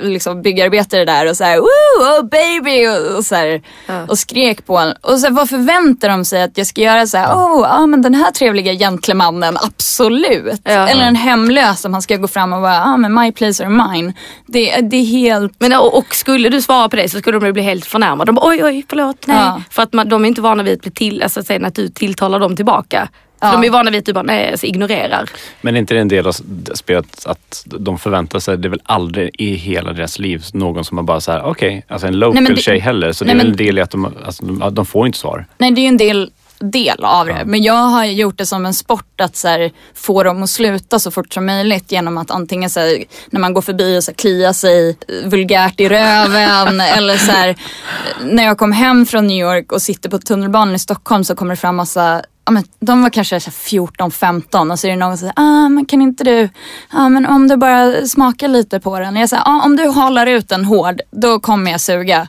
liksom 0.00 0.42
byggarbetare 0.42 1.04
där 1.04 1.30
och 1.30 1.36
såhär 1.36 1.56
woo, 1.58 2.20
oh 2.20 2.28
baby 2.28 2.86
och, 2.86 3.16
och, 3.16 3.24
så 3.24 3.34
här, 3.34 3.62
Ja. 3.86 4.06
och 4.08 4.18
skrek 4.18 4.66
på 4.66 4.78
en. 4.78 4.94
Och 5.00 5.18
så 5.18 5.26
här, 5.26 5.34
vad 5.34 5.48
förväntar 5.48 6.08
de 6.08 6.24
sig 6.24 6.42
att 6.42 6.58
jag 6.58 6.66
ska 6.66 6.80
göra 6.80 7.06
så 7.06 7.16
här, 7.16 7.34
oh 7.34 7.66
ja 7.70 7.86
men 7.86 8.02
den 8.02 8.14
här 8.14 8.30
trevliga 8.30 8.72
gentlemannen, 8.72 9.56
absolut. 9.60 10.60
Ja. 10.64 10.88
Eller 10.88 11.04
en 11.04 11.16
hemlös 11.16 11.80
som 11.80 11.92
han 11.92 12.02
ska 12.02 12.16
gå 12.16 12.28
fram 12.28 12.52
och 12.52 12.60
bara, 12.62 12.84
ah, 12.84 12.96
men 12.96 13.14
my 13.14 13.32
place 13.32 13.64
or 13.64 13.68
mine. 13.68 14.12
Det, 14.46 14.80
det 14.80 14.96
är 14.96 15.04
helt 15.04 15.52
Men, 15.58 15.72
och, 15.72 15.98
och 15.98 16.14
skulle 16.14 16.48
du 16.48 16.62
svara 16.62 16.88
på 16.88 16.96
det 16.96 17.08
så 17.08 17.18
skulle 17.18 17.38
de 17.38 17.52
bli 17.52 17.62
helt 17.62 17.86
förnärmade. 17.86 18.28
De 18.28 18.34
bara, 18.34 18.48
oj 18.48 18.64
oj 18.64 18.84
förlåt, 18.88 19.26
nej. 19.26 19.36
Ja. 19.36 19.62
För 19.70 19.82
att 19.82 19.92
man, 19.92 20.08
de 20.08 20.24
är 20.24 20.28
inte 20.28 20.40
vana 20.40 20.62
vid 20.62 20.74
att 20.74 20.80
bli 20.82 20.90
till, 20.90 21.22
alltså 21.22 21.42
sen 21.42 21.64
att 21.64 21.74
du 21.74 21.88
tilltalar 21.88 22.40
dem 22.40 22.56
tillbaka. 22.56 23.08
Ja. 23.40 23.52
de 23.52 23.64
är 23.66 23.70
vana 23.70 23.90
vid 23.90 23.98
att 23.98 24.04
du 24.06 24.12
bara, 24.12 24.22
nej, 24.22 24.50
alltså, 24.50 24.66
ignorerar. 24.66 25.30
Men 25.60 25.74
är 25.76 25.78
inte 25.80 25.94
det 25.94 26.00
en 26.00 26.08
del 26.08 26.26
av 26.26 26.32
spelet 26.74 27.26
att 27.26 27.62
de 27.66 27.98
förväntar 27.98 28.38
sig, 28.38 28.58
det 28.58 28.68
är 28.68 28.70
väl 28.70 28.82
aldrig 28.84 29.30
i 29.38 29.54
hela 29.54 29.92
deras 29.92 30.18
liv 30.18 30.44
någon 30.52 30.84
som 30.84 30.98
har 30.98 31.04
bara 31.04 31.20
så 31.20 31.32
här: 31.32 31.42
okej, 31.42 31.84
alltså 31.88 32.06
en 32.06 32.18
local 32.18 32.42
Nej, 32.42 32.52
det- 32.54 32.60
tjej 32.60 32.78
heller. 32.78 33.12
Så 33.12 33.24
Nej, 33.24 33.34
det 33.34 33.40
är 33.40 33.44
väl 33.44 33.46
men- 33.46 33.52
en 33.60 33.66
del 33.66 33.78
i 33.78 33.80
att 33.80 33.90
de, 33.90 34.04
alltså, 34.26 34.44
de, 34.46 34.74
de 34.74 34.86
får 34.86 35.06
inte 35.06 35.18
svar. 35.18 35.46
Nej 35.58 35.70
det 35.70 35.80
är 35.80 35.82
ju 35.82 35.88
en 35.88 35.96
del, 35.96 36.30
del 36.58 37.04
av 37.04 37.26
det. 37.26 37.42
Men 37.46 37.62
jag 37.62 37.74
har 37.74 38.04
gjort 38.04 38.38
det 38.38 38.46
som 38.46 38.66
en 38.66 38.74
sport 38.74 39.20
att 39.20 39.36
så 39.36 39.48
här, 39.48 39.70
få 39.94 40.22
dem 40.22 40.42
att 40.42 40.50
sluta 40.50 40.98
så 40.98 41.10
fort 41.10 41.34
som 41.34 41.46
möjligt 41.46 41.92
genom 41.92 42.18
att 42.18 42.30
antingen 42.30 42.70
så 42.70 42.80
här, 42.80 43.04
när 43.30 43.40
man 43.40 43.54
går 43.54 43.62
förbi 43.62 43.98
och 43.98 44.04
så 44.04 44.10
här, 44.10 44.16
klia 44.16 44.52
sig 44.52 44.96
vulgärt 45.24 45.80
i 45.80 45.88
röven 45.88 46.80
eller 46.96 47.16
så 47.16 47.32
här, 47.32 47.56
när 48.22 48.44
jag 48.44 48.58
kom 48.58 48.72
hem 48.72 49.06
från 49.06 49.26
New 49.26 49.36
York 49.46 49.72
och 49.72 49.82
sitter 49.82 50.10
på 50.10 50.18
tunnelbanan 50.18 50.74
i 50.74 50.78
Stockholm 50.78 51.24
så 51.24 51.34
kommer 51.34 51.52
det 51.54 51.60
fram 51.60 51.76
massa 51.76 52.22
Ja, 52.46 52.52
men 52.52 52.64
de 52.80 53.02
var 53.02 53.10
kanske 53.10 53.40
så 53.40 53.50
här 53.50 53.80
14-15 53.80 54.72
och 54.72 54.78
så 54.78 54.86
är 54.86 54.90
det 54.90 54.96
någon 54.96 55.18
som 55.18 55.18
säger, 55.18 55.32
ah, 55.36 55.68
men 55.68 55.86
kan 55.86 56.02
inte 56.02 56.24
du, 56.24 56.48
ah, 56.90 57.08
men 57.08 57.26
om 57.26 57.48
du 57.48 57.56
bara 57.56 58.06
smakar 58.06 58.48
lite 58.48 58.80
på 58.80 58.98
den. 58.98 59.16
Jag 59.16 59.28
säger, 59.28 59.42
ah, 59.46 59.62
om 59.64 59.76
du 59.76 59.86
håller 59.88 60.26
ut 60.26 60.48
den 60.48 60.64
hård, 60.64 61.00
då 61.10 61.40
kommer 61.40 61.70
jag 61.70 61.80
suga. 61.80 62.28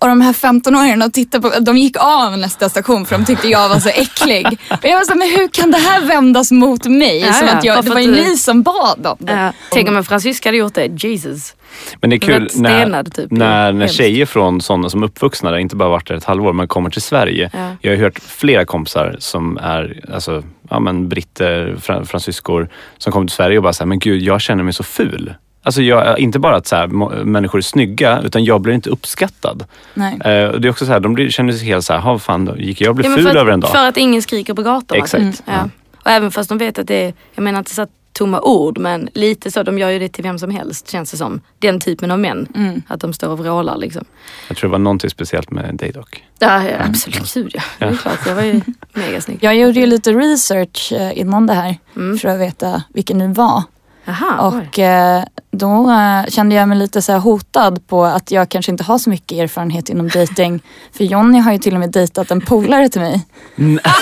Och 0.00 0.08
de 0.08 0.20
här 0.20 0.32
15-åringarna 0.32 1.10
tittade 1.10 1.50
på, 1.50 1.60
de 1.60 1.76
gick 1.78 1.96
av 1.98 2.38
nästa 2.38 2.68
station 2.68 3.06
för 3.06 3.18
de 3.18 3.24
tyckte 3.24 3.48
jag 3.48 3.68
var 3.68 3.78
så 3.78 3.88
äcklig. 3.88 4.46
Och 4.70 4.84
jag 4.84 4.96
var 4.96 5.04
så 5.04 5.14
men 5.14 5.28
hur 5.28 5.48
kan 5.48 5.70
det 5.70 5.78
här 5.78 6.00
vändas 6.00 6.50
mot 6.50 6.84
mig? 6.84 7.18
Ja, 7.20 7.32
som 7.32 7.48
att 7.48 7.64
jag, 7.64 7.84
det 7.84 7.90
var 7.90 8.00
ju 8.00 8.10
ni 8.10 8.36
som 8.36 8.62
bad 8.62 9.06
om 9.06 9.16
det. 9.18 9.32
Ja. 9.32 9.52
Tänk 9.70 9.88
om 9.88 9.96
en 9.96 10.04
fransyska 10.04 10.48
hade 10.48 10.58
gjort 10.58 10.74
det, 10.74 11.04
Jesus. 11.04 11.54
Men 12.00 12.10
det 12.10 12.16
är 12.16 12.20
kul 12.20 12.50
stenad, 12.50 13.14
typ. 13.14 13.30
när, 13.30 13.72
när 13.72 13.86
tjejer 13.88 14.26
från 14.26 14.60
sådana 14.60 14.90
som 14.90 15.02
är 15.02 15.06
uppvuxna 15.06 15.50
där, 15.50 15.58
inte 15.58 15.76
bara 15.76 15.88
varit 15.88 16.08
där 16.08 16.14
ett 16.14 16.24
halvår, 16.24 16.52
men 16.52 16.68
kommer 16.68 16.90
till 16.90 17.02
Sverige. 17.02 17.50
Ja. 17.52 17.72
Jag 17.80 17.92
har 17.92 17.96
hört 18.02 18.18
flera 18.18 18.64
kompisar 18.64 19.16
som 19.18 19.56
är 19.58 20.00
alltså, 20.14 20.42
ja, 20.70 20.80
men 20.80 21.08
britter, 21.08 21.76
fran, 21.80 22.06
fransyskor, 22.06 22.68
som 22.98 23.12
kommer 23.12 23.26
till 23.26 23.34
Sverige 23.36 23.56
och 23.56 23.62
bara 23.62 23.72
säger 23.72 23.86
men 23.86 23.98
gud 23.98 24.22
jag 24.22 24.40
känner 24.40 24.64
mig 24.64 24.72
så 24.72 24.82
ful. 24.82 25.34
Alltså 25.62 25.82
jag, 25.82 26.18
inte 26.18 26.38
bara 26.38 26.56
att 26.56 26.66
så 26.66 26.76
här, 26.76 26.86
människor 27.24 27.58
är 27.58 27.62
snygga, 27.62 28.20
utan 28.24 28.44
jag 28.44 28.60
blir 28.60 28.74
inte 28.74 28.90
uppskattad. 28.90 29.64
Nej. 29.94 30.12
Eh, 30.14 30.18
det 30.52 30.68
är 30.68 30.70
också 30.70 30.86
så 30.86 30.92
här, 30.92 31.00
de 31.00 31.14
blir, 31.14 31.30
känner 31.30 31.52
sig 31.52 31.66
helt 31.68 31.84
så 31.84 31.92
här, 31.92 32.00
"Ha, 32.00 32.18
fan, 32.18 32.44
då 32.44 32.56
gick 32.58 32.80
jag 32.80 32.88
och 32.90 32.96
blev 32.96 33.10
Ja, 33.10 33.16
ful 33.16 33.26
för, 33.26 33.36
över 33.36 33.52
en 33.52 33.60
dag? 33.60 33.68
att, 33.68 33.76
för 33.76 33.88
att 33.88 33.96
ingen 33.96 34.22
skriker 34.22 34.54
på 34.54 34.62
gatorna. 34.62 34.98
Exakt. 35.02 35.22
typ. 35.22 35.34
Ja. 35.46 35.68
Och 36.04 36.10
även 36.10 36.30
fast 36.30 36.48
de 36.48 36.58
vet 36.58 36.78
att 36.78 36.86
det 36.86 36.94
är, 37.04 37.14
jag 37.34 37.42
menar 37.42 37.58
inte 37.58 37.74
så 37.74 37.82
att 37.82 37.90
tomma 38.20 38.40
ord 38.40 38.78
men 38.78 39.08
lite 39.14 39.50
så, 39.50 39.62
de 39.62 39.78
gör 39.78 39.90
ju 39.90 39.98
det 39.98 40.08
till 40.08 40.22
vem 40.24 40.38
som 40.38 40.50
helst 40.50 40.90
känns 40.90 41.10
det 41.10 41.16
som. 41.16 41.40
Den 41.58 41.80
typen 41.80 42.10
av 42.10 42.18
män. 42.18 42.48
Mm. 42.54 42.82
Att 42.88 43.00
de 43.00 43.12
står 43.12 43.28
och 43.28 43.38
vrålar 43.38 43.76
liksom. 43.76 44.04
Jag 44.48 44.56
tror 44.56 44.68
det 44.68 44.72
var 44.72 44.78
någonting 44.78 45.10
speciellt 45.10 45.50
med 45.50 45.74
dig 45.76 45.92
dock. 45.92 46.24
Ja, 46.38 46.64
ja 46.68 46.76
absolut, 46.88 47.34
gud 47.34 47.50
ja. 47.54 47.62
Det 47.78 47.84
är 47.84 47.96
klart, 47.96 48.18
jag 48.26 48.34
var 48.34 48.42
ju 48.42 48.60
mega 48.92 49.20
snygg. 49.20 49.38
Jag 49.40 49.56
gjorde 49.56 49.80
ju 49.80 49.86
lite 49.86 50.12
research 50.12 50.92
eh, 50.92 51.18
innan 51.18 51.46
det 51.46 51.54
här 51.54 51.76
Mm. 51.96 52.18
för 52.18 52.28
att 52.28 52.40
veta 52.40 52.82
vilken 52.94 53.18
ni 53.18 53.32
var. 53.32 53.62
Jaha, 54.04 54.50
oj. 54.52 54.68
Och 54.68 54.78
eh, 54.78 55.22
då 55.50 55.90
eh, 55.90 56.26
kände 56.30 56.54
jag 56.54 56.68
mig 56.68 56.78
lite 56.78 57.02
så 57.02 57.12
här 57.12 57.18
hotad 57.18 57.86
på 57.86 58.04
att 58.04 58.30
jag 58.30 58.48
kanske 58.48 58.72
inte 58.72 58.84
har 58.84 58.98
så 58.98 59.10
mycket 59.10 59.38
erfarenhet 59.38 59.88
inom 59.88 60.08
dating. 60.08 60.62
För 60.96 61.04
Jonny 61.04 61.38
har 61.38 61.52
ju 61.52 61.58
till 61.58 61.74
och 61.74 61.80
med 61.80 61.90
dejtat 61.90 62.30
en 62.30 62.40
polare 62.40 62.88
till 62.88 63.00
mig. 63.00 63.26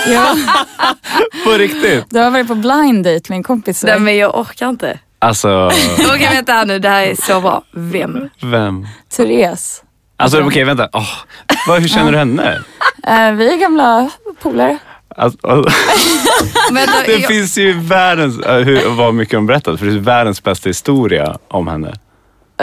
Ja, 0.07 0.35
På 1.43 1.51
riktigt? 1.51 2.05
du 2.09 2.19
har 2.19 2.31
varit 2.31 2.47
på 2.47 2.55
blind 2.55 3.03
date 3.05 3.21
med 3.29 3.35
en 3.37 3.43
kompis. 3.43 3.83
Nej 3.83 3.99
men 3.99 4.17
jag 4.17 4.39
orkar 4.39 4.69
inte. 4.69 4.99
Alltså, 5.19 5.71
Okej 6.15 6.29
vänta 6.33 6.53
här 6.53 6.65
nu, 6.65 6.79
det 6.79 6.89
här 6.89 7.03
är 7.03 7.15
så 7.15 7.41
bra. 7.41 7.63
Vem? 7.71 8.29
vem? 8.41 8.87
Therese. 9.17 9.83
Alltså 10.17 10.41
okej, 10.41 10.63
vänta. 10.63 10.89
Åh, 10.93 11.09
vad, 11.67 11.81
hur 11.81 11.87
känner 11.87 12.11
du 12.11 12.17
henne? 12.17 12.63
Eh, 13.03 13.31
vi 13.31 13.53
är 13.53 13.57
gamla 13.57 14.09
polare. 14.41 14.77
Alltså, 15.19 15.37
alltså, 15.47 15.69
det 17.05 17.11
jag, 17.11 17.27
finns 17.27 17.57
ju 17.57 17.73
världens, 17.79 18.39
äh, 18.39 18.55
hur, 18.57 18.89
vad 18.89 19.13
mycket 19.13 19.35
hon 19.35 19.45
berättat, 19.47 19.79
för 19.79 19.85
det 19.85 19.91
är 19.93 19.99
världens 19.99 20.43
bästa 20.43 20.69
historia 20.69 21.37
om 21.47 21.67
henne. 21.67 21.87
Eh, 21.87 21.93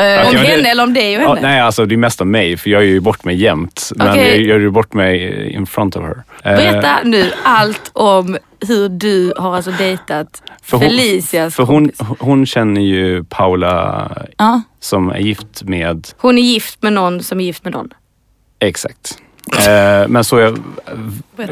Okej, 0.02 0.26
om 0.26 0.34
men 0.34 0.42
det- 0.42 0.48
henne 0.48 0.70
eller 0.70 0.82
om 0.82 0.94
dig 0.94 1.16
och 1.16 1.22
henne? 1.36 1.40
nej, 1.48 1.60
alltså 1.60 1.86
det 1.86 1.94
är 1.94 1.96
mest 1.96 2.20
om 2.20 2.30
mig, 2.30 2.56
för 2.56 2.70
jag 2.70 2.82
gör 2.84 2.90
ju 2.92 3.00
bort 3.00 3.24
mig 3.24 3.36
jämt. 3.36 3.92
Men 3.96 4.08
Okej. 4.10 4.28
jag 4.28 4.40
gör 4.40 4.58
ju 4.60 4.70
bort 4.70 4.94
mig 4.94 5.50
in 5.52 5.66
front 5.66 5.96
of 5.96 6.02
her. 6.02 6.22
Eh, 6.44 6.56
Berätta 6.56 6.98
nu 7.04 7.32
allt 7.44 7.90
om 7.92 8.38
hur 8.68 8.88
du 8.88 9.32
har 9.36 9.56
alltså 9.56 9.70
dejtat 9.70 10.42
för 10.62 10.76
hon, 10.76 10.86
Felicias 10.86 11.54
För 11.54 11.62
hon, 11.62 11.90
hon 12.18 12.46
känner 12.46 12.80
ju 12.80 13.24
Paula 13.24 14.10
Ja. 14.38 14.62
som 14.80 15.10
är 15.10 15.18
gift 15.18 15.62
med, 15.62 16.08
Hon 16.18 16.38
är 16.38 16.42
gift 16.42 16.82
med 16.82 16.92
någon 16.92 17.22
som 17.22 17.40
är 17.40 17.44
gift 17.44 17.64
med 17.64 17.72
någon. 17.72 17.88
exakt. 18.60 19.18
Eh, 19.52 20.08
men 20.08 20.24
så 20.24 20.38
jag, 20.38 20.58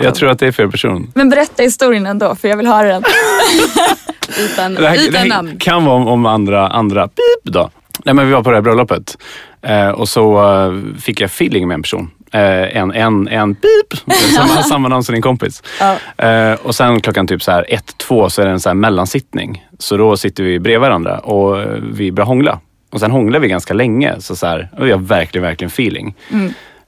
jag 0.02 0.14
tror 0.14 0.30
att 0.30 0.38
det 0.38 0.46
är 0.46 0.52
fel 0.52 0.70
person. 0.70 1.12
Men 1.14 1.30
berätta 1.30 1.62
historien 1.62 2.07
ändå 2.07 2.35
för 2.35 2.48
jag 2.48 2.57
vill 2.57 2.66
höra 2.66 2.88
den. 2.88 3.02
Utan, 4.38 4.74
Det 4.74 4.88
här, 4.88 4.94
utan 4.94 5.12
det 5.12 5.18
här 5.18 5.26
namn. 5.28 5.57
kan 5.59 5.85
vara 5.85 5.96
om, 5.96 6.07
om 6.09 6.26
andra, 6.26 6.68
andra 6.68 7.09
pip 7.09 7.52
då. 7.52 7.70
Nej 8.04 8.14
men 8.14 8.26
vi 8.26 8.33
var 8.33 8.42
på 8.42 8.50
det 8.50 8.57
här 8.57 8.62
bröllopet. 8.62 9.18
Eh, 9.62 9.88
och 9.88 10.09
så 10.09 10.52
eh, 10.66 11.00
fick 11.00 11.20
jag 11.20 11.26
feeling 11.26 11.68
med 11.68 11.74
en 11.74 11.83
person. 11.83 12.11
Eh, 12.33 12.76
en, 12.76 12.92
en, 12.92 13.28
en 13.28 13.54
pip 13.54 13.98
som 14.37 14.48
har 14.50 14.62
samma 14.62 14.88
namn 14.88 15.04
som 15.04 15.12
din 15.12 15.22
kompis. 15.22 15.62
Ja. 15.80 15.96
Eh, 16.26 16.54
och 16.62 16.74
sen 16.74 17.00
klockan 17.00 17.26
typ 17.26 17.42
så 17.42 17.50
här 17.50 17.66
ett, 17.68 17.98
två 17.98 18.30
så 18.30 18.42
är 18.42 18.46
det 18.46 18.52
en 18.52 18.61
så 18.61 18.68
här 18.68 18.74
mellansittning. 18.74 19.64
Så 19.78 19.96
då 19.96 20.16
sitter 20.16 20.44
vi 20.44 20.59
bredvid 20.59 20.80
varandra 20.80 21.18
och 21.18 21.61
eh, 21.62 21.68
vi 21.92 22.12
börjar 22.12 22.26
hångla. 22.26 22.61
Och 22.92 23.00
sen 23.00 23.11
hånglar 23.11 23.38
vi 23.40 23.48
ganska 23.48 23.74
länge. 23.74 24.14
Så, 24.18 24.37
så 24.37 24.46
här, 24.46 24.68
och 24.78 24.88
jag 24.88 24.96
har 24.96 25.02
verkligen, 25.02 25.42
verkligen 25.42 25.68
feeling. 25.70 26.14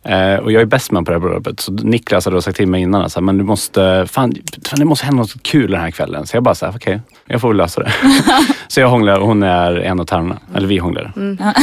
Eh, 0.08 0.34
och 0.38 0.52
jag 0.52 0.62
är 0.62 0.66
bäst 0.66 0.90
man 0.92 1.04
på 1.04 1.10
det 1.10 1.14
här 1.14 1.20
bröllopet. 1.20 1.60
Så 1.60 1.72
Niklas 1.72 2.24
hade 2.24 2.36
då 2.36 2.42
sagt 2.42 2.56
till 2.56 2.68
mig 2.68 2.82
innan, 2.82 3.10
så 3.10 3.20
men 3.20 3.38
du 3.38 3.44
måste, 3.44 4.06
fan, 4.10 4.34
fan, 4.68 4.78
det 4.78 4.84
måste 4.84 5.06
hända 5.06 5.22
något 5.22 5.42
kul 5.42 5.70
den 5.70 5.80
här 5.80 5.90
kvällen. 5.90 6.26
Så 6.26 6.36
jag 6.36 6.42
bara, 6.42 6.54
så 6.54 6.66
här, 6.66 6.72
okej, 6.76 7.00
jag 7.26 7.40
får 7.40 7.48
väl 7.48 7.56
lösa 7.56 7.80
det. 7.82 7.92
så 8.68 8.80
jag 8.80 8.88
hånglar 8.88 9.18
och 9.18 9.26
hon 9.26 9.42
är 9.42 9.74
en 9.76 10.00
av 10.00 10.04
tarmarna. 10.04 10.40
Eller 10.54 10.68
vi 10.68 10.78
hånglar. 10.78 11.12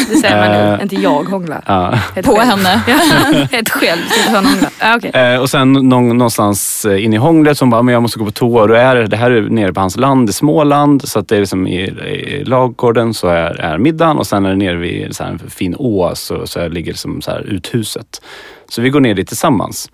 Det 0.10 0.16
säger 0.16 0.38
man 0.38 0.52
nu, 0.52 0.74
Eh. 0.76 0.82
inte 0.82 0.96
jag 0.96 1.24
hånglar. 1.24 1.64
Ja. 1.66 1.94
På 2.16 2.22
själv. 2.36 2.50
henne. 2.50 2.70
Helt 3.52 3.70
själv. 3.70 4.02
sitter 4.10 4.36
hon 4.36 4.46
och 4.46 4.52
hånglar. 4.52 4.70
Ja, 4.80 4.96
okej. 4.98 5.12
Eh, 5.34 5.42
och 5.42 5.50
sen 5.50 5.74
någon, 5.74 6.18
någonstans 6.18 6.86
in 6.86 7.14
i 7.14 7.18
hånglet 7.18 7.58
som 7.58 7.70
bara, 7.70 7.82
men 7.82 7.94
jag 7.94 8.02
måste 8.02 8.20
gå 8.20 8.26
på 8.26 8.32
toa. 8.32 8.62
Och 8.62 8.68
då 8.68 8.74
är 8.74 8.96
det, 8.96 9.08
det 9.08 9.18
här 9.18 9.32
är 9.32 9.42
nere 9.42 9.74
på 9.74 9.80
hans 9.80 9.98
land, 9.98 10.30
i 10.30 10.34
Småland. 10.34 11.08
Så 11.08 11.20
att 11.20 11.28
det 11.28 11.36
är 11.36 11.40
liksom 11.40 11.68
i, 11.68 11.80
i 11.82 12.44
lagården 12.46 13.14
så 13.14 13.28
är, 13.28 13.60
är 13.62 13.78
middagen 13.78 14.18
och 14.18 14.28
sen 14.28 14.46
är 14.46 14.50
det 14.50 14.56
nere 14.56 14.76
vid 14.78 15.16
så 15.16 15.24
här, 15.24 15.32
en 15.32 15.40
fin 15.40 15.76
å 15.78 16.12
så, 16.16 16.48
så 16.48 16.68
ligger 16.68 16.92
det 16.92 16.98
som 16.98 17.22
så 17.22 17.32
här, 17.32 17.42
uthuset. 17.42 18.22
Så 18.70 18.82
vi 18.82 18.90
går 18.90 19.00
ner 19.00 19.14
dit 19.14 19.28
tillsammans. 19.28 19.90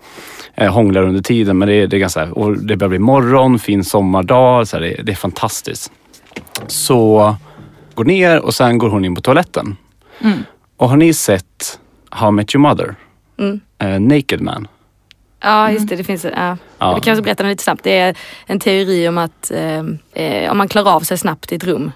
Eh, 0.54 0.72
hånglar 0.72 1.02
under 1.02 1.22
tiden 1.22 1.58
men 1.58 1.68
det 1.68 1.74
är, 1.74 1.86
det 1.86 1.96
är 1.96 2.00
ganska, 2.00 2.32
och 2.32 2.58
det 2.58 2.76
börjar 2.76 2.88
bli 2.88 2.98
morgon, 2.98 3.58
fin 3.58 3.84
sommardag. 3.84 4.68
Så 4.68 4.76
här, 4.76 4.84
det, 4.84 5.02
det 5.02 5.12
är 5.12 5.16
fantastiskt. 5.16 5.92
Så 6.66 7.36
går 7.94 8.04
ner 8.04 8.40
och 8.40 8.54
sen 8.54 8.78
går 8.78 8.88
hon 8.88 9.04
in 9.04 9.14
på 9.14 9.20
toaletten. 9.20 9.76
Och 10.76 10.88
har 10.88 10.96
ni 10.96 11.12
sett 11.12 11.78
How 12.10 12.28
I 12.28 12.32
Met 12.32 12.54
Your 12.54 12.68
Mother? 12.68 12.94
Mm. 13.38 13.60
Eh, 13.78 14.00
Naked 14.00 14.40
Man. 14.40 14.68
Ja, 15.40 15.70
just 15.72 15.88
det. 15.88 15.96
det 15.96 16.04
finns, 16.04 16.24
ja. 16.24 16.56
Ja. 16.78 16.94
Vi 16.94 17.00
kan 17.00 17.22
berätta 17.22 17.42
lite 17.42 17.62
snabbt. 17.62 17.84
Det 17.84 17.98
är 17.98 18.16
en 18.46 18.60
teori 18.60 19.08
om 19.08 19.18
att 19.18 19.50
eh, 19.50 19.84
eh, 20.24 20.50
om 20.50 20.58
man 20.58 20.68
klarar 20.68 20.90
av 20.90 21.00
sig 21.00 21.18
snabbt 21.18 21.52
i 21.52 21.54
ett 21.54 21.64
rum 21.64 21.92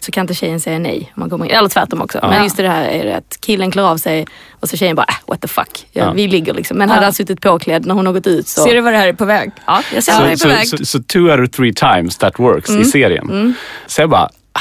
så 0.00 0.12
kan 0.12 0.20
inte 0.20 0.34
tjejen 0.34 0.60
säga 0.60 0.78
nej. 0.78 1.12
Om 1.16 1.20
man 1.20 1.30
kommer 1.30 1.44
in. 1.44 1.50
Eller 1.50 1.68
tvärtom 1.68 2.02
också. 2.02 2.18
Ja. 2.22 2.28
Men 2.28 2.42
just 2.42 2.56
det 2.56 2.68
här 2.68 2.84
är 2.88 3.16
att 3.16 3.36
killen 3.40 3.70
klarar 3.70 3.88
av 3.90 3.96
sig 3.96 4.26
och 4.60 4.68
så 4.68 4.76
tjejen 4.76 4.96
bara, 4.96 5.06
äh, 5.08 5.14
what 5.26 5.40
the 5.40 5.48
fuck. 5.48 5.86
Ja, 5.92 6.04
Ja. 6.04 6.12
Vi 6.12 6.28
ligger 6.28 6.54
liksom. 6.54 6.78
Men 6.78 6.90
hade 6.90 7.02
han 7.06 7.12
suttit 7.12 7.40
påklädd 7.40 7.86
när 7.86 7.94
hon 7.94 8.06
har 8.06 8.12
gått 8.12 8.26
ut 8.26 8.48
så... 8.48 8.62
Ser 8.64 8.74
du 8.74 8.80
vad 8.80 8.92
det 8.92 8.98
här 8.98 9.08
är 9.08 9.12
på 9.12 9.24
väg? 9.24 9.50
Ja, 9.66 9.82
jag 9.94 10.04
ser 10.04 10.12
vad 10.20 10.22
det 10.30 10.36
Så, 10.38 10.48
är 10.48 10.52
på 10.52 10.66
så, 10.66 10.76
väg. 10.76 10.78
så, 10.78 10.84
så 10.84 11.02
two 11.02 11.18
out 11.18 11.40
of 11.40 11.50
three 11.56 11.72
times 11.74 12.18
that 12.18 12.38
works 12.38 12.70
i 12.70 12.84
serien. 12.84 13.54
Så 13.86 14.00
jag 14.00 14.10
bara, 14.10 14.24
ah, 14.52 14.60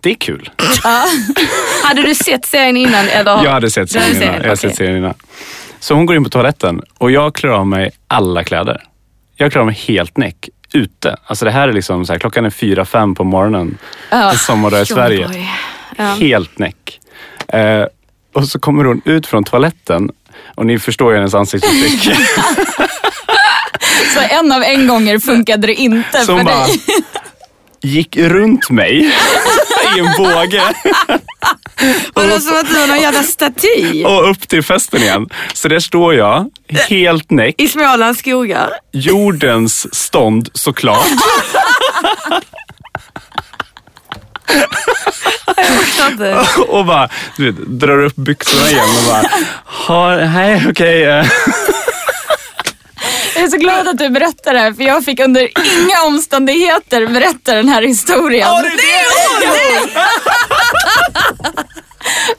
det 0.00 0.10
är 0.10 0.14
kul. 0.14 0.50
Hade 1.84 2.02
du 2.02 2.14
sett 2.14 2.44
serien 2.46 2.76
innan? 2.76 3.08
Eller? 3.08 3.44
Jag 3.44 3.50
hade 3.50 3.70
sett 3.70 3.94
hade 3.94 4.04
serien 4.14 4.22
innan. 4.22 4.34
Jag 4.34 4.42
har 4.42 4.56
okej. 4.56 4.56
sett 4.56 4.76
serien 4.76 4.96
innan. 4.96 5.14
Så 5.80 5.94
hon 5.94 6.06
går 6.06 6.16
in 6.16 6.24
på 6.24 6.30
toaletten 6.30 6.82
och 6.98 7.10
jag 7.10 7.34
klär 7.34 7.50
av 7.50 7.66
mig 7.66 7.90
alla 8.08 8.44
kläder. 8.44 8.82
Jag 9.36 9.52
klär 9.52 9.60
av 9.60 9.66
mig 9.66 9.74
helt 9.88 10.16
näck 10.16 10.48
ute. 10.72 11.16
Alltså 11.26 11.44
det 11.44 11.50
här 11.50 11.68
är 11.68 11.72
liksom 11.72 12.06
så 12.06 12.12
här, 12.12 12.20
klockan 12.20 12.44
är 12.44 12.50
fyra, 12.50 12.84
fem 12.84 13.14
på 13.14 13.24
morgonen. 13.24 13.78
Ja. 14.10 14.30
En 14.32 14.38
sommardag 14.38 14.82
i 14.82 14.86
Sverige. 14.86 15.28
Ja. 15.96 16.04
Helt 16.04 16.58
näck. 16.58 17.00
Eh, 17.48 17.84
och 18.34 18.48
så 18.48 18.58
kommer 18.58 18.84
hon 18.84 19.02
ut 19.04 19.26
från 19.26 19.44
toaletten 19.44 20.10
och 20.54 20.66
ni 20.66 20.78
förstår 20.78 21.12
ju 21.12 21.18
hennes 21.18 21.34
ansiktsuttryck. 21.34 22.16
Så 24.14 24.20
en 24.30 24.52
av 24.52 24.62
en 24.62 24.86
gånger 24.88 25.18
funkade 25.18 25.66
det 25.66 25.74
inte 25.74 26.18
Så 26.20 26.36
för 26.38 26.44
bara 26.44 26.66
dig. 26.66 26.80
gick 27.82 28.16
runt 28.16 28.70
mig 28.70 28.98
i 29.96 29.98
en 29.98 30.08
båge. 30.16 30.62
Vadå 32.14 32.40
som 32.40 32.56
att 32.56 32.68
du 32.68 32.74
var 32.80 32.86
någon 32.86 33.00
jävla 33.00 33.22
staty? 33.22 34.04
och 34.04 34.30
upp 34.30 34.48
till 34.48 34.62
festen 34.62 35.02
igen. 35.02 35.26
Så 35.54 35.68
där 35.68 35.78
står 35.80 36.14
jag, 36.14 36.50
helt 36.88 37.30
näck, 37.30 37.54
I 37.58 37.68
Smålands 37.68 38.20
skogar. 38.20 38.70
jordens 38.92 39.94
stånd 39.94 40.48
såklart. 40.54 41.06
Och 46.68 46.84
bara 46.86 47.08
du 47.36 47.44
vet, 47.52 47.66
drar 47.66 48.04
upp 48.04 48.16
byxorna 48.16 48.70
igen 48.70 48.84
och 48.98 49.04
bara, 49.12 49.30
"Ha, 49.64 50.16
nej 50.16 50.66
okej. 50.70 51.04
eh." 51.04 51.26
Jag 53.34 53.44
är 53.44 53.48
så 53.48 53.56
glad 53.56 53.88
att 53.88 53.98
du 53.98 54.08
berättar 54.08 54.52
det 54.54 54.58
här 54.60 54.72
för 54.72 54.82
jag 54.82 55.04
fick 55.04 55.20
under 55.20 55.40
inga 55.82 56.02
omständigheter 56.06 57.06
berätta 57.06 57.54
den 57.54 57.68
här 57.68 57.82
historien. 57.82 58.48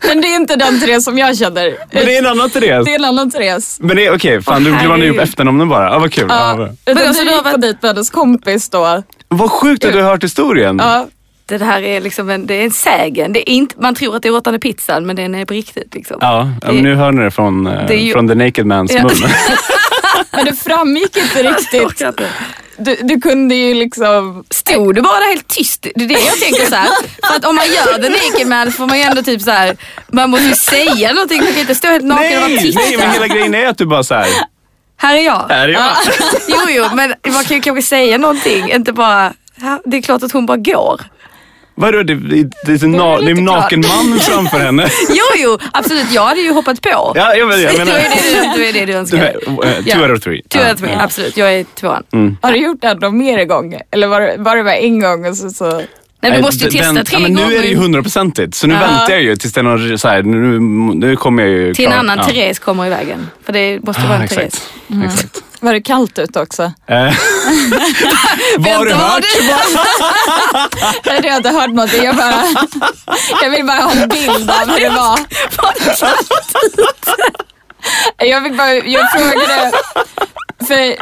Men 0.07 0.21
det 0.21 0.27
är 0.27 0.35
inte 0.35 0.55
den 0.55 0.79
Therese 0.79 1.03
som 1.03 1.17
jag 1.17 1.37
känner. 1.37 1.77
Men 1.91 2.05
det 2.05 2.15
är 2.15 2.19
en 2.19 2.25
annan 2.25 2.49
Therese. 2.49 2.85
Det 2.85 2.91
är 2.91 2.99
en 2.99 3.05
annan 3.05 3.31
Therese. 3.31 3.77
Men 3.81 3.95
det 3.95 4.05
är 4.05 4.15
okej, 4.15 4.41
fan 4.41 4.55
Åh, 4.67 4.71
du 4.73 4.79
blandade 4.85 5.05
ihop 5.05 5.19
efternamnen 5.19 5.69
bara. 5.69 5.89
Ja, 5.89 5.99
vad 5.99 6.11
kul. 6.13 6.25
Ja. 6.29 6.69
Ja, 6.85 6.91
alltså, 7.07 7.23
du 7.23 7.29
har 7.29 7.35
gick 7.35 7.43
på 7.43 7.49
varit- 7.49 7.61
dit 7.61 7.81
med 7.81 7.89
hennes 7.91 8.09
kompis 8.09 8.69
då. 8.69 9.03
Vad 9.27 9.51
sjukt 9.51 9.85
att 9.85 9.93
du 9.93 10.01
har 10.01 10.09
hört 10.11 10.23
historien. 10.23 10.77
Ja, 10.83 11.07
Det 11.45 11.63
här 11.63 11.81
är 11.81 12.01
liksom 12.01 12.29
en, 12.29 12.47
det 12.47 12.53
är 12.53 12.63
en 12.63 12.71
sägen. 12.71 13.33
Det 13.33 13.49
är 13.49 13.53
inte, 13.53 13.75
man 13.81 13.95
tror 13.95 14.15
att 14.15 14.21
det 14.21 14.27
är 14.27 14.31
råttande 14.33 14.59
pizzan 14.59 15.05
men 15.05 15.15
den 15.15 15.35
är 15.35 15.45
på 15.45 15.53
riktigt. 15.53 15.93
Liksom. 15.95 16.17
Ja, 16.21 16.51
men 16.65 16.75
nu 16.75 16.95
hör 16.95 17.11
ni 17.11 17.23
det 17.23 17.31
från, 17.31 17.67
eh, 17.67 17.87
Det 17.87 17.93
är 17.93 17.97
ju- 17.99 18.13
från 18.13 18.27
the 18.27 18.35
naked 18.35 18.65
mans 18.65 18.91
Ja. 18.93 19.03
mun. 19.03 19.11
men 20.31 20.45
det 20.45 20.53
framgick 20.53 21.17
inte 21.17 21.43
riktigt. 21.43 22.11
Du, 22.79 22.95
du 22.95 23.21
kunde 23.21 23.55
ju 23.55 23.73
liksom... 23.73 24.43
Stod 24.49 24.95
du 24.95 25.01
bara 25.01 25.23
helt 25.23 25.47
tyst? 25.47 25.87
Det 25.95 26.03
är 26.03 26.07
det 26.07 26.13
jag 26.13 26.39
tänker 26.39 26.65
så 26.65 26.75
här. 26.75 26.89
För 27.27 27.35
att 27.35 27.45
om 27.45 27.55
man 27.55 27.65
gör 27.67 27.99
det 27.99 28.09
naked 28.09 28.47
man 28.47 28.71
får 28.71 28.87
man 28.87 28.97
ju 28.97 29.03
ändå 29.03 29.23
typ 29.23 29.41
så 29.41 29.51
här. 29.51 29.77
Man 30.07 30.29
måste 30.29 30.45
ju 30.45 30.55
säga 30.55 31.13
någonting. 31.13 31.37
Man 31.43 31.51
kan 31.51 31.59
inte 31.61 31.75
stå 31.75 31.87
helt 31.87 32.05
naken 32.05 32.33
och 32.37 32.41
bara 32.41 32.47
nej, 32.47 32.57
titta. 32.61 32.79
nej, 32.79 32.97
men 32.97 33.11
hela 33.11 33.27
grejen 33.27 33.55
är 33.55 33.65
att 33.67 33.77
du 33.77 33.85
bara 33.85 34.03
så 34.03 34.15
här, 34.15 34.27
Här 34.97 35.15
är 35.15 35.21
jag. 35.21 35.45
här 35.49 35.67
är 35.69 35.73
jag. 35.73 35.91
Jo, 36.47 36.57
jo, 36.69 36.85
men 36.93 37.13
man 37.27 37.43
kan 37.43 37.57
ju 37.57 37.63
kanske 37.63 37.81
säga 37.81 38.17
någonting. 38.17 38.71
Inte 38.71 38.93
bara, 38.93 39.33
ja, 39.61 39.79
det 39.85 39.97
är 39.97 40.01
klart 40.01 40.23
att 40.23 40.31
hon 40.31 40.45
bara 40.45 40.57
går. 40.57 41.01
Vadå, 41.79 42.03
det, 42.03 42.15
det, 42.15 42.49
det, 42.65 42.71
är 42.71 42.83
en 42.83 42.91
na, 42.91 43.17
det 43.19 43.31
är 43.31 43.37
en 43.37 43.43
naken 43.45 43.79
man 43.87 44.19
framför 44.19 44.59
henne. 44.59 44.89
Jo, 45.09 45.23
jo, 45.37 45.57
absolut. 45.73 46.11
Jag 46.11 46.25
hade 46.25 46.39
ju 46.41 46.51
hoppat 46.53 46.81
på. 46.81 47.11
Ja, 47.15 47.35
jag, 47.35 47.47
men- 47.47 47.61
jag 47.61 47.71
det, 47.73 47.77
menar, 47.77 47.93
är 47.93 48.03
det, 48.03 48.53
du, 48.55 48.61
det 48.63 48.69
är 48.69 48.73
det 48.73 48.79
du 48.79 48.85
du, 48.85 48.93
önskar. 48.93 49.35
eh, 49.63 49.83
two 49.83 50.01
out 50.01 50.17
of 50.17 50.23
three. 50.23 50.41
Two 50.49 50.59
Ja. 50.59 50.65
out 50.69 50.73
of 50.73 50.79
three, 50.79 50.95
absolut. 50.99 51.37
Jag 51.37 51.53
är 51.53 51.63
tvåan. 51.79 52.37
Har 52.41 52.51
du 52.51 52.57
gjort 52.57 52.81
det 52.81 52.93
någon 52.93 53.17
mer 53.17 53.45
gång? 53.45 53.79
Eller 53.91 54.07
var, 54.07 54.21
det- 54.21 54.35
var 54.37 54.55
det 54.55 54.63
bara 54.63 54.75
en 54.77 54.99
gång 54.99 55.25
och 55.25 55.37
så... 55.37 55.49
så... 55.49 55.65
Nej, 56.21 56.31
du 56.31 56.37
Nej, 56.37 56.41
måste 56.41 56.65
ju 56.65 56.71
testa 56.71 56.93
den- 56.93 57.05
tre 57.05 57.15
ja, 57.15 57.19
men 57.19 57.33
gånger. 57.35 57.49
Nu 57.49 57.55
är 57.57 57.61
det 57.61 57.67
ju 57.67 57.75
hundraprocentigt, 57.75 58.55
så 58.55 58.67
nu 58.67 58.73
Ja. 58.73 58.79
väntar 58.79 59.09
jag 59.13 59.21
ju 59.21 59.35
tills 59.35 59.53
det 59.53 59.61
är 59.61 59.63
någon, 59.63 59.97
så 59.99 60.07
här, 60.07 60.23
nu, 60.23 60.59
nu 61.07 61.15
kommer 61.15 61.43
jag 61.43 61.51
ju 61.51 61.73
Till 61.73 61.85
en 61.85 61.93
annan 61.93 62.17
ja. 62.17 62.23
Therese 62.23 62.59
kommer 62.59 62.85
i 62.85 62.89
vägen. 62.89 63.27
För 63.45 63.53
det 63.53 63.79
måste 63.83 64.01
vara 64.03 64.17
Ah, 64.17 64.21
en 64.21 64.27
Therese. 64.27 64.71
exakt. 64.89 65.13
exakt. 65.19 65.43
Var 65.59 65.73
det 65.73 65.81
kallt 65.81 66.19
ute 66.19 66.41
också? 66.41 66.63
Eh, 66.63 66.97
vad 68.57 68.73
har 68.73 68.85
du 68.85 68.93
hört? 68.93 69.23
Jag 71.23 71.31
har 71.31 71.37
inte 71.37 71.49
hört 71.49 71.69
något. 71.69 71.93
Jag, 71.93 72.15
bara, 72.15 72.43
jag 73.41 73.49
vill 73.49 73.65
bara 73.65 73.81
ha 73.81 73.91
en 73.91 74.09
bild 74.09 74.51
av 74.51 74.69
hur 74.69 74.79
det 74.79 74.89
var. 74.89 75.19
Jag, 78.27 78.43
fick 78.43 78.57
bara, 78.57 78.73
jag 78.73 79.11
frågade, 79.11 79.71
för 80.67 80.95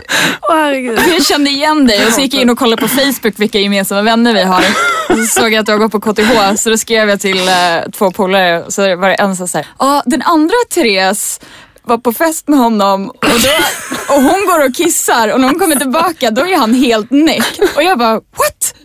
herregud. 0.53 0.99
jag 1.13 1.25
kände 1.25 1.49
igen 1.49 1.87
dig 1.87 2.07
och 2.07 2.13
så 2.13 2.21
gick 2.21 2.33
jag 2.33 2.41
in 2.41 2.49
och 2.49 2.57
kollade 2.57 2.81
på 2.81 2.87
Facebook 2.87 3.33
vilka 3.35 3.59
gemensamma 3.59 4.01
vänner 4.01 4.33
vi 4.33 4.43
har. 4.43 4.63
Och 5.09 5.17
så 5.17 5.25
såg 5.25 5.53
jag 5.53 5.59
att 5.59 5.65
du 5.65 5.71
har 5.71 5.79
gått 5.79 5.91
på 5.91 6.01
KTH 6.01 6.55
så 6.57 6.69
då 6.69 6.77
skrev 6.77 7.09
jag 7.09 7.19
till 7.19 7.47
eh, 7.47 7.53
två 7.97 8.11
polare 8.11 8.63
så 8.71 8.95
var 8.95 9.09
det 9.09 9.15
en 9.15 9.35
som 9.35 9.47
sa 9.47 9.63
ja 9.79 10.03
den 10.05 10.21
andra 10.21 10.55
Therese 10.73 11.39
var 11.87 11.97
på 11.97 12.13
fest 12.13 12.47
med 12.47 12.59
honom 12.59 13.09
och, 13.09 13.15
då, 13.21 14.15
och 14.15 14.21
hon 14.21 14.45
går 14.45 14.65
och 14.65 14.75
kissar 14.75 15.27
och 15.33 15.39
när 15.41 15.47
hon 15.47 15.59
kommer 15.59 15.75
tillbaka 15.75 16.31
då 16.31 16.41
är 16.41 16.57
han 16.57 16.73
helt 16.73 17.11
näck. 17.11 17.59
Och 17.75 17.83
jag 17.83 17.97
bara 17.97 18.13
what? 18.15 18.75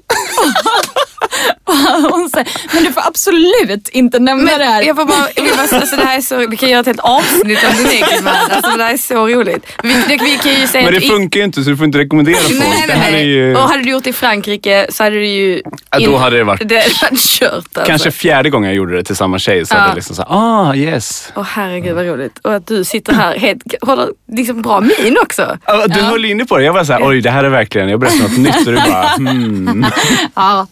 Hon 2.10 2.28
säger, 2.30 2.48
men 2.74 2.84
du 2.84 2.92
får 2.92 3.02
absolut 3.06 3.88
inte 3.88 4.18
nämna 4.18 4.58
det 4.58 4.64
här. 4.64 4.82
Jag 4.82 4.96
får 4.96 5.04
bara, 5.04 5.28
jag 5.36 5.42
vill 5.42 5.52
bara 5.52 5.76
alltså, 5.78 5.96
det 5.96 6.04
här 6.04 6.16
är 6.16 6.20
så, 6.20 6.46
vi 6.46 6.56
kan 6.56 6.68
göra 6.68 6.80
ett 6.80 6.86
helt 6.86 7.00
avsnitt 7.00 7.58
om 7.64 7.74
The 7.84 8.00
Naked 8.00 8.24
Man. 8.24 8.34
Alltså, 8.50 8.76
det 8.76 8.84
här 8.84 8.92
är 8.92 8.96
så 8.96 9.28
roligt. 9.28 9.66
Vi, 9.82 9.92
det, 10.08 10.24
vi 10.24 10.38
kan 10.42 10.60
ju 10.60 10.66
säga 10.66 10.84
Men 10.84 10.94
det 10.94 11.00
funkar 11.00 11.40
ju 11.40 11.44
inte 11.44 11.64
så 11.64 11.70
du 11.70 11.76
får 11.76 11.86
inte 11.86 11.98
rekommendera 11.98 12.36
folk. 12.36 12.58
Nej, 12.58 12.84
nej, 12.88 13.12
nej. 13.12 13.26
ju 13.28 13.56
Och 13.56 13.62
hade 13.68 13.82
du 13.82 13.90
gjort 13.90 14.04
det 14.04 14.10
i 14.10 14.12
Frankrike 14.12 14.86
så 14.90 15.02
hade 15.04 15.16
du 15.16 15.26
ju... 15.26 15.62
Ja, 15.90 15.98
då 16.10 16.16
hade 16.16 16.36
det 16.36 16.44
varit- 16.44 16.60
Det 16.68 16.76
hade 17.02 17.16
kört 17.16 17.52
alltså. 17.52 17.82
kanske 17.86 18.10
fjärde 18.10 18.50
gången 18.50 18.68
jag 18.70 18.76
gjorde 18.76 18.96
det 18.96 19.04
till 19.04 19.16
samma 19.16 19.38
tjej. 19.38 19.66
Så 19.66 19.74
Ja. 19.74 19.78
hade 19.78 19.92
det 19.92 19.94
liksom 19.96 20.16
så 20.16 20.22
här, 20.22 20.28
ah 20.30 20.74
yes. 20.74 21.32
Åh 21.36 21.42
herregud 21.48 21.94
vad 21.94 22.06
roligt. 22.06 22.38
Och 22.42 22.54
att 22.54 22.66
du 22.66 22.84
sitter 22.84 23.12
här 23.12 23.38
helt, 23.38 23.62
håller 23.82 24.08
liksom 24.32 24.62
bra 24.62 24.80
min 24.80 25.16
också. 25.22 25.58
Ja, 25.66 25.86
Du 25.86 26.00
höll 26.00 26.24
inne 26.24 26.44
på 26.44 26.58
det. 26.58 26.64
Jag 26.64 26.72
var 26.72 26.84
så 26.84 26.92
här, 26.92 27.08
oj 27.08 27.20
det 27.20 27.30
här 27.30 27.44
är 27.44 27.48
verkligen, 27.48 27.88
jag 27.88 28.00
berättar 28.00 28.18
något 28.18 28.36
nytt 28.38 28.56
och 28.66 28.72
du 28.72 28.76
bara, 28.76 29.06
hmm. 29.08 29.86
Ja, 30.34 30.66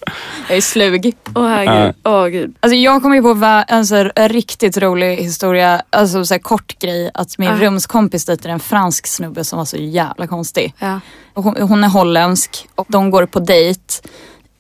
jag 0.48 0.56
är 0.56 0.61
slug. 0.61 1.16
Åh 1.34 1.46
herregud. 1.48 1.94
Åh 2.04 2.26
gud. 2.26 2.54
Alltså 2.61 2.76
jag 2.76 3.02
kom 3.02 3.14
ju 3.14 3.22
på 3.22 3.62
en 3.68 3.87
så 3.87 3.94
här 3.96 4.28
riktigt 4.28 4.76
rolig 4.78 5.16
historia, 5.16 5.82
alltså 5.90 6.24
så 6.24 6.34
här 6.34 6.38
kort 6.38 6.78
grej, 6.78 7.11
att 7.14 7.38
min 7.38 7.48
Ah. 7.48 7.56
rumskompis 7.56 8.24
dejtade 8.24 8.52
en 8.52 8.61
fransk 8.61 9.06
snubbe 9.06 9.44
som 9.44 9.58
var 9.58 9.64
så 9.64 9.76
jävla 9.76 10.26
konstig. 10.26 10.74
Och 11.34 11.44
Hon, 11.44 11.56
hon 11.62 11.84
är 11.84 11.88
holländsk 11.88 12.68
och 12.74 12.87
de 12.88 13.11
går 13.11 13.26
på 13.26 13.40
dejt 13.40 13.80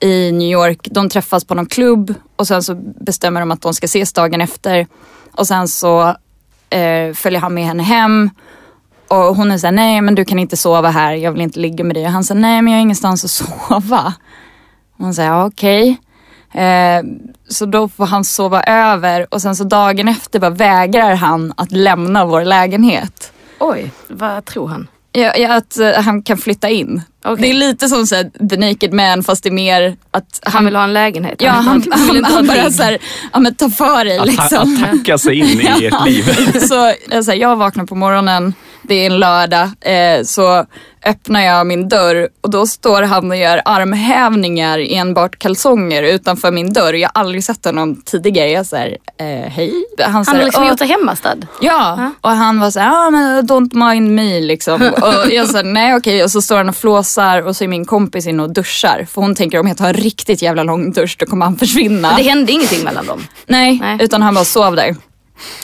i 0.00 0.32
New 0.32 0.50
York. 0.52 0.88
De 0.90 1.08
träffas 1.08 1.44
på 1.44 1.54
någon 1.54 1.66
klubb 1.66 2.14
och 2.36 2.46
sen 2.46 2.62
så 2.62 2.74
bestämmer 3.00 3.40
de 3.40 3.50
att 3.50 3.62
de 3.62 3.74
ska 3.74 3.84
ses 3.84 4.12
dagen 4.12 4.40
efter. 4.40 4.86
Och 5.32 5.46
sen 5.46 5.68
så 5.68 6.00
eh, 6.70 7.12
följer 7.14 7.40
han 7.40 7.54
med 7.54 7.64
henne 7.64 7.82
hem. 7.82 8.30
Och 9.08 9.16
hon 9.36 9.50
är 9.50 9.58
såhär, 9.58 9.72
nej 9.72 10.00
men 10.00 10.14
du 10.14 10.24
kan 10.24 10.38
inte 10.38 10.56
sova 10.56 10.90
här, 10.90 11.12
jag 11.14 11.32
vill 11.32 11.40
inte 11.40 11.60
ligga 11.60 11.84
med 11.84 11.96
dig. 11.96 12.04
Och 12.06 12.12
han 12.12 12.24
säger, 12.24 12.40
nej 12.40 12.62
men 12.62 12.72
jag 12.72 12.78
har 12.78 12.82
ingenstans 12.82 13.24
att 13.24 13.30
sova. 13.68 14.14
Och 14.98 15.04
hon 15.04 15.14
säger, 15.14 15.44
okej. 15.46 15.96
Eh, 16.54 17.02
så 17.48 17.66
då 17.66 17.88
får 17.88 18.06
han 18.06 18.24
sova 18.24 18.62
över 18.62 19.34
och 19.34 19.42
sen 19.42 19.56
så 19.56 19.64
dagen 19.64 20.08
efter 20.08 20.40
bara 20.40 20.50
vägrar 20.50 21.14
han 21.14 21.52
att 21.56 21.72
lämna 21.72 22.24
vår 22.24 22.44
lägenhet. 22.44 23.32
Oj, 23.60 23.90
vad 24.08 24.44
tror 24.44 24.68
han? 24.68 24.88
Ja, 25.12 25.36
ja, 25.36 25.54
att 25.56 25.78
eh, 25.78 25.92
han 25.92 26.22
kan 26.22 26.38
flytta 26.38 26.68
in. 26.68 27.02
Okej. 27.24 27.42
Det 27.42 27.50
är 27.50 27.54
lite 27.54 27.88
som 27.88 28.06
så 28.06 28.14
här, 28.14 28.48
The 28.48 28.56
Naked 28.56 28.92
Man 28.92 29.22
fast 29.22 29.42
det 29.42 29.48
är 29.48 29.52
mer 29.52 29.96
att 30.10 30.40
Han 30.42 30.64
vill 30.64 30.76
ha 30.76 30.84
en 30.84 30.92
lägenhet. 30.92 31.42
Ja, 31.42 31.50
han, 31.50 31.64
han, 31.66 31.82
han, 31.92 32.24
han 32.24 32.40
ett 32.44 32.48
bara 32.48 32.64
ligg. 32.64 32.74
såhär, 32.74 32.98
ja 33.32 33.38
men 33.38 33.54
ta 33.54 33.70
för 33.70 34.04
dig 34.04 34.18
Att, 34.18 34.26
liksom. 34.26 34.74
att 34.84 34.90
tacka 34.90 35.18
sig 35.18 35.34
in 35.38 35.60
i 35.60 35.66
ert 35.86 36.06
liv. 36.06 36.22
så, 36.60 36.92
jag, 37.10 37.24
så 37.24 37.30
här, 37.30 37.38
jag 37.38 37.56
vaknar 37.56 37.84
på 37.84 37.94
morgonen, 37.94 38.54
det 38.82 38.94
är 38.94 39.06
en 39.06 39.18
lördag, 39.18 39.70
eh, 39.80 40.22
så 40.24 40.66
öppnar 41.06 41.40
jag 41.40 41.66
min 41.66 41.88
dörr 41.88 42.28
och 42.40 42.50
då 42.50 42.66
står 42.66 43.02
han 43.02 43.30
och 43.30 43.36
gör 43.36 43.62
armhävningar 43.64 44.78
i 44.78 44.94
enbart 44.94 45.38
kalsonger 45.38 46.02
utanför 46.02 46.50
min 46.50 46.72
dörr. 46.72 46.92
Jag 46.94 47.10
har 47.14 47.20
aldrig 47.20 47.44
sett 47.44 47.64
honom 47.64 48.02
tidigare. 48.04 48.50
Jag 48.50 48.66
säger 48.66 48.96
eh, 49.20 49.26
hej. 49.50 49.72
Han, 49.98 50.24
har 50.26 50.44
liksom 50.44 50.62
"Åh, 50.62 50.68
gjort 50.68 50.78
det 50.78 50.84
hemmastad. 50.84 51.36
Ja, 51.60 52.12
och 52.20 52.30
han 52.30 52.60
var 52.60 52.70
så 52.70 52.80
här, 52.80 53.06
ah, 53.06 53.10
men 53.10 53.46
don't 53.48 53.90
mind 53.90 54.10
me 54.10 54.40
liksom. 54.40 54.82
Och 55.02 55.32
jag 55.32 55.48
sa 55.48 55.62
nej 55.62 55.94
okej 55.96 56.24
och 56.24 56.30
så 56.30 56.42
står 56.42 56.56
han 56.56 56.68
och 56.68 56.76
flåsar 56.76 57.42
och 57.42 57.56
så 57.56 57.64
är 57.64 57.68
min 57.68 57.84
kompis 57.84 58.26
inne 58.26 58.42
och 58.42 58.50
duschar. 58.52 59.06
För 59.10 59.20
hon 59.22 59.34
tänker 59.34 59.60
om 59.60 59.66
jag 59.68 59.76
tar 59.76 59.88
en 59.88 59.94
riktigt 59.94 60.42
jävla 60.42 60.62
lång 60.62 60.92
dusch 60.92 61.16
då 61.18 61.26
kommer 61.26 61.44
han 61.46 61.56
försvinna. 61.56 62.16
Det 62.16 62.22
hände 62.22 62.52
ingenting 62.52 62.84
mellan 62.84 63.06
dem. 63.06 63.20
Nej, 63.46 63.78
Nej. 63.82 63.98
utan 64.00 64.22
han 64.22 64.34
bara 64.34 64.44
sov 64.44 64.76
där. 64.76 64.96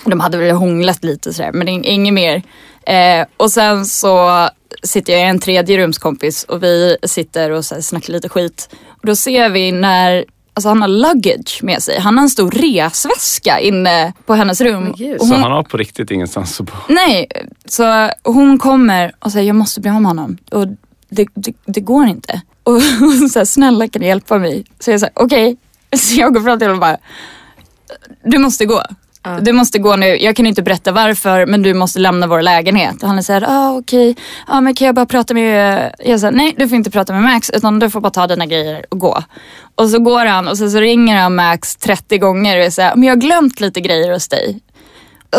De 0.05 0.21
hade 0.21 0.39
väl 0.39 0.51
hånglat 0.51 1.05
lite 1.05 1.33
sådär 1.35 1.51
men 1.53 1.67
det 1.67 1.73
är 1.73 1.85
inget 1.93 2.15
mer. 2.15 2.43
Eh, 2.87 3.27
och 3.37 3.51
sen 3.51 3.87
så 3.87 4.49
sitter 4.83 5.13
jag 5.13 5.23
i 5.23 5.25
en 5.25 5.39
tredje 5.41 5.79
rumskompis 5.79 6.45
och 6.45 6.63
vi 6.63 6.97
sitter 7.03 7.51
och 7.51 7.65
så 7.65 7.75
här 7.75 7.83
snackar 7.83 8.13
lite 8.13 8.29
skit. 8.29 8.69
Och 8.89 9.07
då 9.07 9.17
ser 9.17 9.49
vi 9.51 9.73
när 9.73 10.25
Alltså 10.57 10.69
han 10.69 10.81
har 10.83 10.89
luggage 10.89 11.61
med 11.63 11.83
sig. 11.83 12.01
Han 12.01 12.17
har 12.19 12.23
en 12.23 12.29
stor 12.31 12.51
resväska 12.51 13.61
inne 13.61 14.13
på 14.27 14.35
hennes 14.35 14.61
rum. 14.61 14.95
gud. 14.99 15.21
Och 15.21 15.27
Så 15.27 15.35
hon, 15.35 15.43
han 15.43 15.53
har 15.53 15.63
på 15.63 15.77
riktigt 15.77 16.11
ingenstans 16.11 16.61
att 16.61 16.67
bo. 16.67 16.73
Nej, 16.89 17.29
så 17.65 18.11
hon 18.23 18.59
kommer 18.59 19.13
och 19.19 19.33
säger 19.33 19.47
jag 19.47 19.57
måste 19.57 19.81
bli 19.81 19.91
av 19.91 20.03
med 20.03 20.11
honom. 20.11 20.37
Och 20.51 20.67
det, 21.09 21.29
det, 21.35 21.53
det 21.67 21.81
går 21.81 22.07
inte. 22.07 22.43
Och 22.63 22.73
hon 22.99 23.29
säger 23.29 23.47
snälla 23.47 23.89
kan 23.89 24.01
du 24.03 24.07
hjälpa 24.09 24.39
mig? 24.39 24.65
Så 24.79 24.91
jag 24.91 25.01
säger 25.01 25.13
okej. 25.17 25.57
Så 25.97 26.21
jag 26.21 26.35
går 26.35 26.41
fram 26.41 26.59
till 26.59 26.69
honom 26.69 26.83
och 26.83 26.87
bara 26.89 26.97
du 28.25 28.39
måste 28.39 28.67
gå. 28.67 28.83
Du 29.41 29.53
måste 29.53 29.79
gå 29.79 29.97
nu. 29.97 30.07
Jag 30.07 30.37
kan 30.37 30.47
inte 30.47 30.63
berätta 30.63 30.93
varför 30.93 31.47
men 31.47 31.63
du 31.63 31.75
måste 31.75 31.99
lämna 31.99 32.27
vår 32.27 32.43
lägenhet. 32.43 33.03
Och 33.03 33.09
han 33.09 33.19
är 33.19 33.23
såhär, 33.23 33.45
ah, 33.49 33.77
okej, 33.77 34.17
ah, 34.47 34.61
men 34.61 34.75
kan 34.75 34.87
jag 34.87 34.95
bara 34.95 35.07
prata 35.07 35.35
med... 35.35 35.85
Eh, 35.85 36.11
jag 36.11 36.21
säger 36.21 36.33
nej 36.33 36.55
du 36.59 36.69
får 36.69 36.77
inte 36.77 36.91
prata 36.91 37.13
med 37.13 37.23
Max 37.23 37.51
utan 37.51 37.79
du 37.79 37.91
får 37.91 38.01
bara 38.01 38.11
ta 38.11 38.27
dina 38.27 38.47
grejer 38.47 38.85
och 38.89 38.99
gå. 38.99 39.23
Och 39.75 39.89
så 39.89 39.99
går 39.99 40.27
han 40.27 40.49
och 40.49 40.59
så, 40.59 40.71
så 40.71 40.81
ringer 40.81 41.17
han 41.17 41.35
Max 41.35 41.77
30 41.77 42.19
gånger 42.19 42.67
och 42.67 42.73
säger, 42.73 42.95
men 42.95 43.05
jag 43.05 43.15
har 43.15 43.21
glömt 43.21 43.61
lite 43.61 43.81
grejer 43.81 44.13
hos 44.13 44.29
dig 44.29 44.61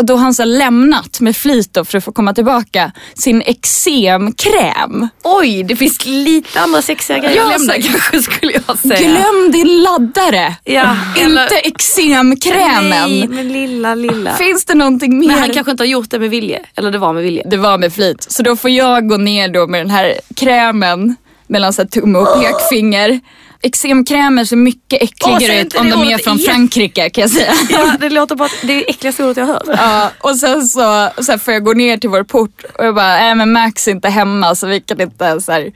då 0.02 0.14
har 0.14 0.20
han 0.22 0.34
så 0.34 0.44
lämnat 0.44 1.20
med 1.20 1.36
flit 1.36 1.74
då 1.74 1.84
för 1.84 1.98
att 1.98 2.04
få 2.04 2.12
komma 2.12 2.34
tillbaka 2.34 2.92
sin 3.14 3.42
eksemkräm. 3.42 5.08
Oj, 5.24 5.62
det 5.62 5.76
finns 5.76 6.06
lite 6.06 6.60
andra 6.60 6.82
sexiga 6.82 7.18
grejer 7.18 7.36
Ja, 7.36 7.44
att 7.54 7.60
lämna 7.60 7.74
kanske 7.74 8.22
skulle 8.22 8.52
jag 8.66 8.78
säga. 8.78 8.96
Glöm 9.08 9.52
din 9.52 9.82
laddare! 9.82 10.56
Ja, 10.64 10.96
eller- 11.20 11.42
Inte 11.42 11.54
eksemkrämen. 11.56 12.90
Nej, 12.90 13.28
men 13.28 13.52
lilla, 13.52 13.94
lilla. 13.94 14.34
Finns 14.34 14.64
det 14.64 14.74
någonting 14.74 15.18
mer? 15.18 15.26
Men 15.26 15.38
han 15.38 15.50
kanske 15.50 15.70
inte 15.70 15.82
har 15.82 15.88
gjort 15.88 16.10
det 16.10 16.18
med 16.18 16.30
vilje. 16.30 16.60
Eller 16.76 16.90
det 16.90 16.98
var 16.98 17.12
med 17.12 17.22
vilje. 17.22 17.42
Det 17.46 17.56
var 17.56 17.78
med 17.78 17.92
flit. 17.92 18.26
Så 18.28 18.42
då 18.42 18.56
får 18.56 18.70
jag 18.70 19.08
gå 19.08 19.16
ner 19.16 19.48
då 19.48 19.66
med 19.66 19.80
den 19.80 19.90
här 19.90 20.14
krämen 20.36 21.16
mellan 21.46 21.72
så 21.72 21.84
tumme 21.84 22.18
och 22.18 22.42
pekfinger. 22.42 23.20
Eksemkrämer 23.66 24.44
ser 24.44 24.56
mycket 24.56 25.02
äckligare 25.02 25.60
ut 25.60 25.74
om 25.74 25.90
de 25.90 26.02
är 26.02 26.18
från 26.18 26.38
igen. 26.38 26.54
Frankrike 26.54 27.10
kan 27.10 27.22
jag 27.22 27.30
säga. 27.30 27.52
Ja, 27.70 27.92
det 28.00 28.08
låter 28.08 28.34
bara... 28.34 28.48
Det 28.62 28.72
är 28.72 28.90
äckligaste 28.90 29.24
ordet 29.24 29.36
jag 29.36 29.46
har 29.46 29.52
hört. 29.52 29.62
Ja, 29.66 30.10
och 30.20 30.36
sen 30.36 30.66
så, 30.66 31.10
så 31.22 31.38
får 31.38 31.54
jag 31.54 31.64
gå 31.64 31.72
ner 31.72 31.96
till 31.96 32.10
vår 32.10 32.22
port 32.22 32.64
och 32.78 32.84
jag 32.84 32.94
bara, 32.94 33.08
nej 33.08 33.34
men 33.34 33.52
Max 33.52 33.88
är 33.88 33.92
inte 33.92 34.08
hemma 34.08 34.54
så 34.54 34.66
vi 34.66 34.80
kan 34.80 35.00
inte 35.00 35.40
så 35.40 35.52
här. 35.52 35.72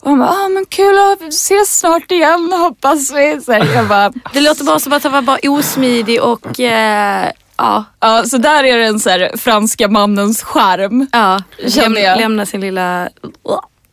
Och 0.00 0.10
han 0.10 0.18
bara, 0.18 0.30
ah, 0.30 0.48
men 0.48 0.66
kul 0.66 0.98
att 0.98 1.28
ses 1.28 1.78
snart 1.78 2.10
igen 2.10 2.52
hoppas 2.52 3.10
vi. 3.12 3.40
Så 3.44 3.52
här, 3.52 3.74
jag 3.74 3.88
bara, 3.88 4.12
Det 4.32 4.40
låter 4.40 4.64
bara 4.64 4.78
som 4.78 4.92
att 4.92 5.02
han 5.02 5.12
var 5.12 5.22
bara 5.22 5.38
osmidig 5.42 6.22
och... 6.22 6.60
Eh, 6.60 7.30
ja. 7.56 7.84
ja, 8.00 8.24
så 8.24 8.38
där 8.38 8.64
är 8.64 8.78
den 8.78 9.00
så 9.00 9.10
här, 9.10 9.36
franska 9.36 9.88
mannens 9.88 10.42
charm. 10.42 11.06
ja. 11.12 11.42
Jag. 11.58 12.20
Lämna 12.20 12.46
sin 12.46 12.60
lilla... 12.60 13.08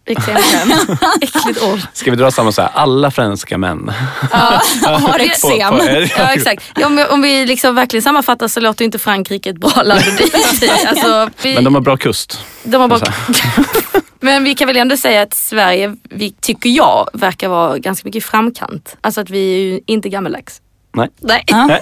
Exempel. 0.05 0.97
Äckligt 1.21 1.63
ord. 1.63 1.79
Ska 1.93 2.11
vi 2.11 2.17
dra 2.17 2.31
samma 2.31 2.51
så 2.51 2.61
här, 2.61 2.69
alla 2.73 3.11
franska 3.11 3.57
män? 3.57 3.91
Ja, 4.31 4.61
har 4.83 5.19
eksem. 5.19 5.79
Ja 6.17 6.33
exakt. 6.33 6.63
Ja, 6.75 6.87
om, 6.87 7.05
om 7.09 7.21
vi 7.21 7.45
liksom 7.45 7.75
verkligen 7.75 8.01
sammanfattar 8.01 8.47
så 8.47 8.59
låter 8.59 8.85
inte 8.85 8.99
Frankrike 8.99 9.49
ett 9.49 9.57
bra 9.57 9.81
land 9.83 10.01
att. 10.01 10.87
Alltså, 10.87 11.29
vi, 11.41 11.55
Men 11.55 11.63
de 11.63 11.73
har 11.75 11.81
bra 11.81 11.97
kust. 11.97 12.39
de 12.63 12.81
har 12.81 12.87
bara... 12.87 12.99
Så 12.99 13.11
Men 14.19 14.43
vi 14.43 14.55
kan 14.55 14.67
väl 14.67 14.77
ändå 14.77 14.97
säga 14.97 15.21
att 15.21 15.33
Sverige, 15.33 15.95
vi, 16.09 16.31
tycker 16.31 16.69
jag, 16.69 17.09
verkar 17.13 17.47
vara 17.49 17.77
ganska 17.77 18.07
mycket 18.07 18.23
i 18.23 18.27
framkant. 18.27 18.97
Alltså 19.01 19.21
att 19.21 19.29
vi 19.29 19.53
är 19.53 19.57
ju 19.57 19.79
inte 19.85 20.09
gammeldags. 20.09 20.61
Nej. 20.93 21.09
Nej. 21.19 21.43
Ja. 21.47 21.79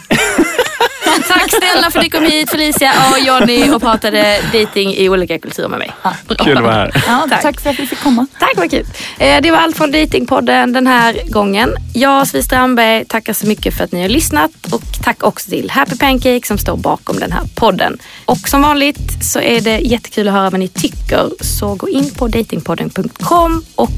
Tack 1.27 1.49
snälla 1.49 1.91
för 1.91 1.99
att 1.99 2.03
ni 2.03 2.09
kom 2.09 2.23
hit 2.23 2.49
Felicia 2.49 2.91
och 3.11 3.19
Johnny 3.19 3.69
och 3.69 3.81
pratade 3.81 4.37
dating 4.53 4.93
i 4.95 5.09
olika 5.09 5.39
kulturer 5.39 5.67
med 5.67 5.79
mig. 5.79 5.91
Kul 6.37 6.57
att 6.57 6.63
vara 6.63 6.73
här. 6.73 7.03
Ja, 7.07 7.25
Tack. 7.29 7.41
tack. 7.41 7.61
för 7.61 7.69
att 7.69 7.79
vi 7.79 7.87
fick 7.87 8.03
komma. 8.03 8.27
Tack 8.39 8.53
vad 8.57 8.71
kul. 8.71 8.85
Eh, 9.19 9.41
Det 9.41 9.51
var 9.51 9.57
allt 9.57 9.77
från 9.77 9.91
Datingpodden 9.91 10.73
den 10.73 10.87
här 10.87 11.21
gången. 11.29 11.75
Jag, 11.93 12.27
Sofie 12.27 12.43
Strandberg, 12.43 13.05
tackar 13.05 13.33
så 13.33 13.47
mycket 13.47 13.77
för 13.77 13.83
att 13.83 13.91
ni 13.91 14.01
har 14.01 14.09
lyssnat 14.09 14.51
och 14.71 14.81
tack 15.03 15.23
också 15.23 15.49
till 15.49 15.69
Happy 15.71 15.97
Pancake 15.97 16.41
som 16.47 16.57
står 16.57 16.77
bakom 16.77 17.19
den 17.19 17.31
här 17.31 17.43
podden. 17.55 17.97
Och 18.25 18.37
som 18.49 18.61
vanligt 18.61 19.23
så 19.33 19.39
är 19.39 19.61
det 19.61 19.77
jättekul 19.79 20.27
att 20.27 20.33
höra 20.33 20.49
vad 20.49 20.59
ni 20.59 20.67
tycker 20.67 21.29
så 21.41 21.75
gå 21.75 21.89
in 21.89 22.11
på 22.11 22.27
datingpodden.com 22.27 23.63
och 23.75 23.89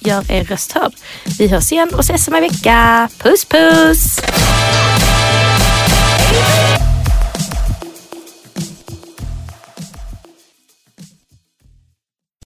gör 0.00 0.32
er 0.32 0.44
röst 0.44 0.72
hörd. 0.72 0.92
Vi 1.38 1.48
hörs 1.48 1.72
igen 1.72 1.90
och 1.94 2.00
ses 2.00 2.28
om 2.28 2.34
en 2.34 2.40
vecka. 2.42 3.08
Puss 3.18 3.44
puss! 3.44 4.20
Yeah. 6.32 6.79